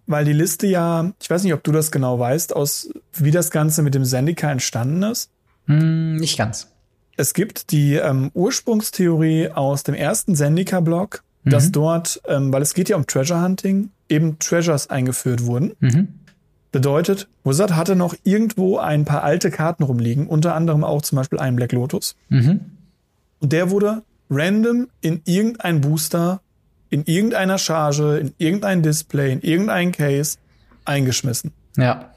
[0.07, 3.51] Weil die Liste ja, ich weiß nicht, ob du das genau weißt, aus wie das
[3.51, 5.31] Ganze mit dem Sendika entstanden ist.
[5.67, 6.69] Hm, nicht ganz.
[7.17, 11.51] Es gibt die ähm, Ursprungstheorie aus dem ersten Zendika-Blog, mhm.
[11.51, 15.73] dass dort, ähm, weil es geht ja um Treasure Hunting, eben Treasures eingeführt wurden.
[15.81, 16.09] Mhm.
[16.73, 21.39] Bedeutet, Wizard hatte noch irgendwo ein paar alte Karten rumliegen, unter anderem auch zum Beispiel
[21.39, 22.15] einen Black Lotus.
[22.29, 22.61] Mhm.
[23.41, 26.41] Und der wurde random in irgendein Booster,
[26.91, 30.39] in irgendeiner Charge, in irgendein Display, in irgendein Case
[30.85, 31.53] eingeschmissen.
[31.77, 32.11] Ja.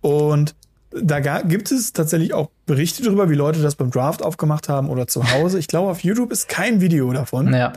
[0.00, 0.54] Und
[0.90, 5.06] da gibt es tatsächlich auch Berichte darüber, wie Leute das beim Draft aufgemacht haben oder
[5.06, 5.58] zu Hause.
[5.58, 7.52] Ich glaube, auf YouTube ist kein Video davon.
[7.52, 7.72] Ja.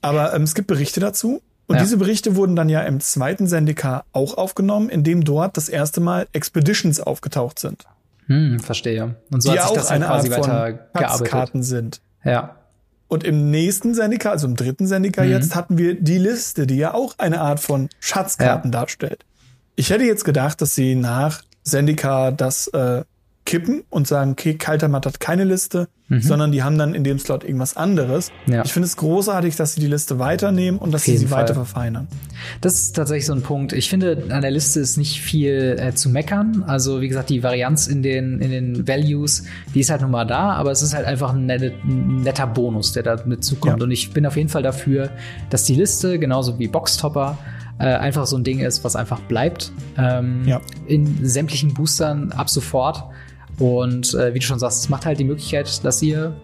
[0.00, 1.42] Aber ähm, es gibt Berichte dazu.
[1.66, 1.82] Und ja.
[1.82, 6.00] diese Berichte wurden dann ja im zweiten Sendika auch aufgenommen, in dem dort das erste
[6.00, 7.84] Mal Expeditions aufgetaucht sind.
[8.26, 9.16] Hm, verstehe.
[9.32, 11.28] Und so die hat sich das auch eine quasi Art weiter gearbeitet.
[11.28, 12.00] Karten sind.
[12.24, 12.56] Ja.
[13.08, 15.30] Und im nächsten Sendika, also im dritten Sendika mhm.
[15.30, 18.80] jetzt, hatten wir die Liste, die ja auch eine Art von Schatzkarten ja.
[18.80, 19.24] darstellt.
[19.76, 23.04] Ich hätte jetzt gedacht, dass sie nach Sendika das äh,
[23.46, 26.20] kippen und sagen, okay, Kaltermatt hat keine Liste, mhm.
[26.20, 28.30] sondern die haben dann in dem Slot irgendwas anderes.
[28.46, 28.62] Ja.
[28.64, 31.42] Ich finde es großartig, dass sie die Liste weiternehmen und dass sie sie Fall.
[31.42, 32.08] weiter verfeinern.
[32.60, 33.72] Das ist tatsächlich so ein Punkt.
[33.72, 36.64] Ich finde, an der Liste ist nicht viel äh, zu meckern.
[36.66, 39.44] Also, wie gesagt, die Varianz in den, in den Values,
[39.74, 42.46] die ist halt nun mal da, aber es ist halt einfach ein, netter, ein netter
[42.46, 43.78] Bonus, der da mit zukommt.
[43.78, 43.84] Ja.
[43.84, 45.10] Und ich bin auf jeden Fall dafür,
[45.48, 47.38] dass die Liste, genauso wie Boxtopper,
[47.78, 49.72] äh, einfach so ein Ding ist, was einfach bleibt.
[49.98, 50.60] Ähm, ja.
[50.86, 53.04] In sämtlichen Boostern ab sofort.
[53.58, 56.34] Und äh, wie du schon sagst, es macht halt die Möglichkeit, dass ihr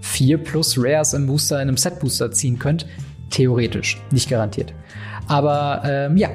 [0.00, 2.86] vier plus Rares im Booster, in einem Set-Booster ziehen könnt.
[3.30, 4.72] Theoretisch, nicht garantiert.
[5.26, 6.30] Aber ähm, ja,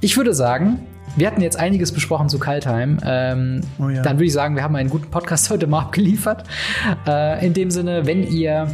[0.00, 0.86] ich würde sagen,
[1.16, 2.98] wir hatten jetzt einiges besprochen zu Kaltheim.
[3.04, 4.02] Ähm, oh ja.
[4.02, 6.44] Dann würde ich sagen, wir haben einen guten Podcast heute mal abgeliefert.
[7.06, 8.68] Äh, in dem Sinne, wenn ihr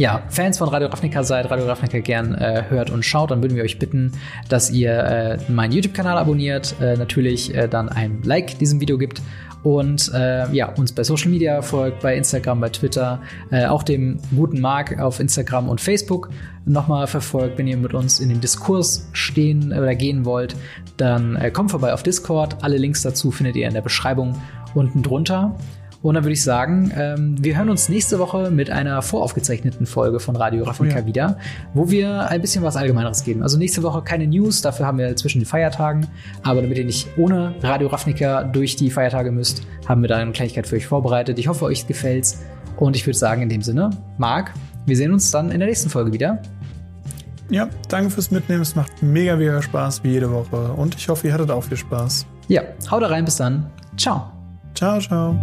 [0.00, 3.54] ja, Fans von Radio Ravnica seid, Radio Ravnica gern äh, hört und schaut, dann würden
[3.54, 4.12] wir euch bitten,
[4.48, 9.20] dass ihr äh, meinen YouTube-Kanal abonniert, äh, natürlich äh, dann ein Like diesem Video gibt
[9.62, 13.20] und äh, ja, uns bei Social Media folgt, bei Instagram, bei Twitter,
[13.50, 16.30] äh, auch dem guten Marc auf Instagram und Facebook
[16.64, 17.58] nochmal verfolgt.
[17.58, 20.56] Wenn ihr mit uns in den Diskurs stehen oder gehen wollt,
[20.96, 22.62] dann äh, kommt vorbei auf Discord.
[22.62, 24.40] Alle Links dazu findet ihr in der Beschreibung
[24.74, 25.56] unten drunter.
[26.02, 30.18] Und dann würde ich sagen, ähm, wir hören uns nächste Woche mit einer voraufgezeichneten Folge
[30.18, 31.06] von Radio Ravnica oh ja.
[31.06, 31.38] wieder,
[31.74, 33.42] wo wir ein bisschen was Allgemeineres geben.
[33.42, 36.06] Also nächste Woche keine News, dafür haben wir zwischen den Feiertagen.
[36.42, 40.32] Aber damit ihr nicht ohne Radio Ravnica durch die Feiertage müsst, haben wir da eine
[40.32, 41.38] Kleinigkeit für euch vorbereitet.
[41.38, 42.40] Ich hoffe, euch gefällt's.
[42.78, 44.54] Und ich würde sagen, in dem Sinne, Marc,
[44.86, 46.40] wir sehen uns dann in der nächsten Folge wieder.
[47.50, 48.62] Ja, danke fürs Mitnehmen.
[48.62, 50.72] Es macht mega, mega Spaß wie jede Woche.
[50.72, 52.24] Und ich hoffe, ihr hattet auch viel Spaß.
[52.48, 53.66] Ja, haut rein, bis dann.
[53.96, 54.30] Ciao.
[54.74, 55.36] Ciao, ciao.